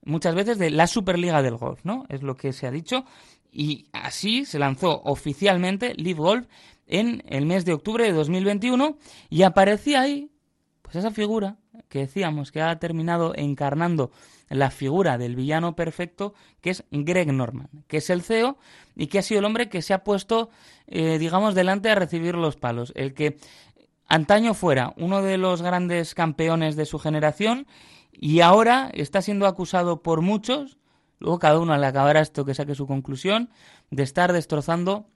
muchas 0.06 0.36
veces 0.36 0.58
de 0.58 0.70
la 0.70 0.88
Superliga 0.88 1.42
del 1.42 1.58
golf 1.58 1.82
no 1.84 2.06
es 2.10 2.24
lo 2.24 2.36
que 2.36 2.54
se 2.54 2.68
ha 2.68 2.72
dicho. 2.72 3.06
Y 3.52 3.88
así 3.94 4.46
se 4.46 4.60
lanzó 4.60 5.02
oficialmente 5.04 5.94
Live 5.96 6.20
Golf 6.20 6.48
en 6.88 7.24
el 7.28 7.46
mes 7.46 7.66
de 7.66 7.74
octubre 7.74 8.04
de 8.04 8.12
2021 8.12 8.98
y 9.30 9.44
aparecía 9.44 10.02
ahí 10.02 10.32
pues 10.82 10.96
esa 10.96 11.12
figura 11.12 11.58
que 11.88 12.00
decíamos 12.00 12.52
que 12.52 12.62
ha 12.62 12.78
terminado 12.80 13.34
encarnando 13.36 14.12
la 14.54 14.70
figura 14.70 15.18
del 15.18 15.36
villano 15.36 15.76
perfecto, 15.76 16.34
que 16.62 16.70
es 16.70 16.84
Greg 16.91 17.32
Norman, 17.34 17.70
que 17.88 17.97
es 17.97 18.10
el 18.10 18.22
CEO 18.22 18.58
y 18.95 19.08
que 19.08 19.20
ha 19.20 19.22
sido 19.22 19.39
el 19.39 19.45
hombre 19.45 19.70
que 19.70 19.82
se 19.82 19.93
ha 19.93 20.04
puesto, 20.04 20.49
eh, 20.88 21.18
digamos, 21.18 21.56
delante 21.56 21.89
a 21.89 21.95
recibir 21.95 22.36
los 22.36 22.56
palos. 22.56 22.93
El 22.95 23.14
que 23.14 23.38
antaño 24.08 24.54
fuera 24.54 24.93
uno 24.97 25.22
de 25.22 25.38
los 25.38 25.62
grandes 25.62 26.14
campeones 26.14 26.76
de 26.76 26.86
su 26.86 26.99
generación 26.99 27.68
y 28.12 28.41
ahora 28.41 28.91
está 28.93 29.22
siendo 29.22 29.47
acusado 29.47 30.04
por 30.04 30.22
muchos, 30.22 30.78
luego 31.20 31.39
cada 31.39 31.60
uno 31.60 31.76
le 31.78 31.88
acabará 31.88 32.22
esto 32.22 32.45
que 32.45 32.54
saque 32.54 32.76
su 32.76 32.86
conclusión, 32.86 33.49
de 33.89 34.04
estar 34.04 34.34
destrozando 34.34 35.08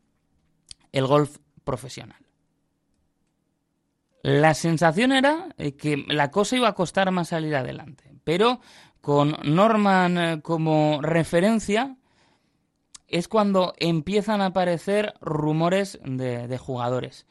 el 0.91 1.05
golf 1.05 1.37
profesional. 1.63 2.17
La 4.23 4.55
sensación 4.55 5.11
era 5.11 5.49
eh, 5.57 5.75
que 5.75 6.03
la 6.07 6.31
cosa 6.31 6.57
iba 6.57 6.67
a 6.67 6.73
costar 6.73 7.11
más 7.11 7.29
salir 7.29 7.55
adelante, 7.55 8.15
pero 8.23 8.59
con 9.07 9.37
Norman 9.45 10.17
eh, 10.17 10.41
como 10.41 10.99
referencia, 11.01 11.95
es 13.07 13.29
cuando 13.29 13.73
empiezan 13.79 14.41
a 14.41 14.47
aparecer 14.47 15.13
rumores 15.21 15.97
de, 16.03 16.57
jugadores. 16.57 17.25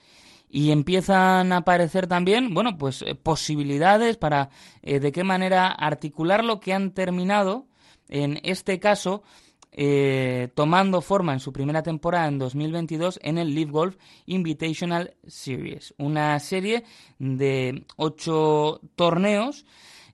Y 0.49 0.71
empiezan 0.71 1.53
a 1.53 1.59
aparecer 1.59 2.07
también, 2.07 2.55
bueno, 2.55 2.79
pues 2.79 3.03
eh, 3.03 3.15
posibilidades 3.15 4.17
para 4.17 4.49
eh, 4.81 5.01
de 5.01 5.13
qué 5.13 5.23
manera 5.23 5.71
articular 5.71 6.43
lo 6.47 6.61
que 6.61 6.73
han 6.73 6.93
terminado, 6.93 7.67
en 8.09 8.41
este 8.43 8.81
caso, 8.81 9.23
tomando 10.55 11.03
forma 11.03 11.35
en 11.35 11.41
su 11.41 11.53
primera 11.53 11.83
temporada 11.83 12.29
en 12.29 12.39
2022 12.39 13.21
en 13.23 13.37
el 13.37 13.55
Live 13.55 13.71
Golf 13.71 13.97
Invitational 14.25 15.15
Series, 15.27 15.93
una 15.99 16.41
serie 16.41 16.85
de 17.19 17.85
ocho 17.97 18.81
torneos 18.95 19.67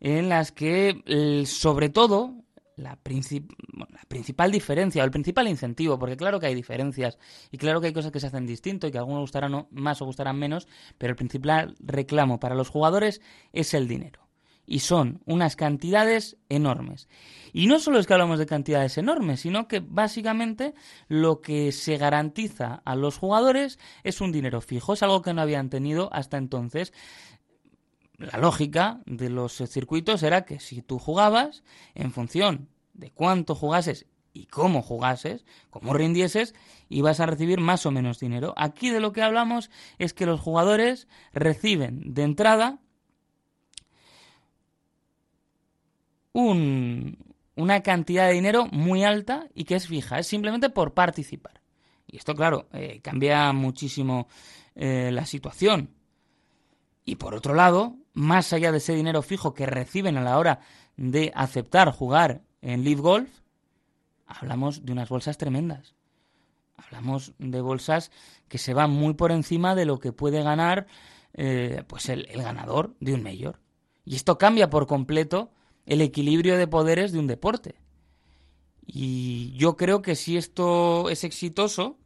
en 0.04 0.28
las 0.28 0.50
que, 0.50 1.44
sobre 1.46 1.88
todo, 1.88 2.34
la, 2.74 2.90
la, 2.90 4.04
principal 4.08 4.50
diferencia 4.50 5.00
o 5.00 5.04
el 5.04 5.12
principal 5.12 5.46
incentivo, 5.46 5.96
porque 5.96 6.16
claro 6.16 6.40
que 6.40 6.46
hay 6.46 6.56
diferencias 6.56 7.18
y 7.52 7.56
claro 7.56 7.80
que 7.80 7.86
hay 7.86 7.92
cosas 7.92 8.10
que 8.10 8.18
se 8.18 8.26
hacen 8.26 8.44
distinto 8.44 8.88
y 8.88 8.90
que 8.90 8.98
a 8.98 9.02
algunos 9.02 9.20
gustarán 9.20 9.68
más 9.70 10.02
o 10.02 10.06
gustarán 10.06 10.40
menos, 10.40 10.66
pero 10.98 11.12
el 11.12 11.16
principal 11.16 11.76
reclamo 11.78 12.40
para 12.40 12.56
los 12.56 12.68
jugadores 12.68 13.20
es 13.52 13.74
el 13.74 13.86
dinero. 13.86 14.28
Y 14.66 14.80
son 14.80 15.20
unas 15.24 15.54
cantidades 15.54 16.36
enormes. 16.48 17.08
Y 17.52 17.66
no 17.66 17.78
solo 17.78 17.98
es 17.98 18.06
que 18.06 18.14
hablamos 18.14 18.38
de 18.38 18.46
cantidades 18.46 18.98
enormes, 18.98 19.40
sino 19.40 19.68
que 19.68 19.80
básicamente 19.80 20.74
lo 21.06 21.40
que 21.40 21.70
se 21.70 21.96
garantiza 21.96 22.82
a 22.84 22.96
los 22.96 23.18
jugadores 23.18 23.78
es 24.02 24.20
un 24.20 24.32
dinero 24.32 24.60
fijo, 24.60 24.94
es 24.94 25.02
algo 25.02 25.22
que 25.22 25.34
no 25.34 25.42
habían 25.42 25.68
tenido 25.68 26.12
hasta 26.12 26.38
entonces 26.38 26.92
la 28.22 28.38
lógica 28.38 29.00
de 29.06 29.28
los 29.28 29.54
circuitos 29.54 30.22
era 30.22 30.44
que 30.44 30.60
si 30.60 30.82
tú 30.82 30.98
jugabas, 30.98 31.62
en 31.94 32.12
función 32.12 32.68
de 32.94 33.10
cuánto 33.10 33.54
jugases 33.54 34.06
y 34.32 34.46
cómo 34.46 34.80
jugases, 34.82 35.44
cómo 35.70 35.92
rindieses, 35.92 36.54
ibas 36.88 37.20
a 37.20 37.26
recibir 37.26 37.60
más 37.60 37.84
o 37.84 37.90
menos 37.90 38.18
dinero. 38.18 38.54
Aquí 38.56 38.90
de 38.90 39.00
lo 39.00 39.12
que 39.12 39.22
hablamos 39.22 39.70
es 39.98 40.14
que 40.14 40.26
los 40.26 40.40
jugadores 40.40 41.08
reciben 41.32 42.14
de 42.14 42.22
entrada 42.22 42.78
una 46.32 47.82
cantidad 47.82 48.26
de 48.26 48.32
dinero 48.32 48.66
muy 48.72 49.04
alta 49.04 49.48
y 49.54 49.64
que 49.64 49.74
es 49.74 49.86
fija, 49.86 50.18
es 50.18 50.26
simplemente 50.26 50.70
por 50.70 50.94
participar. 50.94 51.60
Y 52.06 52.16
esto, 52.16 52.34
claro, 52.34 52.68
eh, 52.72 53.00
cambia 53.02 53.52
muchísimo 53.52 54.28
eh, 54.74 55.10
la 55.12 55.26
situación. 55.26 55.90
Y 57.04 57.16
por 57.16 57.34
otro 57.34 57.54
lado, 57.54 57.96
más 58.14 58.52
allá 58.52 58.72
de 58.72 58.78
ese 58.78 58.94
dinero 58.94 59.22
fijo 59.22 59.54
que 59.54 59.66
reciben 59.66 60.16
a 60.16 60.22
la 60.22 60.38
hora 60.38 60.60
de 60.96 61.32
aceptar 61.34 61.90
jugar 61.92 62.42
en 62.60 62.84
Live 62.84 63.00
Golf, 63.00 63.30
hablamos 64.26 64.84
de 64.84 64.92
unas 64.92 65.08
bolsas 65.08 65.38
tremendas. 65.38 65.94
Hablamos 66.76 67.32
de 67.38 67.60
bolsas 67.60 68.10
que 68.48 68.58
se 68.58 68.74
van 68.74 68.90
muy 68.90 69.14
por 69.14 69.32
encima 69.32 69.74
de 69.74 69.84
lo 69.84 69.98
que 69.98 70.12
puede 70.12 70.42
ganar 70.42 70.86
eh, 71.34 71.84
pues 71.86 72.08
el, 72.08 72.26
el 72.30 72.42
ganador 72.42 72.94
de 73.00 73.14
un 73.14 73.22
mayor. 73.22 73.60
Y 74.04 74.16
esto 74.16 74.36
cambia 74.36 74.68
por 74.68 74.86
completo 74.86 75.50
el 75.86 76.00
equilibrio 76.00 76.56
de 76.56 76.66
poderes 76.66 77.12
de 77.12 77.18
un 77.18 77.26
deporte. 77.26 77.76
Y 78.86 79.52
yo 79.56 79.76
creo 79.76 80.02
que 80.02 80.16
si 80.16 80.36
esto 80.36 81.08
es 81.08 81.24
exitoso, 81.24 81.98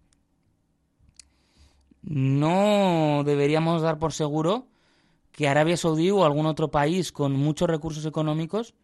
no 2.03 3.23
deberíamos 3.25 3.83
dar 3.83 3.99
por 3.99 4.13
seguro 4.13 4.69
que 5.37 5.49
Arabia 5.49 5.77
Saudí 5.77 6.11
o 6.11 6.25
algún 6.25 6.47
otro 6.47 6.71
país 6.71 7.13
con 7.13 7.35
muchos 7.35 7.69
recursos 7.69 8.07
económicos 8.07 8.75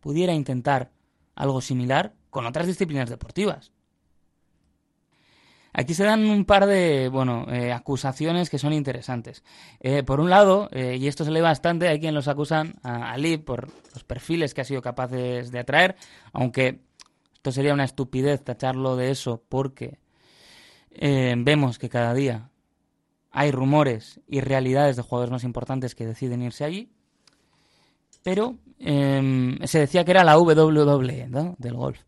pudiera 0.00 0.32
intentar 0.32 0.90
algo 1.34 1.60
similar 1.60 2.14
con 2.30 2.46
otras 2.46 2.66
disciplinas 2.66 3.10
deportivas. 3.10 3.70
Aquí 5.74 5.92
se 5.92 6.04
dan 6.04 6.24
un 6.24 6.46
par 6.46 6.66
de, 6.66 7.08
bueno, 7.08 7.46
eh, 7.52 7.72
acusaciones 7.72 8.48
que 8.48 8.58
son 8.58 8.72
interesantes. 8.72 9.44
Eh, 9.80 10.02
por 10.02 10.18
un 10.20 10.30
lado, 10.30 10.70
eh, 10.72 10.96
y 10.98 11.08
esto 11.08 11.24
se 11.24 11.30
lee 11.30 11.40
bastante, 11.40 11.88
hay 11.88 12.00
quien 12.00 12.14
los 12.14 12.28
acusan 12.28 12.76
a 12.82 13.12
Ali 13.12 13.36
por 13.36 13.68
los 13.92 14.04
perfiles 14.04 14.54
que 14.54 14.62
ha 14.62 14.64
sido 14.64 14.80
capaces 14.80 15.50
de 15.50 15.58
atraer, 15.58 15.96
aunque 16.32 16.80
esto 17.34 17.52
sería 17.52 17.74
una 17.74 17.84
estupidez 17.84 18.42
tacharlo 18.42 18.96
de 18.96 19.10
eso 19.10 19.42
porque 19.48 19.98
vemos 20.96 21.78
que 21.80 21.88
cada 21.88 22.14
día 22.14 22.50
hay 23.36 23.50
rumores 23.50 24.20
y 24.28 24.40
realidades 24.40 24.94
de 24.94 25.02
jugadores 25.02 25.32
más 25.32 25.42
importantes 25.42 25.96
que 25.96 26.06
deciden 26.06 26.40
irse 26.40 26.64
allí. 26.64 26.92
Pero 28.22 28.56
se 28.78 29.78
decía 29.78 30.04
que 30.04 30.12
era 30.12 30.22
la 30.22 30.38
WWE 30.38 31.28
del 31.58 31.74
golf. 31.74 31.98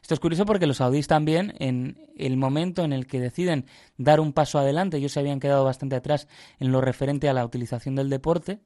Esto 0.00 0.14
es 0.14 0.20
curioso 0.20 0.46
porque 0.46 0.68
los 0.68 0.76
saudíes 0.76 1.08
también, 1.08 1.54
en 1.58 1.98
el 2.16 2.36
momento 2.36 2.84
en 2.84 2.92
el 2.92 3.08
que 3.08 3.18
deciden 3.18 3.66
dar 3.98 4.20
un 4.20 4.32
paso 4.32 4.60
adelante, 4.60 4.98
ellos 4.98 5.10
se 5.10 5.18
habían 5.18 5.40
quedado 5.40 5.64
bastante 5.64 5.96
atrás 5.96 6.28
en 6.60 6.70
lo 6.70 6.80
referente 6.80 7.28
a 7.28 7.32
la 7.32 7.44
utilización 7.44 7.96
del 7.96 8.08
deporte, 8.08 8.60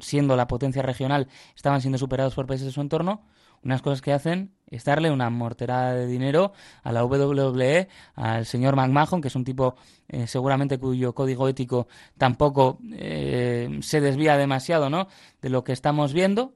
siendo 0.00 0.34
la 0.34 0.48
potencia 0.48 0.82
regional, 0.82 1.28
estaban 1.54 1.80
siendo 1.80 1.96
superados 1.96 2.34
por 2.34 2.46
países 2.46 2.66
de 2.66 2.72
su 2.72 2.80
entorno, 2.80 3.22
unas 3.62 3.80
cosas 3.82 4.02
que 4.02 4.12
hacen 4.12 4.52
es 4.74 4.84
darle 4.84 5.10
una 5.10 5.30
morterada 5.30 5.94
de 5.94 6.06
dinero 6.06 6.52
a 6.82 6.92
la 6.92 7.04
WWE, 7.04 7.88
al 8.14 8.46
señor 8.46 8.76
McMahon, 8.76 9.20
que 9.20 9.28
es 9.28 9.36
un 9.36 9.44
tipo 9.44 9.76
eh, 10.08 10.26
seguramente 10.26 10.78
cuyo 10.78 11.14
código 11.14 11.48
ético 11.48 11.88
tampoco 12.18 12.78
eh, 12.92 13.78
se 13.82 14.00
desvía 14.00 14.36
demasiado 14.36 14.90
¿no? 14.90 15.08
de 15.40 15.48
lo 15.48 15.64
que 15.64 15.72
estamos 15.72 16.12
viendo, 16.12 16.54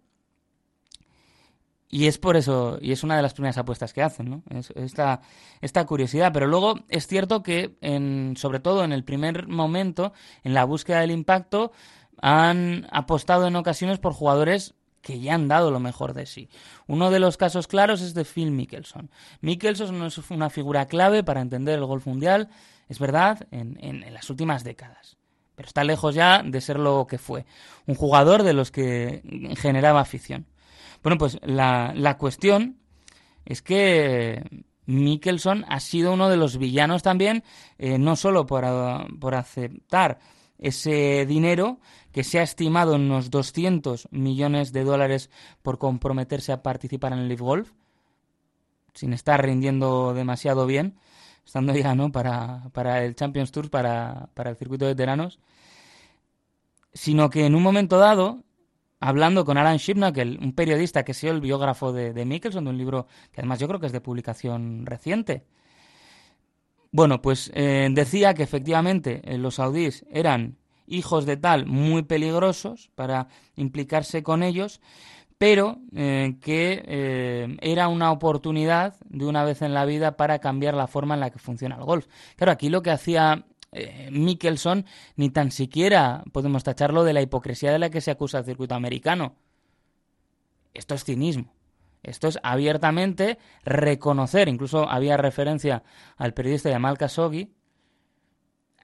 y 1.91 2.07
es 2.07 2.19
por 2.19 2.37
eso, 2.37 2.79
y 2.83 2.93
es 2.93 3.03
una 3.03 3.17
de 3.17 3.23
las 3.23 3.33
primeras 3.33 3.57
apuestas 3.57 3.95
que 3.95 4.03
hacen, 4.03 4.29
¿no? 4.29 4.43
Es, 4.51 4.71
esta, 4.77 5.23
esta 5.63 5.87
curiosidad. 5.87 6.33
Pero 6.35 6.47
luego 6.47 6.81
es 6.89 7.07
cierto 7.07 7.43
que, 7.43 7.79
en, 7.81 8.35
sobre 8.37 8.61
todo 8.61 8.85
en 8.85 8.93
el 8.93 9.05
primer 9.05 9.49
momento, 9.49 10.13
en 10.45 10.53
la 10.53 10.65
búsqueda 10.65 11.01
del 11.01 11.13
impacto, 11.13 11.73
han 12.21 12.87
apostado 12.91 13.47
en 13.47 13.57
ocasiones 13.57 13.99
por 13.99 14.13
jugadores 14.13 14.75
que 15.03 15.21
ya 15.21 15.35
han 15.35 15.49
dado 15.49 15.71
lo 15.71 15.81
mejor 15.81 16.15
de 16.15 16.27
sí. 16.27 16.49
Uno 16.87 17.11
de 17.11 17.21
los 17.21 17.37
casos 17.37 17.67
claros 17.67 18.01
es 18.01 18.15
de 18.15 18.25
Phil 18.25 18.51
Mickelson. 18.51 19.11
Mickelson 19.41 20.03
es 20.05 20.19
una 20.31 20.51
figura 20.51 20.87
clave 20.87 21.23
para 21.25 21.41
entender 21.41 21.79
el 21.79 21.85
golf 21.85 22.07
mundial, 22.07 22.49
es 22.89 22.99
verdad, 22.99 23.47
en, 23.51 23.79
en 23.81 24.13
las 24.13 24.29
últimas 24.31 24.65
décadas 24.65 25.19
pero 25.59 25.67
está 25.67 25.83
lejos 25.83 26.15
ya 26.15 26.45
de 26.45 26.61
ser 26.61 26.79
lo 26.79 27.09
que 27.09 27.19
fue. 27.19 27.45
Un 27.87 27.97
jugador 27.97 28.45
de 28.45 28.53
los 28.53 28.71
que 28.71 29.25
generaba 29.57 30.01
afición. 30.01 30.47
Bueno, 31.03 31.19
pues 31.19 31.37
la, 31.43 31.93
la 31.97 32.17
cuestión 32.17 32.79
es 33.45 33.61
que 33.61 34.41
Mickelson 34.87 35.65
ha 35.69 35.81
sido 35.81 36.13
uno 36.13 36.29
de 36.29 36.37
los 36.37 36.59
villanos 36.59 37.03
también, 37.03 37.43
eh, 37.77 37.99
no 37.99 38.15
solo 38.15 38.47
por, 38.47 38.65
por 39.19 39.35
aceptar 39.35 40.21
ese 40.59 41.25
dinero 41.27 41.79
que 42.13 42.25
se 42.25 42.39
ha 42.39 42.43
estimado 42.43 42.95
en 42.95 43.03
unos 43.03 43.31
200 43.31 44.09
millones 44.11 44.73
de 44.73 44.85
dólares 44.85 45.31
por 45.63 45.79
comprometerse 45.79 46.53
a 46.53 46.63
participar 46.63 47.13
en 47.13 47.21
el 47.21 47.29
Leaf 47.29 47.41
Golf, 47.41 47.73
sin 48.95 49.13
estar 49.13 49.45
rindiendo 49.45 50.15
demasiado 50.15 50.67
bien, 50.67 50.99
estando 51.45 51.75
ya 51.75 51.95
¿no? 51.95 52.11
para, 52.11 52.71
para 52.73 53.05
el 53.05 53.15
Champions 53.15 53.53
Tour, 53.53 53.71
para, 53.71 54.29
para 54.35 54.51
el 54.51 54.57
circuito 54.57 54.85
de 54.85 54.93
veteranos, 54.93 55.39
sino 56.93 57.31
que 57.31 57.47
en 57.47 57.55
un 57.55 57.63
momento 57.63 57.99
dado 57.99 58.43
hablando 59.01 59.45
con 59.45 59.59
Alan 59.59 59.77
Shipnock, 59.77 60.17
un 60.41 60.53
periodista 60.53 61.05
que 61.05 61.15
sido 61.15 61.33
el 61.33 61.41
biógrafo 61.41 61.93
de, 61.93 62.13
de 62.13 62.25
Mickelson, 62.25 62.65
de 62.65 62.71
un 62.71 62.79
libro 62.79 63.07
que 63.33 63.41
además 63.41 63.61
yo 63.61 63.69
creo 63.69 63.81
que 63.81 63.87
es 63.87 63.93
de 63.93 64.01
publicación 64.01 64.85
reciente. 64.87 65.45
Bueno, 66.91 67.21
pues 67.21 67.51
eh, 67.55 67.89
decía 67.91 68.35
que 68.35 68.43
efectivamente 68.43 69.21
eh, 69.25 69.39
los 69.39 69.57
saudíes 69.57 70.07
eran 70.11 70.57
hijos 70.87 71.27
de 71.27 71.37
tal 71.37 71.67
muy 71.67 72.03
peligrosos 72.03 72.91
para 72.95 73.29
implicarse 73.57 74.23
con 74.23 74.43
ellos, 74.43 74.81
pero 75.37 75.79
eh, 75.95 76.37
que 76.41 77.57
era 77.61 77.89
una 77.89 78.11
oportunidad 78.11 78.97
de 79.05 79.27
una 79.27 79.45
vez 79.45 79.63
en 79.63 79.75
la 79.75 79.85
vida 79.85 80.17
para 80.17 80.39
cambiar 80.39 80.75
la 80.75 80.87
forma 80.87 81.15
en 81.15 81.21
la 81.21 81.31
que 81.31 81.39
funciona 81.39 81.77
el 81.77 81.85
golf. 81.85 82.07
Claro, 82.37 82.53
aquí 82.53 82.71
lo 82.71 82.83
que 82.83 82.91
hacía 82.91 83.45
eh, 83.73 84.09
Mickelson, 84.11 84.87
ni 85.17 85.31
tan 85.31 85.51
siquiera 85.51 86.25
podemos 86.33 86.65
tacharlo 86.65 87.05
de 87.05 87.13
la 87.13 87.23
hipocresía 87.23 87.71
de 87.71 87.79
la 87.79 87.91
que 87.91 88.01
se 88.01 88.11
acusa 88.11 88.39
el 88.39 88.45
circuito 88.45 88.75
americano. 88.75 89.37
Esto 90.73 90.95
es 90.95 91.05
cinismo. 91.05 91.53
Esto 92.03 92.29
es 92.29 92.39
abiertamente 92.43 93.39
reconocer, 93.65 94.49
incluso 94.49 94.89
había 94.89 95.17
referencia 95.17 95.83
al 96.17 96.35
periodista 96.35 96.71
Yamal 96.71 96.99
Khashoggi, 96.99 97.53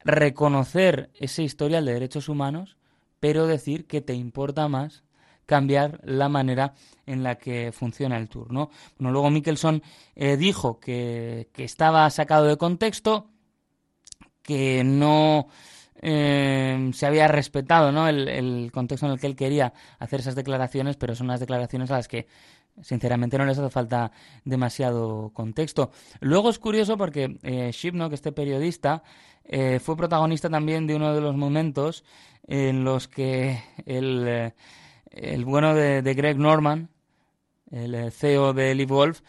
reconocer 0.04 1.10
ese 1.14 1.42
historial 1.42 1.84
de 1.84 1.94
derechos 1.94 2.28
humanos, 2.28 2.76
pero 3.20 3.46
decir 3.46 3.86
que 3.86 4.00
te 4.00 4.14
importa 4.14 4.68
más 4.68 5.04
cambiar 5.46 6.00
la 6.04 6.28
manera 6.28 6.74
en 7.06 7.22
la 7.22 7.36
que 7.36 7.70
funciona 7.72 8.16
el 8.16 8.28
tour, 8.28 8.50
¿no? 8.50 8.70
Bueno, 8.98 9.12
luego 9.12 9.30
Mickelson 9.30 9.82
eh, 10.14 10.36
dijo 10.36 10.80
que, 10.80 11.48
que, 11.52 11.64
estaba 11.64 12.08
sacado 12.10 12.46
de 12.46 12.56
contexto, 12.56 13.30
que 14.42 14.84
no 14.84 15.48
eh, 16.06 16.90
se 16.92 17.06
había 17.06 17.28
respetado 17.28 17.90
¿no? 17.90 18.06
El, 18.06 18.70
contexto 18.72 19.06
en 19.06 19.12
el 19.12 19.18
que 19.18 19.26
él 19.26 19.36
quería 19.36 19.72
hacer 19.98 20.20
esas 20.20 20.34
declaraciones, 20.34 20.96
pero 20.96 21.14
son 21.14 21.28
unas 21.28 21.40
declaraciones 21.40 21.90
a 21.90 21.96
las 21.96 22.08
que 22.08 22.26
sinceramente 22.82 23.38
no 23.38 23.46
les 23.46 23.58
hace 23.58 23.70
falta 23.70 24.12
demasiado 24.44 25.30
contexto. 25.32 25.90
Luego 26.20 26.50
es 26.50 26.58
curioso 26.58 26.96
porque 26.96 27.38
eh, 27.42 27.72
este 28.12 28.32
periodista, 28.32 29.02
eh, 29.44 29.78
fue 29.78 29.96
protagonista 29.96 30.48
también 30.48 30.86
de 30.86 30.96
uno 30.96 31.14
de 31.14 31.20
los 31.20 31.36
momentos 31.36 32.04
en 32.46 32.84
los 32.84 33.08
que 33.08 33.62
el, 33.86 34.24
eh, 34.26 34.54
el 35.10 35.44
bueno 35.44 35.74
de, 35.74 36.14
Greg 36.14 36.38
Norman, 36.38 36.90
el 37.70 38.10
CEO 38.12 38.52
de 38.52 38.74
Live 38.74 38.92
Wolf, 38.92 39.20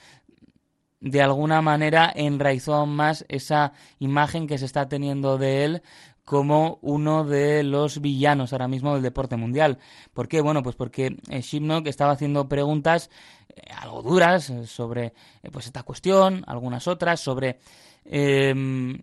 de 0.99 1.21
alguna 1.21 1.61
manera 1.61 2.11
enraizó 2.15 2.73
aún 2.73 2.95
más 2.95 3.25
esa 3.27 3.73
imagen 3.99 4.47
que 4.47 4.57
se 4.57 4.65
está 4.65 4.87
teniendo 4.87 5.37
de 5.37 5.65
él 5.65 5.81
como 6.25 6.79
uno 6.81 7.23
de 7.23 7.63
los 7.63 8.01
villanos 8.01 8.51
ahora 8.51 8.67
mismo 8.67 8.93
del 8.93 9.03
deporte 9.03 9.37
mundial. 9.37 9.77
¿Por 10.13 10.27
qué? 10.27 10.41
Bueno, 10.41 10.63
pues 10.63 10.75
porque 10.75 11.17
eh, 11.29 11.41
Shipnock 11.41 11.85
estaba 11.85 12.13
haciendo 12.13 12.49
preguntas 12.49 13.11
eh, 13.11 13.34
algo 13.77 14.01
duras 14.01 14.49
eh, 14.49 14.67
sobre 14.67 15.13
pues 15.51 15.65
esta 15.67 15.83
cuestión, 15.83 16.43
algunas 16.47 16.87
otras, 16.87 17.19
sobre 17.19 17.59
em, 18.05 19.01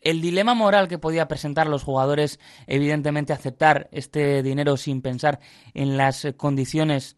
el 0.00 0.20
dilema 0.20 0.54
moral 0.54 0.88
que 0.88 0.98
podía 0.98 1.28
presentar 1.28 1.68
los 1.68 1.84
jugadores, 1.84 2.40
evidentemente 2.66 3.32
aceptar 3.32 3.88
este 3.92 4.42
dinero 4.42 4.76
sin 4.76 5.00
pensar 5.00 5.40
en 5.74 5.96
las 5.96 6.26
condiciones 6.36 7.16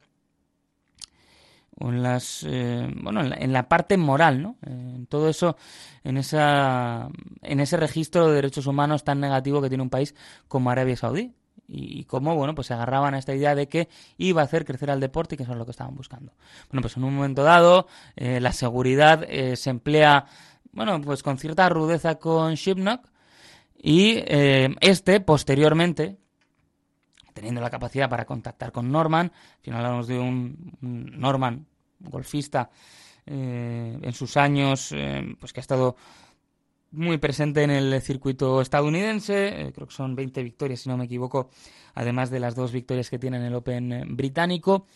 en 1.80 2.02
las 2.02 2.44
eh, 2.48 2.88
bueno 3.02 3.20
en 3.22 3.52
la, 3.52 3.68
parte 3.68 3.96
moral 3.96 4.42
no 4.42 4.56
en 4.64 5.06
todo 5.06 5.28
eso 5.28 5.56
en 6.04 6.16
esa 6.18 7.08
en 7.42 7.60
ese 7.60 7.76
registro 7.76 8.28
de 8.28 8.34
derechos 8.36 8.66
humanos 8.66 9.04
tan 9.04 9.20
negativo 9.20 9.60
que 9.60 9.68
tiene 9.68 9.82
un 9.82 9.90
país 9.90 10.14
como 10.46 10.70
Arabia 10.70 10.96
Saudí 10.96 11.34
y, 11.68 12.04
cómo 12.04 12.34
bueno 12.34 12.54
pues 12.54 12.68
se 12.68 12.74
agarraban 12.74 13.14
a 13.14 13.18
esta 13.18 13.34
idea 13.34 13.54
de 13.54 13.68
que 13.68 13.88
iba 14.18 14.42
a 14.42 14.44
hacer 14.44 14.64
crecer 14.64 14.90
al 14.90 15.00
deporte 15.00 15.34
y 15.34 15.38
que 15.38 15.44
eso 15.44 15.52
es 15.52 15.58
lo 15.58 15.64
que 15.64 15.70
estaban 15.70 15.94
buscando 15.94 16.32
bueno 16.70 16.82
pues 16.82 16.96
en 16.96 17.04
un 17.04 17.14
momento 17.14 17.42
dado 17.42 17.86
eh, 18.16 18.40
la 18.40 18.52
seguridad 18.52 19.24
eh, 19.28 19.56
se 19.56 19.70
emplea 19.70 20.26
bueno 20.72 21.00
pues 21.00 21.22
con 21.22 21.38
cierta 21.38 21.68
rudeza 21.68 22.16
con 22.16 22.54
Shipnock 22.54 23.08
y 23.76 24.22
este 24.80 25.20
posteriormente 25.20 26.16
teniendo 27.34 27.60
la 27.60 27.68
capacidad 27.68 28.08
para 28.08 28.24
contactar 28.24 28.72
con 28.72 28.90
Norman. 28.90 29.30
Al 29.56 29.60
final 29.60 29.84
hablamos 29.84 30.06
de 30.06 30.18
un, 30.18 30.72
Norman, 30.80 31.66
golfista, 31.98 32.70
eh, 33.26 33.98
en 34.00 34.12
sus 34.12 34.36
años, 34.36 34.92
eh, 34.92 35.36
pues 35.38 35.52
que 35.52 35.60
ha 35.60 35.62
estado 35.62 35.96
muy 36.94 37.18
presente 37.18 37.62
en 37.62 37.70
el 37.70 38.00
circuito 38.00 38.60
estadounidense, 38.60 39.48
eh, 39.48 39.72
creo 39.72 39.86
que 39.86 39.94
son 39.94 40.14
20 40.14 40.42
victorias 40.42 40.80
si 40.80 40.88
no 40.88 40.96
me 40.96 41.04
equivoco, 41.04 41.50
además 41.94 42.30
de 42.30 42.40
las 42.40 42.54
dos 42.54 42.72
victorias 42.72 43.10
que 43.10 43.18
tiene 43.18 43.36
en 43.36 43.44
el 43.44 43.54
Open 43.54 44.16
británico. 44.16 44.86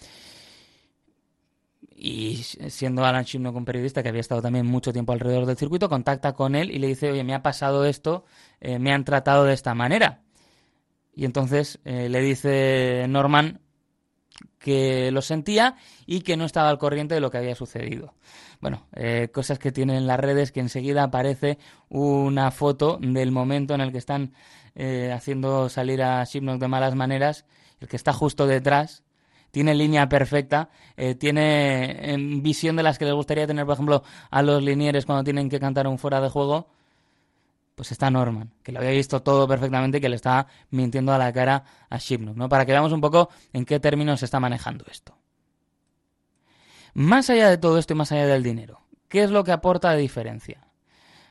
Y 2.01 2.37
siendo 2.37 3.05
Alan 3.05 3.25
Shimno 3.25 3.51
un 3.51 3.65
periodista 3.65 4.05
que 4.05 4.09
había 4.09 4.21
estado 4.21 4.41
también 4.41 4.67
mucho 4.67 4.93
tiempo 4.93 5.13
alrededor 5.13 5.47
del 5.47 5.57
circuito, 5.57 5.89
contacta 5.89 6.33
con 6.33 6.55
él 6.55 6.71
y 6.71 6.79
le 6.79 6.87
dice, 6.87 7.11
oye, 7.11 7.25
me 7.25 7.35
ha 7.35 7.43
pasado 7.43 7.85
esto, 7.85 8.25
me 8.61 8.93
han 8.93 9.05
tratado 9.05 9.45
de 9.45 9.55
esta 9.55 9.75
manera. 9.75 10.23
Y 11.19 11.25
entonces 11.25 11.81
eh, 11.85 12.09
le 12.09 12.21
dice 12.21 13.05
Norman 13.09 13.61
que 14.59 15.11
lo 15.11 15.23
sentía 15.23 15.77
y 16.07 16.21
que 16.21 16.37
no 16.37 16.45
estaba 16.45 16.69
al 16.69 16.79
corriente 16.79 17.15
de 17.15 17.21
lo 17.21 17.31
que 17.31 17.39
había 17.39 17.55
sucedido. 17.55 18.15
Bueno, 18.61 18.87
eh, 18.95 19.29
cosas 19.33 19.59
que 19.59 19.73
tienen 19.73 20.07
las 20.07 20.19
redes 20.19 20.53
que 20.53 20.61
enseguida 20.61 21.05
aparece 21.05 21.59
una 21.89 22.51
foto 22.51 22.99
del 23.01 23.31
momento 23.31 23.75
en 23.75 23.81
el 23.81 23.93
que 23.93 23.99
están 23.99 24.33
eh, 24.75 25.13
haciendo 25.15 25.69
salir 25.69 26.03
a 26.03 26.25
Shipnock 26.25 26.61
de 26.61 26.69
malas 26.69 26.95
maneras, 26.95 27.45
el 27.81 27.89
que 27.89 27.97
está 27.97 28.13
justo 28.13 28.47
detrás 28.47 29.05
tiene 29.51 29.75
línea 29.75 30.09
perfecta, 30.09 30.69
eh, 30.97 31.15
tiene 31.15 32.17
visión 32.43 32.77
de 32.77 32.83
las 32.83 32.99
que 32.99 33.07
les 33.07 33.15
gustaría 33.15 33.47
tener, 33.47 33.65
por 33.65 33.75
ejemplo, 33.75 34.03
a 34.31 34.43
los 34.43 34.63
linieres 34.63 35.07
cuando 35.07 35.25
tienen 35.25 35.49
que 35.49 35.59
cantar 35.59 35.87
un 35.87 35.99
fuera 35.99 36.21
de 36.21 36.29
juego, 36.29 36.69
pues 37.79 37.93
está 37.93 38.11
Norman, 38.11 38.51
que 38.64 38.72
lo 38.72 38.81
había 38.81 38.91
visto 38.91 39.22
todo 39.22 39.47
perfectamente 39.47 39.99
y 39.99 40.01
que 40.01 40.09
le 40.09 40.16
está 40.16 40.49
mintiendo 40.70 41.12
a 41.12 41.18
la 41.18 41.33
cara 41.33 41.62
a 41.89 41.97
Shipnuk, 41.97 42.37
¿no? 42.37 42.49
Para 42.49 42.66
que 42.66 42.72
veamos 42.72 42.91
un 42.91 43.01
poco 43.01 43.29
en 43.53 43.64
qué 43.64 43.79
términos 43.79 44.18
se 44.18 44.24
está 44.24 44.41
manejando 44.41 44.85
esto. 44.91 45.16
Más 46.93 47.31
allá 47.31 47.49
de 47.49 47.57
todo 47.57 47.79
esto 47.79 47.93
y 47.93 47.97
más 47.97 48.11
allá 48.11 48.26
del 48.26 48.43
dinero, 48.43 48.81
¿qué 49.07 49.22
es 49.22 49.31
lo 49.31 49.45
que 49.45 49.53
aporta 49.53 49.93
de 49.93 49.99
diferencia? 49.99 50.66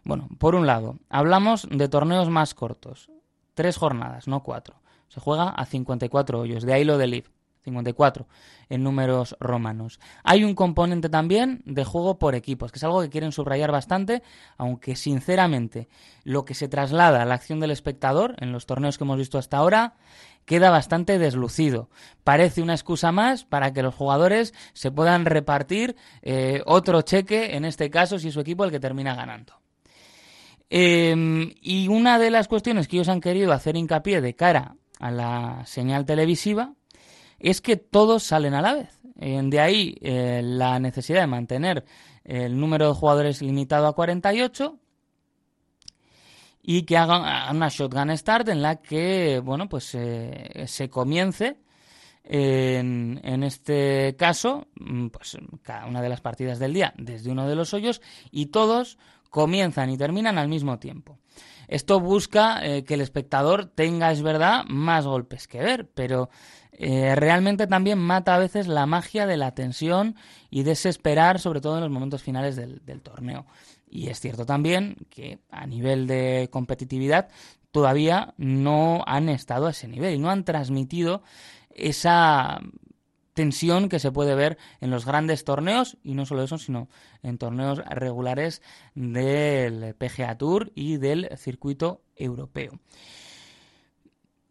Bueno, 0.06 0.30
por 0.40 0.56
un 0.56 0.66
lado, 0.66 1.00
hablamos 1.10 1.68
de 1.70 1.90
torneos 1.90 2.30
más 2.30 2.54
cortos, 2.54 3.12
tres 3.54 3.76
jornadas, 3.76 4.30
no 4.30 4.42
cuatro. 4.42 4.80
Se 5.10 5.20
juega 5.20 5.50
a 5.50 5.66
54 5.66 6.40
hoyos, 6.40 6.64
de 6.64 6.74
ahí 6.74 6.86
lo 6.86 6.98
del 6.98 7.16
IF, 7.16 7.30
54 7.68 8.28
en 8.70 8.84
números 8.84 9.36
romanos. 9.40 10.00
Hay 10.24 10.44
un 10.44 10.56
componente 10.56 11.10
también 11.10 11.62
de 11.66 11.84
juego 11.84 12.18
por 12.18 12.34
equipos, 12.36 12.72
que 12.72 12.80
es 12.80 12.84
algo 12.84 13.02
que 13.02 13.10
quieren 13.10 13.32
subrayar 13.32 13.72
bastante, 13.72 14.24
aunque 14.58 14.96
sinceramente 14.96 15.90
lo 16.24 16.46
que 16.46 16.54
se 16.54 16.68
traslada 16.68 17.22
a 17.22 17.26
la 17.26 17.36
acción 17.36 17.60
del 17.60 17.72
espectador 17.72 18.36
en 18.40 18.52
los 18.52 18.66
torneos 18.66 18.98
que 18.98 19.04
hemos 19.04 19.18
visto 19.18 19.38
hasta 19.38 19.58
ahora 19.58 19.96
queda 20.46 20.70
bastante 20.70 21.20
deslucido. 21.20 21.90
Parece 22.24 22.62
una 22.62 22.74
excusa 22.74 23.12
más 23.12 23.44
para 23.44 23.74
que 23.74 23.84
los 23.84 23.94
jugadores 23.94 24.54
se 24.74 24.92
puedan 24.92 25.26
repartir 25.26 25.98
eh, 26.22 26.62
otro 26.66 27.02
cheque, 27.02 27.58
en 27.58 27.66
este 27.66 27.90
caso 27.90 28.18
si 28.18 28.30
es 28.30 28.34
su 28.34 28.40
equipo 28.40 28.64
el 28.64 28.72
que 28.72 28.80
termina 28.80 29.14
ganando. 29.14 29.60
Em, 30.70 31.54
y 31.62 31.90
una 31.90 32.18
de 32.18 32.32
las 32.32 32.48
cuestiones 32.48 32.88
que 32.88 32.98
ellos 32.98 33.10
han 33.10 33.22
querido 33.22 33.52
hacer 33.52 33.76
hincapié 33.76 34.22
de 34.22 34.36
cara 34.36 34.76
a 35.00 35.12
la 35.12 35.66
señal 35.66 36.06
televisiva 36.06 36.74
es 37.40 37.62
que 37.62 37.78
todos 37.78 38.24
salen 38.24 38.54
a 38.54 38.62
la 38.62 38.74
vez. 38.74 39.00
de 39.16 39.60
ahí 39.60 39.98
eh, 40.02 40.42
la 40.44 40.80
necesidad 40.80 41.22
de 41.22 41.28
mantener 41.28 41.86
el 42.24 42.60
número 42.60 42.88
de 42.88 42.94
jugadores 42.94 43.42
limitado 43.42 43.88
a 43.88 43.94
48 43.94 44.78
y 46.62 46.84
que 46.84 46.98
hagan 46.98 47.56
una 47.56 47.70
shotgun 47.70 48.16
start 48.18 48.50
en 48.50 48.62
la 48.62 48.82
que 48.82 49.42
bueno 49.44 49.70
pues 49.70 49.96
eh, 49.96 50.66
se 50.68 50.90
comience 50.90 51.58
en, 52.30 53.44
este 53.44 54.16
caso 54.18 54.68
mm, 54.76 55.08
pues 55.08 55.38
cada 55.62 55.86
una 55.86 56.02
de 56.02 56.10
las 56.10 56.20
partidas 56.20 56.60
del 56.60 56.74
día 56.74 56.94
desde 56.98 57.32
uno 57.32 57.48
de 57.48 57.56
los 57.56 57.74
hoyos 57.74 58.02
y 58.32 58.48
todos 58.48 58.98
comienzan 59.30 59.90
y 59.90 59.98
terminan 59.98 60.38
al 60.38 60.48
mismo 60.48 60.80
tiempo. 60.80 61.20
Esto 61.68 62.00
busca 62.00 62.66
eh, 62.66 62.84
que 62.84 62.94
el 62.94 63.02
espectador 63.02 63.66
tenga, 63.66 64.12
es 64.12 64.22
verdad, 64.22 64.64
más 64.68 65.06
golpes 65.06 65.48
que 65.48 65.60
ver, 65.60 65.90
pero 65.94 66.30
eh, 66.80 67.16
realmente 67.16 67.66
también 67.66 67.98
mata 67.98 68.36
a 68.36 68.40
veces 68.40 68.68
la 68.68 68.86
magia 68.86 69.26
de 69.26 69.36
la 69.36 69.56
tensión 69.56 70.16
y 70.52 70.62
desesperar, 70.62 71.40
sobre 71.40 71.60
todo 71.60 71.76
en 71.76 71.82
los 71.82 71.90
momentos 71.90 72.22
finales 72.22 72.56
del, 72.56 72.86
del 72.86 73.02
torneo. 73.02 73.48
Y 73.90 74.10
es 74.10 74.20
cierto 74.20 74.46
también 74.46 74.96
que 75.10 75.40
a 75.50 75.66
nivel 75.66 76.06
de 76.06 76.50
competitividad 76.52 77.30
todavía 77.72 78.36
no 78.38 79.04
han 79.08 79.28
estado 79.28 79.66
a 79.66 79.72
ese 79.72 79.88
nivel 79.88 80.16
y 80.16 80.20
no 80.20 80.30
han 80.30 80.44
transmitido 80.44 81.24
esa 81.72 82.60
tensión 83.34 83.90
que 83.90 84.00
se 84.00 84.12
puede 84.12 84.36
ver 84.36 84.58
en 84.82 84.92
los 84.92 85.06
grandes 85.06 85.44
torneos 85.44 85.98
y 86.04 86.14
no 86.14 86.26
solo 86.26 86.44
eso, 86.44 86.58
sino 86.58 86.90
en 87.24 87.38
torneos 87.38 87.80
regulares 87.86 88.62
del 88.94 89.96
PGA 89.96 90.38
Tour 90.38 90.72
y 90.76 90.98
del 90.98 91.30
circuito 91.38 92.02
europeo. 92.16 92.80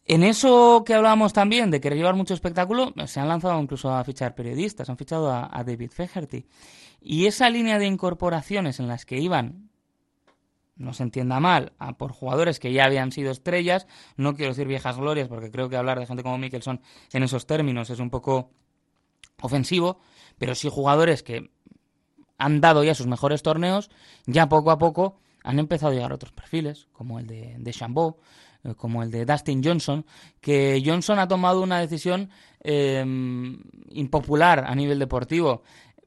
En 0.08 0.22
eso 0.22 0.84
que 0.86 0.94
hablábamos 0.94 1.32
también 1.32 1.72
de 1.72 1.80
querer 1.80 1.98
llevar 1.98 2.14
mucho 2.14 2.32
espectáculo, 2.32 2.94
se 3.06 3.18
han 3.18 3.26
lanzado 3.26 3.60
incluso 3.60 3.90
a 3.90 4.04
fichar 4.04 4.36
periodistas, 4.36 4.88
han 4.88 4.96
fichado 4.96 5.32
a, 5.32 5.64
David 5.64 5.90
Feherty. 5.90 6.46
Y 7.00 7.26
esa 7.26 7.50
línea 7.50 7.80
de 7.80 7.86
incorporaciones 7.86 8.78
en 8.78 8.86
las 8.86 9.04
que 9.04 9.18
iban, 9.18 9.68
no 10.76 10.92
se 10.92 11.02
entienda 11.02 11.40
mal, 11.40 11.72
a 11.80 11.98
por 11.98 12.12
jugadores 12.12 12.60
que 12.60 12.72
ya 12.72 12.84
habían 12.84 13.10
sido 13.10 13.32
estrellas, 13.32 13.88
no 14.16 14.36
quiero 14.36 14.52
decir 14.52 14.68
viejas 14.68 14.96
glorias, 14.96 15.26
porque 15.26 15.50
creo 15.50 15.68
que 15.68 15.76
hablar 15.76 15.98
de 15.98 16.06
gente 16.06 16.22
como 16.22 16.38
Mickelson 16.38 16.80
en 17.12 17.22
esos 17.24 17.46
términos 17.46 17.90
es 17.90 17.98
un 17.98 18.10
poco 18.10 18.52
ofensivo, 19.42 19.98
pero 20.38 20.54
sí 20.54 20.68
jugadores 20.70 21.24
que 21.24 21.50
han 22.38 22.60
dado 22.60 22.84
ya 22.84 22.94
sus 22.94 23.08
mejores 23.08 23.42
torneos, 23.42 23.90
ya 24.26 24.48
poco 24.48 24.70
a 24.70 24.78
poco 24.78 25.18
han 25.42 25.58
empezado 25.58 25.90
a 25.90 25.94
llegar 25.96 26.12
otros 26.12 26.32
perfiles, 26.32 26.86
como 26.92 27.18
el 27.18 27.26
de, 27.26 27.56
de 27.58 27.72
como 28.74 29.02
el 29.02 29.10
de 29.10 29.24
Dustin 29.24 29.62
Johnson, 29.62 30.04
que 30.40 30.82
Johnson 30.84 31.18
ha 31.18 31.28
tomado 31.28 31.62
una 31.62 31.78
decisión 31.78 32.30
em, 32.60 33.60
impopular 33.90 34.64
a 34.66 34.74
nivel 34.74 34.98
deportivo, 34.98 35.62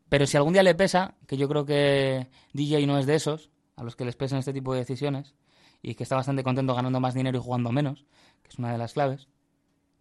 pero 0.09 0.25
si 0.25 0.37
algún 0.37 0.53
día 0.53 0.63
le 0.63 0.75
pesa, 0.75 1.15
que 1.27 1.37
yo 1.37 1.47
creo 1.47 1.65
que 1.65 2.27
DJ 2.53 2.85
no 2.87 2.97
es 2.97 3.05
de 3.05 3.15
esos, 3.15 3.49
a 3.75 3.83
los 3.83 3.95
que 3.95 4.05
les 4.05 4.15
pesan 4.15 4.39
este 4.39 4.53
tipo 4.53 4.73
de 4.73 4.79
decisiones, 4.79 5.35
y 5.81 5.95
que 5.95 6.03
está 6.03 6.15
bastante 6.15 6.43
contento 6.43 6.75
ganando 6.75 6.99
más 6.99 7.13
dinero 7.13 7.37
y 7.37 7.41
jugando 7.41 7.71
menos, 7.71 8.05
que 8.41 8.49
es 8.49 8.59
una 8.59 8.71
de 8.71 8.77
las 8.77 8.93
claves, 8.93 9.27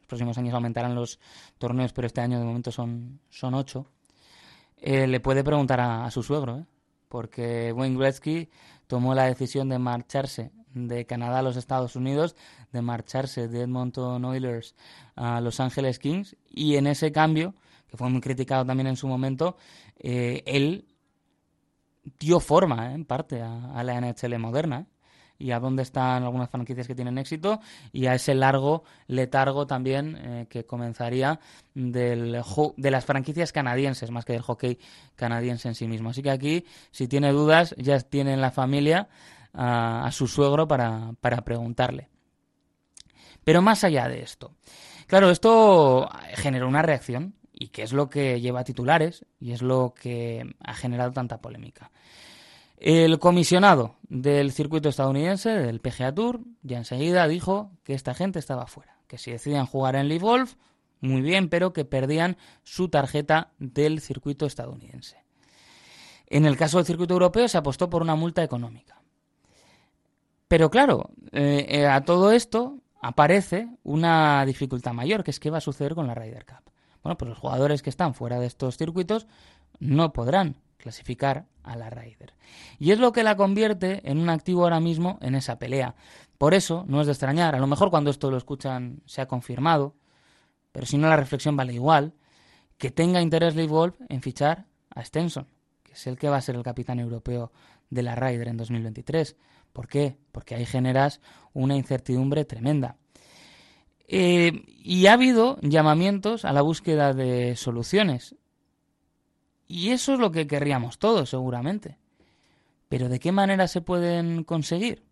próximos 0.09 0.37
años 0.39 0.55
aumentarán 0.55 0.95
los 0.95 1.21
torneos, 1.59 1.93
pero 1.93 2.07
este 2.07 2.21
año 2.21 2.39
de 2.39 2.45
momento 2.45 2.73
son, 2.73 3.21
son 3.31 3.55
ocho, 3.55 3.87
eh, 4.79 5.07
le 5.07 5.21
puede 5.21 5.45
preguntar 5.45 5.81
a, 5.81 6.11
su 6.11 6.23
suegro, 6.23 6.59
¿eh? 6.59 6.67
porque 7.09 7.73
Wayne 7.73 7.99
Gretzky 7.99 8.49
tomó 8.87 9.15
la 9.15 9.25
decisión 9.25 9.69
de 9.69 9.79
marcharse 9.79 10.51
de 10.75 11.07
Canadá 11.07 11.41
a 11.41 11.43
los 11.43 11.57
Estados 11.57 11.97
Unidos, 11.97 12.37
de 12.73 12.83
marcharse 12.83 13.49
de 13.49 13.63
Edmonton 13.63 14.25
Oilers 14.25 14.75
a 15.17 15.41
Los 15.41 15.61
Angeles 15.61 15.99
Kings, 15.99 16.37
y 16.51 16.77
en 16.77 16.87
ese 16.87 17.13
cambio, 17.13 17.55
que 17.89 17.97
fue 17.97 18.09
muy 18.11 18.21
criticado 18.21 18.65
también 18.65 18.87
en 18.87 18.97
su 18.97 19.09
momento, 19.09 19.57
eh, 19.99 20.43
él 20.47 20.87
dio 22.19 22.41
forma, 22.41 22.95
en 22.95 23.05
parte, 23.05 23.43
a, 23.43 23.73
a 23.73 23.83
la 23.83 24.01
NHL 24.01 24.39
moderna. 24.39 24.87
Y 25.41 25.53
a 25.53 25.61
dónde 25.61 25.85
están 25.85 26.25
algunas 26.25 26.51
franquicias 26.51 26.89
que 26.89 26.97
tienen 26.97 27.17
éxito. 27.17 27.61
Y 27.93 28.07
a 28.07 28.15
ese 28.15 28.35
largo 28.35 28.83
letargo 29.07 29.69
también 29.69 30.17
eh, 30.17 30.47
que 30.51 30.65
comenzaría 30.65 31.39
del 31.75 32.43
de 32.77 32.91
las 32.91 33.05
franquicias 33.05 33.53
canadienses 33.53 34.11
más 34.11 34.25
que 34.25 34.33
del 34.33 34.43
hockey 34.43 34.81
canadiense 35.15 35.69
en 35.69 35.77
sí 35.77 35.87
mismo. 35.87 36.11
Así 36.11 36.25
que 36.25 36.33
aquí, 36.33 36.65
si 36.91 37.07
tiene 37.07 37.31
dudas, 37.31 37.73
ya 37.79 38.01
tiene 38.01 38.33
en 38.33 38.41
la 38.41 38.51
familia 38.51 39.09
a, 39.53 40.09
su 40.13 40.27
suegro 40.27 40.69
para, 40.69 41.13
para 41.21 41.43
preguntarle. 41.43 42.09
Pero 43.45 43.63
más 43.63 43.85
allá 43.85 44.09
de 44.09 44.23
esto, 44.23 44.53
claro, 45.07 45.31
esto 45.31 46.09
generó 46.35 46.69
una 46.69 46.83
reacción 46.83 47.35
y 47.53 47.69
que 47.69 47.83
es 47.83 47.93
lo 47.93 48.09
que 48.09 48.41
lleva 48.41 48.61
a 48.61 48.65
titulares 48.65 49.25
y 49.41 49.53
es 49.53 49.63
lo 49.63 49.95
que 49.95 50.55
ha 50.61 50.75
generado 50.75 51.13
tanta 51.13 51.41
polémica. 51.41 51.91
El 52.77 53.19
comisionado 53.19 53.97
del 54.09 54.53
circuito 54.53 54.89
estadounidense, 54.89 55.51
del 55.51 55.81
PGA 55.81 56.15
Tour, 56.15 56.41
ya 56.63 56.79
enseguida 56.79 57.27
dijo 57.27 57.73
que 57.83 57.95
esta 57.95 58.15
gente 58.15 58.39
estaba 58.39 58.67
fuera, 58.67 58.99
que 59.09 59.19
si 59.19 59.33
decidían 59.33 59.67
jugar 59.67 59.97
en 59.97 60.09
Live 60.09 60.25
Golf, 60.25 60.55
muy 61.01 61.21
bien, 61.21 61.49
pero 61.49 61.73
que 61.73 61.85
perdían 61.85 62.37
su 62.63 62.89
tarjeta 62.89 63.53
del 63.59 64.01
circuito 64.01 64.47
estadounidense. 64.47 65.25
En 66.27 66.45
el 66.45 66.57
caso 66.57 66.79
del 66.79 66.87
circuito 66.87 67.15
europeo 67.15 67.49
se 67.49 67.59
apostó 67.59 67.91
por 67.91 68.03
una 68.03 68.15
multa 68.15 68.45
económica. 68.45 68.98
Pero 70.49 70.71
claro, 70.71 71.11
eh, 71.33 71.67
eh, 71.69 71.87
a 71.87 72.05
todo 72.05 72.33
esto 72.33 72.79
aparece 73.01 73.69
una 73.85 74.45
dificultad 74.47 74.93
mayor, 74.93 75.23
que 75.23 75.31
es 75.31 75.41
qué 75.41 75.51
va 75.51 75.59
a 75.59 75.63
suceder 75.63 75.95
con 75.95 76.07
la 76.07 76.15
Ryder 76.15 76.47
Cup. 76.47 76.73
Bueno, 77.03 77.17
pues 77.17 77.29
los 77.29 77.39
jugadores 77.39 77.83
que 77.83 77.91
están 77.91 78.15
fuera 78.15 78.41
de 78.41 78.47
estos 78.47 78.77
circuitos 78.77 79.27
no 79.79 80.13
podrán 80.13 80.57
clasificar 80.79 81.47
a 81.63 81.77
la 81.77 81.91
Ryder. 81.91 82.35
Y 82.79 82.93
es 82.93 82.99
lo 82.99 83.13
que 83.13 83.23
la 83.23 83.37
convierte 83.37 84.01
en 84.11 84.19
un 84.19 84.31
activo 84.31 84.65
ahora 84.65 84.81
mismo 84.81 85.19
en 85.21 85.35
esa 85.35 85.59
pelea. 85.59 85.95
Por 86.39 86.55
eso 86.55 86.85
no 86.89 87.01
es 87.01 87.07
de 87.07 87.13
extrañar, 87.13 87.55
a 87.55 87.59
lo 87.59 87.67
mejor 87.67 87.91
cuando 87.91 88.11
esto 88.11 88.31
lo 88.31 88.37
escuchan 88.37 89.03
se 89.07 89.21
ha 89.21 89.29
confirmado, 89.29 89.97
pero 90.73 90.87
si 90.87 90.97
no 90.97 91.09
la 91.09 91.17
reflexión 91.17 91.57
vale 91.57 91.75
igual, 91.75 92.15
que 92.79 92.91
tenga 92.91 93.21
interés 93.21 93.57
Leigh 93.57 93.69
Wolf 93.69 93.97
en 94.09 94.23
fichar 94.23 94.67
a 94.95 95.05
Stenson, 95.05 95.49
que 95.83 95.93
es 95.93 96.07
el 96.07 96.17
que 96.17 96.29
va 96.29 96.37
a 96.37 96.41
ser 96.41 96.55
el 96.55 96.63
capitán 96.63 97.01
europeo 97.01 97.53
de 97.91 98.03
la 98.03 98.15
Ryder 98.15 98.49
en 98.49 98.57
2023. 98.57 99.37
¿Por 99.79 99.87
qué? 99.87 100.17
Porque 100.33 100.57
ahí 100.57 100.67
generas 100.67 101.21
una 101.53 101.77
incertidumbre 101.77 102.45
tremenda. 102.45 102.97
Eh, 104.09 104.65
y 104.67 105.07
ha 105.07 105.13
habido 105.13 105.57
llamamientos 105.63 106.45
a 106.45 106.53
la 106.53 106.63
búsqueda 106.63 107.15
de 107.15 107.55
soluciones. 107.55 108.35
Y 109.69 109.91
eso 109.91 110.15
es 110.15 110.19
lo 110.19 110.33
que 110.33 110.49
querríamos 110.49 110.99
todos, 110.99 111.31
seguramente. 111.31 111.97
Pero 112.89 113.09
¿de 113.09 113.21
qué 113.21 113.31
manera 113.31 113.69
se 113.69 113.81
pueden 113.81 114.43
conseguir? 114.43 115.05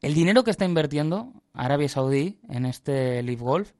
El 0.00 0.14
dinero 0.14 0.42
que 0.42 0.50
está 0.50 0.64
invirtiendo 0.64 1.30
Arabia 1.52 1.90
Saudí 1.90 2.38
en 2.48 2.64
este 2.64 3.22
Live 3.22 3.44
Golf 3.44 3.72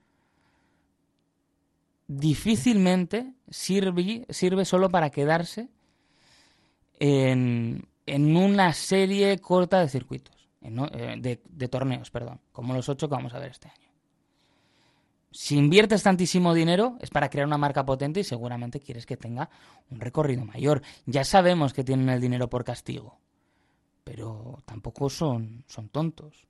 difícilmente 2.09 3.33
sirve, 3.49 4.27
sirve 4.29 4.67
solo 4.67 4.91
para 4.91 5.09
quedarse 5.09 5.71
en, 7.01 7.89
en, 8.07 8.37
una 8.37 8.73
serie 8.73 9.39
corta 9.39 9.81
de 9.81 9.89
circuitos, 9.89 10.49
eh, 10.63 11.17
de, 11.19 11.69
torneos, 11.69 12.11
perdón, 12.11 12.41
como 12.53 12.75
los 12.75 12.89
ocho 12.89 13.09
que 13.09 13.15
vamos 13.15 13.35
a 13.35 13.39
ver 13.39 13.51
este 13.51 13.69
año. 13.69 13.91
si 15.31 15.57
inviertes 15.57 16.03
tantísimo 16.03 16.55
dinero 16.55 16.97
es 17.01 17.11
para 17.11 17.29
crear 17.29 17.47
una 17.47 17.59
marca 17.59 17.85
potente 17.85 18.21
y 18.21 18.25
seguramente 18.25 18.81
quieres 18.81 19.07
que 19.07 19.17
tenga 19.17 19.51
un 19.91 20.01
recorrido 20.01 20.45
mayor. 20.45 20.83
Ya 21.07 21.25
sabemos 21.25 21.73
que 21.73 21.85
tienen 21.85 22.09
el 22.09 22.21
dinero 22.21 22.49
por 22.49 22.65
castigo, 22.65 23.19
pero 24.05 24.63
tampoco 24.65 25.11
son, 25.11 25.65
son 25.67 25.89
tontos. 25.89 26.47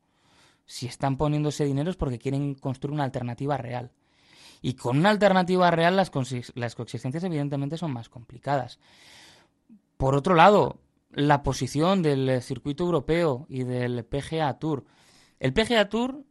Si 0.67 0.87
están 0.87 1.17
poniendo 1.17 1.51
ese 1.51 1.65
dinero 1.65 1.91
es 1.91 1.97
porque 1.97 2.19
quieren 2.19 2.55
construir 2.55 2.95
una 2.95 3.05
alternativa 3.05 3.57
real. 3.57 3.91
Y 4.63 4.75
con 4.75 4.97
una 4.99 5.11
alternativa 5.11 5.71
real 5.71 5.95
las 5.97 6.11
coexistencias 6.11 7.25
evidentemente 7.25 7.77
son 7.77 7.93
más 7.93 8.09
complicadas. 8.09 8.79
Por 9.99 10.15
otro 10.15 10.35
lado, 10.35 10.79
la 11.17 11.43
posición 11.43 12.03
del 12.03 12.43
circuito 12.43 12.85
europeo 12.85 13.47
y 13.49 13.65
del 13.65 14.05
PGA 14.05 14.59
Tour. 14.59 14.85
El 15.41 15.53
PGA 15.53 15.89
Tour, 15.89 16.25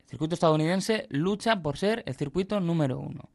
el 0.00 0.08
circuito 0.08 0.34
estadounidense, 0.34 1.06
lucha 1.10 1.62
por 1.62 1.76
ser 1.76 2.02
el 2.06 2.14
circuito 2.14 2.60
número 2.60 2.98
uno. 2.98 3.30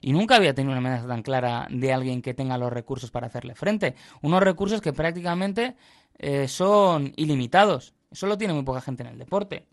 Y 0.00 0.12
nunca 0.12 0.36
había 0.36 0.54
tenido 0.54 0.72
una 0.72 0.78
amenaza 0.78 1.08
tan 1.08 1.22
clara 1.22 1.66
de 1.70 1.92
alguien 1.92 2.20
que 2.20 2.34
tenga 2.34 2.58
los 2.58 2.72
recursos 2.72 3.10
para 3.10 3.26
hacerle 3.26 3.54
frente. 3.54 3.94
Unos 4.20 4.42
recursos 4.42 4.80
que 4.80 4.92
prácticamente 4.92 5.76
eh, 6.18 6.46
son 6.48 7.12
ilimitados. 7.16 7.94
Eso 8.10 8.26
lo 8.26 8.36
tiene 8.36 8.54
muy 8.54 8.64
poca 8.64 8.80
gente 8.80 9.02
en 9.02 9.10
el 9.10 9.18
deporte. 9.18 9.66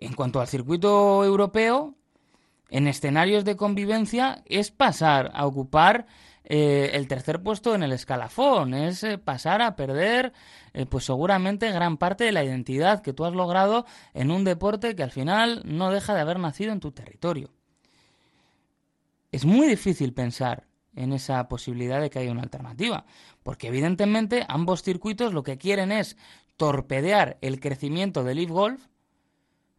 En 0.00 0.14
cuanto 0.14 0.40
al 0.40 0.48
circuito 0.48 1.24
europeo, 1.24 1.94
en 2.68 2.88
escenarios 2.88 3.44
de 3.44 3.56
convivencia 3.56 4.42
es 4.46 4.70
pasar 4.70 5.30
a 5.34 5.46
ocupar 5.46 6.06
eh, 6.44 6.90
el 6.94 7.06
tercer 7.08 7.42
puesto 7.42 7.74
en 7.74 7.82
el 7.82 7.92
escalafón, 7.92 8.74
es 8.74 9.04
eh, 9.04 9.18
pasar 9.18 9.62
a 9.62 9.76
perder 9.76 10.32
eh, 10.72 10.86
pues 10.86 11.04
seguramente 11.04 11.70
gran 11.70 11.96
parte 11.96 12.24
de 12.24 12.32
la 12.32 12.44
identidad 12.44 13.02
que 13.02 13.12
tú 13.12 13.24
has 13.24 13.34
logrado 13.34 13.86
en 14.12 14.30
un 14.30 14.44
deporte 14.44 14.96
que 14.96 15.02
al 15.02 15.12
final 15.12 15.62
no 15.64 15.90
deja 15.90 16.14
de 16.14 16.20
haber 16.20 16.38
nacido 16.38 16.72
en 16.72 16.80
tu 16.80 16.90
territorio. 16.90 17.50
Es 19.30 19.44
muy 19.44 19.66
difícil 19.66 20.12
pensar 20.12 20.66
en 20.94 21.12
esa 21.12 21.48
posibilidad 21.48 22.00
de 22.00 22.10
que 22.10 22.18
haya 22.18 22.32
una 22.32 22.42
alternativa, 22.42 23.06
porque 23.42 23.68
evidentemente 23.68 24.44
ambos 24.48 24.82
circuitos 24.82 25.32
lo 25.32 25.42
que 25.42 25.58
quieren 25.58 25.90
es 25.90 26.16
torpedear 26.56 27.38
el 27.40 27.60
crecimiento 27.60 28.24
del 28.24 28.36
Leaf 28.36 28.50
Golf 28.50 28.86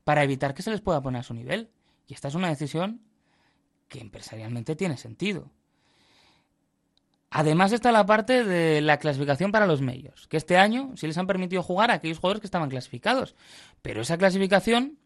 para 0.04 0.24
evitar 0.24 0.54
que 0.54 0.64
se 0.64 0.72
les 0.72 0.82
pueda 0.82 1.02
poner 1.02 1.20
a 1.20 1.24
su 1.24 1.34
nivel. 1.34 1.70
Y 2.08 2.14
esta 2.14 2.30
es 2.30 2.36
una 2.36 2.50
decisión 2.50 3.02
que 3.88 4.00
empresarialmente 4.00 4.76
tiene 4.76 4.98
sentido. 4.98 5.52
Además 7.36 7.72
está 7.72 7.92
la 7.92 8.06
parte 8.06 8.44
de 8.44 8.80
la 8.82 8.98
clasificación 8.98 9.52
para 9.52 9.66
los 9.66 9.82
medios, 9.82 10.28
que 10.28 10.38
este 10.38 10.56
año 10.56 10.92
sí 10.96 11.08
les 11.08 11.18
han 11.18 11.26
permitido 11.26 11.64
jugar 11.64 11.90
a 11.90 11.96
aquellos 11.96 12.20
jugadores 12.20 12.42
que 12.42 12.46
estaban 12.46 12.70
clasificados, 12.70 13.36
pero 13.82 14.02
esa 14.02 14.20
clasificación 14.20 15.00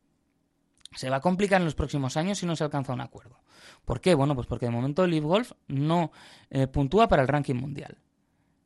se 0.94 1.10
va 1.10 1.18
a 1.18 1.22
complicar 1.22 1.62
en 1.62 1.66
los 1.66 1.76
próximos 1.76 2.18
años 2.18 2.38
si 2.38 2.46
no 2.46 2.58
se 2.58 2.66
alcanza 2.66 2.92
un 2.92 3.00
acuerdo. 3.00 3.40
¿Por 3.86 4.02
qué? 4.02 4.14
Bueno, 4.14 4.36
pues 4.36 4.46
porque 4.46 4.66
de 4.66 4.74
momento 4.74 5.06
el 5.06 5.12
Live 5.12 5.26
Golf 5.26 5.54
no 5.70 6.12
eh, 6.50 6.68
puntúa 6.68 7.08
para 7.08 7.22
el 7.22 7.30
ranking 7.30 7.56
mundial. 7.56 7.98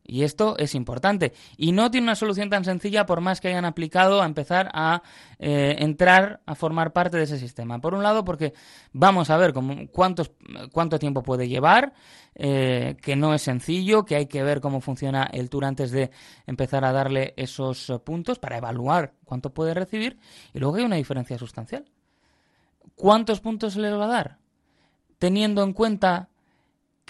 Y 0.03 0.23
esto 0.23 0.57
es 0.57 0.75
importante. 0.75 1.33
Y 1.57 1.71
no 1.71 1.91
tiene 1.91 2.05
una 2.05 2.15
solución 2.15 2.49
tan 2.49 2.65
sencilla 2.65 3.05
por 3.05 3.21
más 3.21 3.39
que 3.39 3.49
hayan 3.49 3.65
aplicado 3.65 4.21
a 4.21 4.25
empezar 4.25 4.69
a 4.73 5.03
eh, 5.39 5.75
entrar 5.79 6.41
a 6.45 6.55
formar 6.55 6.91
parte 6.91 7.17
de 7.17 7.23
ese 7.23 7.37
sistema. 7.37 7.79
Por 7.79 7.93
un 7.93 8.03
lado, 8.03 8.25
porque 8.25 8.53
vamos 8.93 9.29
a 9.29 9.37
ver 9.37 9.53
cuántos, 9.91 10.31
cuánto 10.71 10.99
tiempo 10.99 11.23
puede 11.23 11.47
llevar, 11.47 11.93
eh, 12.33 12.97
que 13.01 13.15
no 13.15 13.33
es 13.33 13.43
sencillo, 13.43 14.03
que 14.03 14.15
hay 14.15 14.25
que 14.25 14.43
ver 14.43 14.59
cómo 14.59 14.81
funciona 14.81 15.29
el 15.31 15.49
tour 15.49 15.65
antes 15.65 15.91
de 15.91 16.11
empezar 16.47 16.83
a 16.83 16.91
darle 16.91 17.33
esos 17.37 17.91
puntos 18.03 18.39
para 18.39 18.57
evaluar 18.57 19.13
cuánto 19.23 19.53
puede 19.53 19.73
recibir. 19.73 20.17
Y 20.53 20.59
luego 20.59 20.77
hay 20.77 20.83
una 20.83 20.95
diferencia 20.95 21.37
sustancial. 21.37 21.85
¿Cuántos 22.95 23.39
puntos 23.39 23.73
se 23.73 23.79
les 23.79 23.93
va 23.93 24.05
a 24.05 24.07
dar? 24.07 24.37
Teniendo 25.19 25.63
en 25.63 25.73
cuenta 25.73 26.30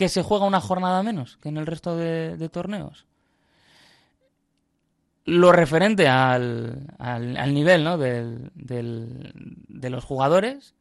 que 0.02 0.10
se 0.10 0.24
juega 0.24 0.48
una 0.48 0.60
jornada 0.60 1.04
menos 1.04 1.38
que 1.38 1.50
en 1.50 1.58
el 1.58 1.68
resto 1.68 1.96
de, 1.96 2.50
torneos. 2.50 3.06
Lo 5.26 5.52
referente 5.52 6.08
al, 6.08 6.88
al, 6.98 7.54
nivel 7.54 7.84
¿no? 7.84 8.00
del, 8.00 8.50
de 8.56 9.90
los 9.92 10.04
jugadores, 10.04 10.74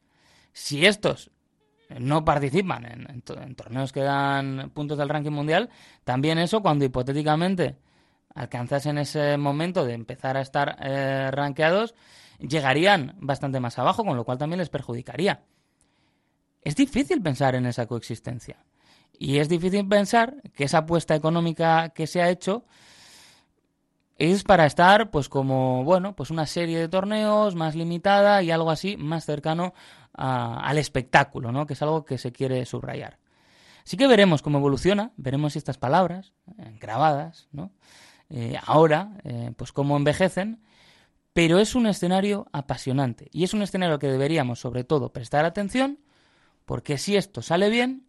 si 0.53 0.87
estos 0.87 1.29
no 1.99 2.25
participan 2.25 2.83
en, 3.07 3.21
torneos 3.21 3.91
que 3.91 4.01
dan 4.01 4.71
puntos 4.73 4.97
del 4.97 5.09
ranking 5.09 5.29
mundial, 5.29 5.69
también 6.03 6.39
eso 6.39 6.63
cuando 6.63 6.85
hipotéticamente 6.85 7.77
alcanzasen 8.33 8.97
ese 8.97 9.37
momento 9.37 9.85
de 9.85 9.93
empezar 9.93 10.35
a 10.35 10.41
estar 10.41 10.77
eh, 10.81 11.29
rankeados, 11.29 11.93
llegarían 12.39 13.17
bastante 13.19 13.59
más 13.59 13.77
abajo, 13.77 14.03
con 14.03 14.17
lo 14.17 14.25
cual 14.25 14.39
también 14.39 14.57
les 14.57 14.69
perjudicaría. 14.69 15.43
Es 16.63 16.75
difícil 16.75 17.21
pensar 17.21 17.53
en 17.53 17.67
esa 17.67 17.85
coexistencia. 17.85 18.65
Y 19.21 19.37
es 19.37 19.49
difícil 19.49 19.87
pensar 19.87 20.41
que 20.55 20.63
esa 20.63 20.79
apuesta 20.79 21.13
económica 21.13 21.89
que 21.89 22.07
se 22.07 22.23
ha 22.23 22.31
hecho 22.31 22.65
es 24.17 24.43
para 24.43 24.65
estar, 24.65 25.11
pues 25.11 25.29
como, 25.29 25.83
bueno, 25.83 26.15
pues 26.15 26.31
una 26.31 26.47
serie 26.47 26.79
de 26.79 26.87
torneos 26.87 27.53
más 27.53 27.75
limitada 27.75 28.41
y 28.41 28.49
algo 28.49 28.71
así 28.71 28.97
más 28.97 29.23
cercano 29.23 29.75
al 30.13 30.75
espectáculo, 30.79 31.51
¿no? 31.51 31.67
Que 31.67 31.73
es 31.73 31.81
algo 31.83 32.03
que 32.03 32.17
se 32.17 32.31
quiere 32.31 32.65
subrayar. 32.65 33.19
Así 33.85 33.95
que 33.95 34.07
veremos 34.07 34.41
cómo 34.41 34.57
evoluciona, 34.57 35.11
veremos 35.17 35.55
estas 35.55 35.77
palabras 35.77 36.33
eh, 36.57 36.75
grabadas, 36.79 37.47
¿no? 37.51 37.69
Eh, 38.31 38.57
ahora, 38.65 39.19
eh, 39.23 39.51
pues 39.55 39.71
cómo 39.71 39.97
envejecen, 39.97 40.63
pero 41.31 41.59
es 41.59 41.75
un 41.75 41.85
escenario 41.85 42.47
apasionante 42.53 43.27
y 43.31 43.43
es 43.43 43.53
un 43.53 43.61
escenario 43.61 43.99
que 43.99 44.07
deberíamos, 44.07 44.59
sobre 44.59 44.83
todo, 44.83 45.13
prestar 45.13 45.45
atención, 45.45 45.99
porque 46.65 46.97
si 46.97 47.17
esto 47.17 47.43
sale 47.43 47.69
bien, 47.69 48.07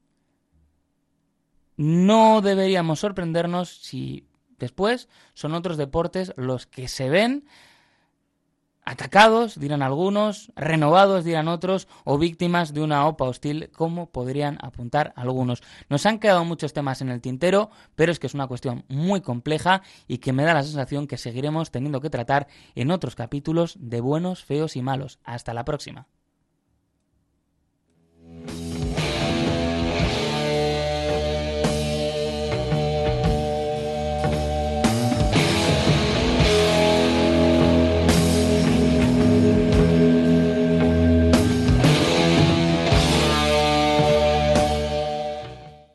no 1.76 2.40
deberíamos 2.40 3.00
sorprendernos 3.00 3.68
si 3.68 4.26
después 4.58 5.08
son 5.34 5.54
otros 5.54 5.76
deportes 5.76 6.32
los 6.36 6.66
que 6.66 6.88
se 6.88 7.08
ven 7.08 7.44
atacados, 8.84 9.58
dirán 9.58 9.82
algunos, 9.82 10.52
renovados, 10.56 11.24
dirán 11.24 11.48
otros, 11.48 11.88
o 12.04 12.18
víctimas 12.18 12.74
de 12.74 12.82
una 12.82 13.06
OPA 13.06 13.26
hostil, 13.26 13.70
como 13.70 14.10
podrían 14.10 14.58
apuntar 14.60 15.12
algunos. 15.16 15.62
Nos 15.88 16.04
han 16.06 16.18
quedado 16.18 16.44
muchos 16.44 16.72
temas 16.72 17.00
en 17.00 17.08
el 17.08 17.20
tintero, 17.20 17.70
pero 17.94 18.10
es 18.12 18.18
que 18.18 18.26
es 18.26 18.34
una 18.34 18.48
cuestión 18.48 18.84
muy 18.88 19.20
compleja 19.20 19.82
y 20.08 20.18
que 20.18 20.32
me 20.32 20.44
da 20.44 20.54
la 20.54 20.64
sensación 20.64 21.06
que 21.06 21.18
seguiremos 21.18 21.70
teniendo 21.70 22.00
que 22.00 22.10
tratar 22.10 22.48
en 22.74 22.90
otros 22.90 23.14
capítulos 23.14 23.76
de 23.78 24.00
buenos, 24.00 24.44
feos 24.44 24.76
y 24.76 24.82
malos. 24.82 25.18
Hasta 25.24 25.54
la 25.54 25.64
próxima. 25.64 26.08